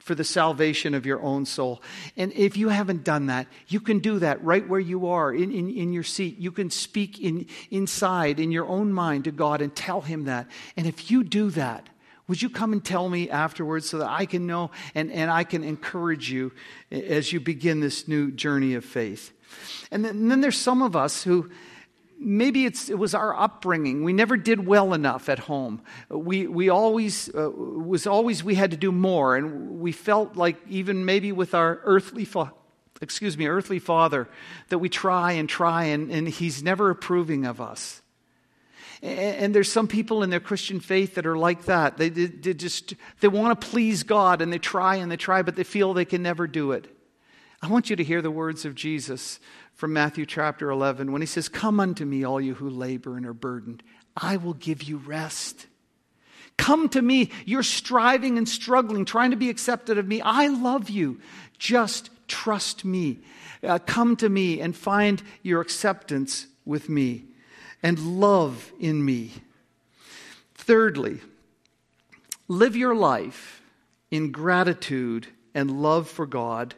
for 0.09 0.15
the 0.15 0.25
salvation 0.25 0.95
of 0.95 1.05
your 1.05 1.21
own 1.21 1.45
soul. 1.45 1.83
And 2.17 2.33
if 2.33 2.57
you 2.57 2.71
haven't 2.71 3.05
done 3.05 3.27
that, 3.27 3.47
you 3.69 3.79
can 3.79 3.99
do 3.99 4.19
that 4.21 4.43
right 4.43 4.67
where 4.67 4.81
you 4.81 5.09
are 5.09 5.35
in, 5.35 5.53
in, 5.53 5.69
in, 5.69 5.93
your 5.93 6.03
seat. 6.03 6.39
You 6.39 6.51
can 6.51 6.71
speak 6.71 7.21
in, 7.21 7.47
inside 7.71 8.41
in 8.41 8.51
your 8.51 8.67
own 8.67 8.91
mind 8.91 9.25
to 9.25 9.33
God 9.33 9.61
and 9.61 9.77
tell 9.77 10.01
Him 10.01 10.25
that. 10.25 10.47
And 10.79 10.87
if 10.87 11.11
you 11.11 11.23
do 11.23 11.51
that, 11.51 11.91
would 12.27 12.41
you 12.41 12.49
come 12.49 12.73
and 12.73 12.83
tell 12.83 13.11
me 13.11 13.29
afterwards 13.29 13.87
so 13.87 13.99
that 13.99 14.09
I 14.09 14.25
can 14.25 14.47
know 14.47 14.71
and, 14.95 15.13
and 15.13 15.31
I 15.31 15.45
can 15.45 15.63
encourage 15.63 16.31
you 16.31 16.53
as 16.91 17.31
you 17.31 17.39
begin 17.39 17.81
this 17.81 18.09
new 18.09 18.31
journey 18.31 18.73
of 18.75 18.87
faith? 18.87 19.33
And 19.91 20.07
then, 20.07 20.17
and 20.17 20.31
then 20.31 20.41
there's 20.41 20.57
some 20.57 20.81
of 20.81 20.97
us 20.97 21.23
who 21.23 21.51
maybe 22.19 22.67
it 22.67 22.99
was 22.99 23.15
our 23.15 23.39
upbringing. 23.39 24.03
We 24.03 24.13
never 24.13 24.37
did 24.37 24.67
well 24.67 24.93
enough 24.93 25.29
at 25.29 25.39
home. 25.39 25.83
We, 26.09 26.47
we 26.47 26.69
always, 26.69 27.29
uh, 27.35 27.51
was 27.51 28.07
always, 28.07 28.43
we 28.43 28.55
had 28.55 28.73
to 28.73 28.77
do 28.77 28.93
more. 28.93 29.37
And 29.37 29.81
we 29.81 29.93
felt 29.93 30.37
like 30.37 30.57
even 30.69 31.05
maybe 31.05 31.33
with 31.33 31.55
our 31.55 31.81
earthly, 31.85 32.25
fa- 32.25 32.53
excuse 33.01 33.39
me, 33.39 33.47
earthly 33.47 33.79
father, 33.79 34.29
that 34.69 34.79
we 34.79 34.89
try 34.89 35.33
and 35.33 35.49
try 35.49 35.85
and, 35.85 36.11
and 36.11 36.29
he's 36.29 36.63
never 36.63 36.91
approving 36.91 37.47
of 37.47 37.61
us. 37.61 38.03
And, 39.01 39.19
and 39.19 39.55
there's 39.55 39.71
some 39.71 39.87
people 39.87 40.23
in 40.23 40.31
their 40.31 40.41
Christian 40.41 40.81
faith 40.81 41.15
that 41.15 41.27
are 41.27 41.39
like 41.39 41.67
that. 41.67 41.99
They, 41.99 42.09
they, 42.09 42.27
they 42.27 42.55
just, 42.55 42.95
they 43.21 43.29
want 43.29 43.61
to 43.61 43.69
please 43.69 44.03
God 44.03 44.43
and 44.43 44.53
they 44.53 44.59
try 44.59 44.97
and 44.97 45.11
they 45.11 45.17
try, 45.17 45.43
but 45.43 45.57
they 45.57 45.65
feel 45.65 45.95
they 45.95 46.05
can 46.05 46.23
never 46.23 46.47
do 46.47 46.73
it. 46.73 46.93
I 47.61 47.69
want 47.69 47.91
you 47.91 47.97
to 47.97 48.05
hear 48.05 48.23
the 48.23 48.31
words 48.31 48.65
of 48.65 48.75
Jesus 48.75 49.41
from 49.75 49.93
Matthew 49.93 50.27
chapter 50.27 50.71
11 50.71 51.11
when 51.11 51.23
he 51.23 51.27
says, 51.27 51.49
Come 51.49 51.81
unto 51.81 52.05
me, 52.05 52.25
all 52.25 52.41
you 52.41 52.55
who 52.55 52.71
labor 52.71 53.17
and 53.17 53.27
are 53.27 53.33
burdened. 53.33 53.83
I 54.17 54.37
will 54.37 54.55
give 54.55 54.83
you 54.85 54.99
rest. 54.99 55.67
Come 56.57 56.89
to 56.91 57.03
me. 57.03 57.31
You're 57.45 57.63
striving 57.63 58.39
and 58.39 58.49
struggling, 58.49 59.05
trying 59.05 59.31
to 59.31 59.37
be 59.37 59.51
accepted 59.51 59.99
of 59.99 60.07
me. 60.07 60.21
I 60.21 60.49
love 60.49 60.89
you. 60.91 61.21
Just 61.59 62.11
trust 62.29 62.85
me. 62.85 63.19
Uh, 63.63 63.79
come 63.79 64.17
to 64.17 64.29
me 64.29 64.61
and 64.61 64.77
find 64.77 65.23
your 65.43 65.61
acceptance 65.61 66.47
with 66.65 66.89
me 66.89 67.25
and 67.83 68.21
love 68.21 68.73
in 68.79 69.05
me. 69.05 69.33
Thirdly, 70.55 71.21
live 72.47 72.77
your 72.77 72.95
life 72.95 73.63
in 74.11 74.31
gratitude 74.31 75.27
and 75.55 75.83
love 75.83 76.09
for 76.09 76.27
God 76.27 76.75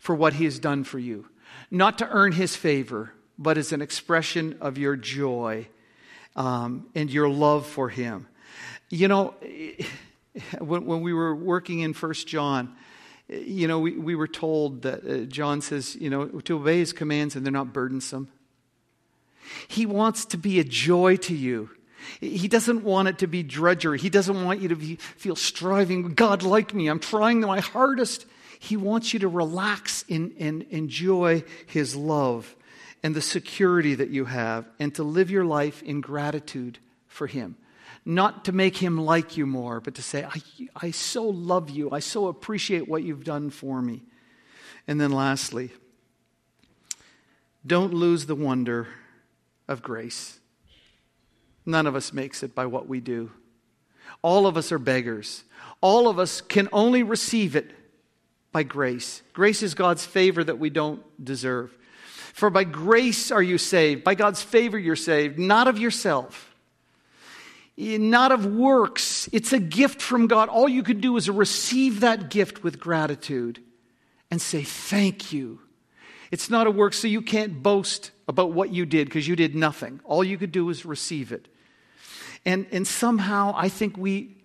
for 0.00 0.16
what 0.16 0.32
He 0.34 0.44
has 0.44 0.58
done 0.58 0.82
for 0.82 0.98
you 0.98 1.26
not 1.70 1.98
to 1.98 2.08
earn 2.08 2.32
his 2.32 2.56
favor, 2.56 3.12
but 3.38 3.56
as 3.56 3.72
an 3.72 3.80
expression 3.80 4.56
of 4.60 4.76
your 4.76 4.96
joy 4.96 5.68
um, 6.36 6.86
and 6.94 7.10
your 7.10 7.28
love 7.28 7.66
for 7.66 7.88
him. 7.88 8.26
You 8.88 9.08
know, 9.08 9.34
when, 10.58 10.84
when 10.84 11.00
we 11.00 11.12
were 11.12 11.34
working 11.34 11.80
in 11.80 11.92
First 11.92 12.26
John, 12.26 12.76
you 13.28 13.68
know, 13.68 13.78
we, 13.78 13.92
we 13.92 14.14
were 14.16 14.28
told 14.28 14.82
that 14.82 15.06
uh, 15.06 15.18
John 15.26 15.60
says, 15.60 15.94
you 15.94 16.10
know, 16.10 16.26
to 16.26 16.56
obey 16.56 16.78
his 16.78 16.92
commands 16.92 17.36
and 17.36 17.46
they're 17.46 17.52
not 17.52 17.72
burdensome. 17.72 18.28
He 19.68 19.86
wants 19.86 20.24
to 20.26 20.36
be 20.36 20.58
a 20.58 20.64
joy 20.64 21.16
to 21.16 21.34
you. 21.34 21.70
He 22.20 22.48
doesn't 22.48 22.82
want 22.82 23.08
it 23.08 23.18
to 23.18 23.26
be 23.26 23.42
drudgery. 23.42 23.98
He 23.98 24.10
doesn't 24.10 24.44
want 24.44 24.60
you 24.60 24.68
to 24.68 24.76
be, 24.76 24.96
feel 24.96 25.36
striving. 25.36 26.14
God, 26.14 26.42
like 26.42 26.74
me, 26.74 26.88
I'm 26.88 26.98
trying 26.98 27.40
my 27.40 27.60
hardest. 27.60 28.26
He 28.62 28.76
wants 28.76 29.14
you 29.14 29.20
to 29.20 29.28
relax 29.28 30.04
and, 30.10 30.34
and 30.38 30.62
enjoy 30.64 31.44
His 31.66 31.96
love 31.96 32.54
and 33.02 33.14
the 33.14 33.22
security 33.22 33.94
that 33.94 34.10
you 34.10 34.26
have 34.26 34.68
and 34.78 34.94
to 34.96 35.02
live 35.02 35.30
your 35.30 35.46
life 35.46 35.82
in 35.82 36.02
gratitude 36.02 36.78
for 37.06 37.26
Him. 37.26 37.56
Not 38.04 38.44
to 38.44 38.52
make 38.52 38.76
Him 38.76 38.98
like 38.98 39.38
you 39.38 39.46
more, 39.46 39.80
but 39.80 39.94
to 39.94 40.02
say, 40.02 40.24
I, 40.24 40.42
I 40.76 40.90
so 40.90 41.24
love 41.24 41.70
you. 41.70 41.90
I 41.90 42.00
so 42.00 42.28
appreciate 42.28 42.86
what 42.86 43.02
you've 43.02 43.24
done 43.24 43.48
for 43.48 43.80
me. 43.80 44.02
And 44.86 45.00
then 45.00 45.10
lastly, 45.10 45.70
don't 47.66 47.94
lose 47.94 48.26
the 48.26 48.34
wonder 48.34 48.88
of 49.68 49.80
grace. 49.80 50.38
None 51.64 51.86
of 51.86 51.96
us 51.96 52.12
makes 52.12 52.42
it 52.42 52.54
by 52.54 52.66
what 52.66 52.86
we 52.86 53.00
do. 53.00 53.30
All 54.20 54.46
of 54.46 54.58
us 54.58 54.70
are 54.70 54.78
beggars. 54.78 55.44
All 55.80 56.08
of 56.08 56.18
us 56.18 56.42
can 56.42 56.68
only 56.74 57.02
receive 57.02 57.56
it 57.56 57.70
by 58.52 58.62
grace. 58.62 59.22
Grace 59.32 59.62
is 59.62 59.74
God's 59.74 60.04
favor 60.04 60.42
that 60.42 60.58
we 60.58 60.70
don't 60.70 61.02
deserve. 61.22 61.76
For 62.32 62.50
by 62.50 62.64
grace 62.64 63.30
are 63.30 63.42
you 63.42 63.58
saved. 63.58 64.04
By 64.04 64.14
God's 64.14 64.42
favor 64.42 64.78
you're 64.78 64.96
saved, 64.96 65.38
not 65.38 65.68
of 65.68 65.78
yourself, 65.78 66.54
eh, 67.78 67.98
not 67.98 68.32
of 68.32 68.46
works. 68.46 69.28
It's 69.32 69.52
a 69.52 69.58
gift 69.58 70.00
from 70.00 70.26
God. 70.26 70.48
All 70.48 70.68
you 70.68 70.82
can 70.82 71.00
do 71.00 71.16
is 71.16 71.28
receive 71.28 72.00
that 72.00 72.30
gift 72.30 72.62
with 72.62 72.80
gratitude 72.80 73.62
and 74.30 74.40
say, 74.40 74.62
Thank 74.62 75.32
you. 75.32 75.60
It's 76.30 76.48
not 76.48 76.68
a 76.68 76.70
work, 76.70 76.94
so 76.94 77.08
you 77.08 77.22
can't 77.22 77.60
boast 77.60 78.12
about 78.28 78.52
what 78.52 78.70
you 78.72 78.86
did 78.86 79.08
because 79.08 79.26
you 79.26 79.34
did 79.34 79.56
nothing. 79.56 80.00
All 80.04 80.22
you 80.22 80.38
could 80.38 80.52
do 80.52 80.70
is 80.70 80.86
receive 80.86 81.32
it. 81.32 81.48
And, 82.46 82.66
and 82.70 82.86
somehow 82.86 83.52
I 83.56 83.68
think 83.68 83.96
we 83.96 84.36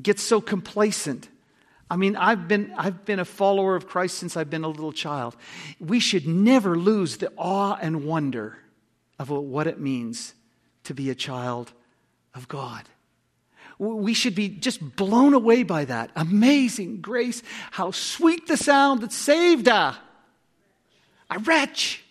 get 0.00 0.20
so 0.20 0.40
complacent 0.40 1.28
I 1.90 1.96
mean, 1.96 2.16
I've 2.16 2.48
been, 2.48 2.72
I've 2.76 3.04
been 3.04 3.20
a 3.20 3.24
follower 3.24 3.76
of 3.76 3.86
Christ 3.86 4.18
since 4.18 4.36
I've 4.36 4.50
been 4.50 4.64
a 4.64 4.68
little 4.68 4.92
child. 4.92 5.36
We 5.78 6.00
should 6.00 6.26
never 6.26 6.76
lose 6.76 7.18
the 7.18 7.30
awe 7.36 7.78
and 7.80 8.04
wonder 8.04 8.58
of 9.18 9.30
what 9.30 9.66
it 9.66 9.78
means 9.78 10.34
to 10.84 10.94
be 10.94 11.10
a 11.10 11.14
child 11.14 11.72
of 12.34 12.48
God. 12.48 12.84
We 13.78 14.14
should 14.14 14.34
be 14.34 14.48
just 14.48 14.96
blown 14.96 15.34
away 15.34 15.62
by 15.62 15.84
that. 15.84 16.10
Amazing 16.16 17.00
grace. 17.00 17.42
How 17.70 17.90
sweet 17.90 18.46
the 18.46 18.56
sound 18.56 19.00
that 19.02 19.12
saved 19.12 19.68
a, 19.68 19.96
a 21.30 21.38
wretch. 21.40 22.02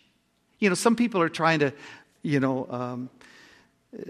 You 0.60 0.70
know, 0.70 0.76
some 0.76 0.96
people 0.96 1.22
are 1.22 1.30
trying 1.30 1.60
to, 1.60 1.74
you 2.22 2.40
know, 2.40 2.68
um, 2.70 3.10
uh, 3.98 4.02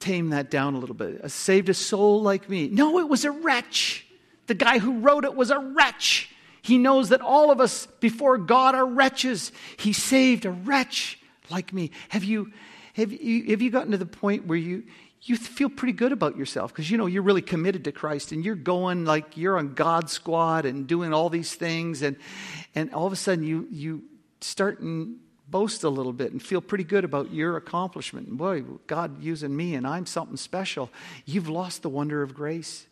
tame 0.00 0.30
that 0.30 0.50
down 0.50 0.74
a 0.74 0.78
little 0.78 0.94
bit. 0.94 1.30
Saved 1.30 1.68
a 1.68 1.74
soul 1.74 2.22
like 2.22 2.48
me. 2.48 2.68
No, 2.68 2.98
it 2.98 3.08
was 3.08 3.24
a 3.24 3.30
wretch. 3.30 4.03
The 4.46 4.54
guy 4.54 4.78
who 4.78 5.00
wrote 5.00 5.24
it 5.24 5.34
was 5.34 5.50
a 5.50 5.58
wretch. 5.58 6.30
He 6.62 6.78
knows 6.78 7.10
that 7.10 7.20
all 7.20 7.50
of 7.50 7.60
us 7.60 7.86
before 8.00 8.38
God 8.38 8.74
are 8.74 8.86
wretches. 8.86 9.52
He 9.76 9.92
saved 9.92 10.44
a 10.44 10.50
wretch 10.50 11.18
like 11.50 11.72
me? 11.72 11.90
Have 12.08 12.24
you, 12.24 12.52
have 12.94 13.12
you, 13.12 13.50
have 13.50 13.62
you 13.62 13.70
gotten 13.70 13.92
to 13.92 13.98
the 13.98 14.06
point 14.06 14.46
where 14.46 14.58
you, 14.58 14.84
you 15.22 15.36
feel 15.36 15.68
pretty 15.68 15.92
good 15.92 16.12
about 16.12 16.36
yourself 16.36 16.72
because 16.72 16.90
you 16.90 16.98
know 16.98 17.06
you're 17.06 17.22
really 17.22 17.42
committed 17.42 17.84
to 17.84 17.92
Christ 17.92 18.32
and 18.32 18.44
you're 18.44 18.54
going 18.54 19.04
like 19.04 19.36
you're 19.36 19.58
on 19.58 19.74
God's 19.74 20.12
squad 20.12 20.66
and 20.66 20.86
doing 20.86 21.14
all 21.14 21.30
these 21.30 21.54
things 21.54 22.02
and 22.02 22.16
and 22.74 22.92
all 22.92 23.06
of 23.06 23.12
a 23.12 23.16
sudden 23.16 23.42
you 23.42 23.66
you 23.70 24.02
start 24.42 24.80
and 24.80 25.16
boast 25.48 25.84
a 25.84 25.88
little 25.88 26.12
bit 26.12 26.32
and 26.32 26.42
feel 26.42 26.60
pretty 26.60 26.84
good 26.84 27.04
about 27.04 27.32
your 27.32 27.56
accomplishment 27.56 28.28
and 28.28 28.36
boy 28.36 28.62
God 28.86 29.22
using 29.22 29.56
me 29.56 29.74
and 29.74 29.86
I'm 29.86 30.04
something 30.04 30.36
special 30.36 30.90
you've 31.24 31.48
lost 31.48 31.82
the 31.82 31.88
wonder 31.88 32.22
of 32.22 32.34
grace 32.34 32.86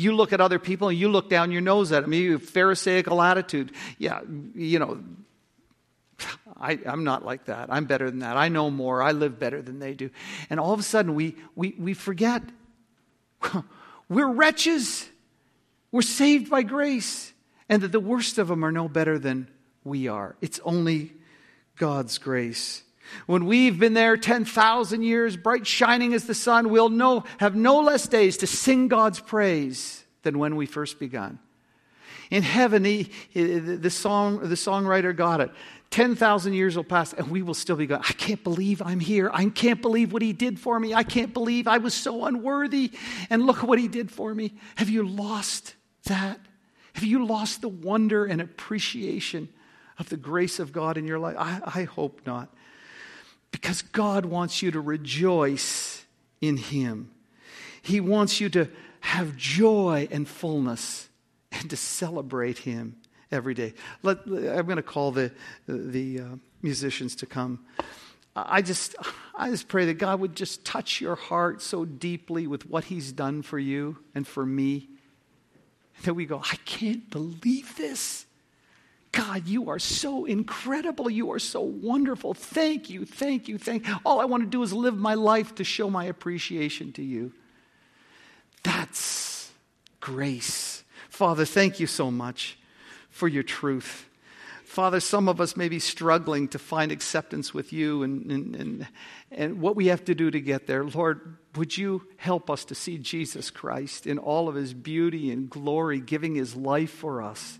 you 0.00 0.14
look 0.14 0.32
at 0.32 0.40
other 0.40 0.58
people 0.58 0.88
and 0.88 0.98
you 0.98 1.08
look 1.08 1.28
down 1.28 1.50
your 1.50 1.60
nose 1.60 1.92
at 1.92 2.02
them 2.02 2.12
you 2.12 2.32
have 2.32 2.42
a 2.42 2.46
pharisaical 2.46 3.22
attitude 3.22 3.72
yeah 3.98 4.20
you 4.54 4.78
know 4.78 5.02
I, 6.60 6.78
am 6.84 7.04
not 7.04 7.24
like 7.24 7.46
that. 7.46 7.68
I'm 7.70 7.86
better 7.86 8.10
than 8.10 8.20
that. 8.20 8.36
I 8.36 8.48
know 8.48 8.70
more. 8.70 9.02
I 9.02 9.12
live 9.12 9.38
better 9.38 9.62
than 9.62 9.78
they 9.78 9.94
do. 9.94 10.10
And 10.50 10.60
all 10.60 10.72
of 10.72 10.80
a 10.80 10.82
sudden, 10.82 11.14
we, 11.14 11.36
we, 11.54 11.74
we 11.78 11.94
forget 11.94 12.42
we're 14.08 14.30
wretches. 14.30 15.08
We're 15.90 16.02
saved 16.02 16.50
by 16.50 16.62
grace. 16.62 17.32
And 17.68 17.82
that 17.82 17.92
the 17.92 18.00
worst 18.00 18.38
of 18.38 18.48
them 18.48 18.64
are 18.64 18.72
no 18.72 18.88
better 18.88 19.18
than 19.18 19.48
we 19.84 20.08
are. 20.08 20.36
It's 20.40 20.60
only 20.64 21.12
God's 21.76 22.18
grace. 22.18 22.82
When 23.26 23.46
we've 23.46 23.78
been 23.78 23.94
there 23.94 24.16
10,000 24.16 25.02
years, 25.02 25.36
bright 25.36 25.66
shining 25.66 26.14
as 26.14 26.24
the 26.24 26.34
sun, 26.34 26.70
we'll 26.70 26.88
know, 26.88 27.24
have 27.38 27.54
no 27.54 27.80
less 27.80 28.08
days 28.08 28.36
to 28.38 28.46
sing 28.46 28.88
God's 28.88 29.20
praise 29.20 30.04
than 30.22 30.38
when 30.38 30.56
we 30.56 30.66
first 30.66 30.98
begun. 30.98 31.38
In 32.30 32.42
heaven, 32.42 32.84
he, 32.84 33.10
the, 33.34 33.90
song, 33.90 34.38
the 34.40 34.54
songwriter 34.54 35.14
got 35.14 35.40
it. 35.40 35.50
10,000 35.90 36.52
years 36.52 36.76
will 36.76 36.84
pass 36.84 37.12
and 37.12 37.28
we 37.28 37.42
will 37.42 37.54
still 37.54 37.74
be 37.74 37.86
going, 37.86 38.00
I 38.08 38.12
can't 38.12 38.42
believe 38.44 38.80
I'm 38.80 39.00
here. 39.00 39.28
I 39.32 39.46
can't 39.46 39.82
believe 39.82 40.12
what 40.12 40.22
he 40.22 40.32
did 40.32 40.60
for 40.60 40.78
me. 40.78 40.94
I 40.94 41.02
can't 41.02 41.34
believe 41.34 41.66
I 41.66 41.78
was 41.78 41.94
so 41.94 42.26
unworthy. 42.26 42.92
And 43.28 43.44
look 43.44 43.64
what 43.64 43.80
he 43.80 43.88
did 43.88 44.10
for 44.10 44.32
me. 44.32 44.54
Have 44.76 44.88
you 44.88 45.06
lost 45.06 45.74
that? 46.04 46.38
Have 46.94 47.04
you 47.04 47.26
lost 47.26 47.60
the 47.60 47.68
wonder 47.68 48.24
and 48.24 48.40
appreciation 48.40 49.48
of 49.98 50.08
the 50.08 50.16
grace 50.16 50.60
of 50.60 50.72
God 50.72 50.96
in 50.96 51.06
your 51.06 51.18
life? 51.18 51.36
I, 51.36 51.60
I 51.66 51.82
hope 51.84 52.20
not. 52.24 52.54
Because 53.50 53.82
God 53.82 54.24
wants 54.24 54.62
you 54.62 54.70
to 54.70 54.80
rejoice 54.80 56.04
in 56.40 56.56
him, 56.56 57.10
He 57.82 58.00
wants 58.00 58.40
you 58.40 58.48
to 58.50 58.68
have 59.00 59.36
joy 59.36 60.08
and 60.10 60.28
fullness 60.28 61.08
and 61.50 61.68
to 61.70 61.76
celebrate 61.76 62.58
him 62.58 62.96
every 63.30 63.54
day. 63.54 63.74
Let, 64.02 64.18
I'm 64.26 64.66
going 64.66 64.76
to 64.76 64.82
call 64.82 65.10
the, 65.10 65.32
the 65.66 66.20
uh, 66.20 66.24
musicians 66.62 67.16
to 67.16 67.26
come. 67.26 67.60
I 68.36 68.62
just, 68.62 68.94
I 69.34 69.50
just 69.50 69.68
pray 69.68 69.86
that 69.86 69.94
God 69.94 70.20
would 70.20 70.36
just 70.36 70.64
touch 70.64 71.00
your 71.00 71.16
heart 71.16 71.62
so 71.62 71.84
deeply 71.84 72.46
with 72.46 72.68
what 72.68 72.84
He's 72.84 73.12
done 73.12 73.42
for 73.42 73.58
you 73.58 73.98
and 74.14 74.26
for 74.26 74.46
me 74.46 74.88
that 76.04 76.14
we 76.14 76.26
go, 76.26 76.38
I 76.38 76.56
can't 76.64 77.10
believe 77.10 77.76
this. 77.76 78.26
God, 79.12 79.48
you 79.48 79.70
are 79.70 79.78
so 79.78 80.24
incredible. 80.24 81.10
You 81.10 81.32
are 81.32 81.38
so 81.38 81.60
wonderful. 81.60 82.34
Thank 82.34 82.90
you, 82.90 83.04
thank 83.04 83.48
you, 83.48 83.58
thank 83.58 83.86
you. 83.86 83.96
All 84.04 84.20
I 84.20 84.24
want 84.24 84.44
to 84.44 84.48
do 84.48 84.62
is 84.62 84.72
live 84.72 84.96
my 84.96 85.14
life 85.14 85.56
to 85.56 85.64
show 85.64 85.90
my 85.90 86.04
appreciation 86.04 86.92
to 86.92 87.02
you. 87.02 87.32
That's 88.62 89.50
grace. 90.00 90.84
Father, 91.08 91.44
thank 91.44 91.80
you 91.80 91.86
so 91.86 92.10
much 92.10 92.58
for 93.10 93.28
your 93.28 93.42
truth. 93.42 94.08
Father, 94.64 95.00
some 95.00 95.28
of 95.28 95.40
us 95.40 95.56
may 95.56 95.68
be 95.68 95.80
struggling 95.80 96.46
to 96.48 96.58
find 96.58 96.92
acceptance 96.92 97.52
with 97.52 97.72
you 97.72 98.04
and, 98.04 98.30
and, 98.30 98.54
and, 98.56 98.88
and, 99.32 99.60
what 99.60 99.74
we 99.74 99.88
have 99.88 100.04
to 100.04 100.14
do 100.14 100.30
to 100.30 100.40
get 100.40 100.68
there. 100.68 100.84
Lord, 100.84 101.36
would 101.56 101.76
you 101.76 102.06
help 102.16 102.48
us 102.48 102.64
to 102.66 102.76
see 102.76 102.96
Jesus 102.96 103.50
Christ 103.50 104.06
in 104.06 104.16
all 104.16 104.48
of 104.48 104.54
his 104.54 104.72
beauty 104.72 105.32
and 105.32 105.50
glory, 105.50 105.98
giving 105.98 106.36
his 106.36 106.54
life 106.54 106.92
for 106.92 107.20
us? 107.20 107.58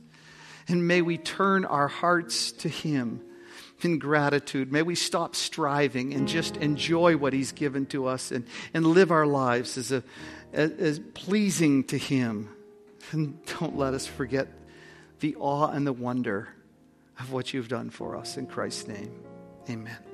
And 0.68 0.86
may 0.86 1.02
we 1.02 1.18
turn 1.18 1.64
our 1.64 1.88
hearts 1.88 2.52
to 2.52 2.68
him 2.68 3.22
in 3.84 3.98
gratitude. 3.98 4.72
May 4.72 4.82
we 4.82 4.94
stop 4.94 5.34
striving 5.34 6.14
and 6.14 6.28
just 6.28 6.56
enjoy 6.58 7.16
what 7.16 7.32
he's 7.32 7.52
given 7.52 7.86
to 7.86 8.06
us 8.06 8.30
and, 8.30 8.46
and 8.74 8.86
live 8.86 9.10
our 9.10 9.26
lives 9.26 9.78
as, 9.78 9.92
a, 9.92 10.02
as, 10.52 10.72
as 10.72 10.98
pleasing 11.14 11.84
to 11.84 11.98
him. 11.98 12.48
And 13.12 13.44
don't 13.58 13.76
let 13.76 13.94
us 13.94 14.06
forget 14.06 14.48
the 15.20 15.36
awe 15.36 15.68
and 15.68 15.86
the 15.86 15.92
wonder 15.92 16.48
of 17.18 17.32
what 17.32 17.52
you've 17.52 17.68
done 17.68 17.90
for 17.90 18.16
us. 18.16 18.36
In 18.36 18.46
Christ's 18.46 18.88
name, 18.88 19.12
amen. 19.68 20.09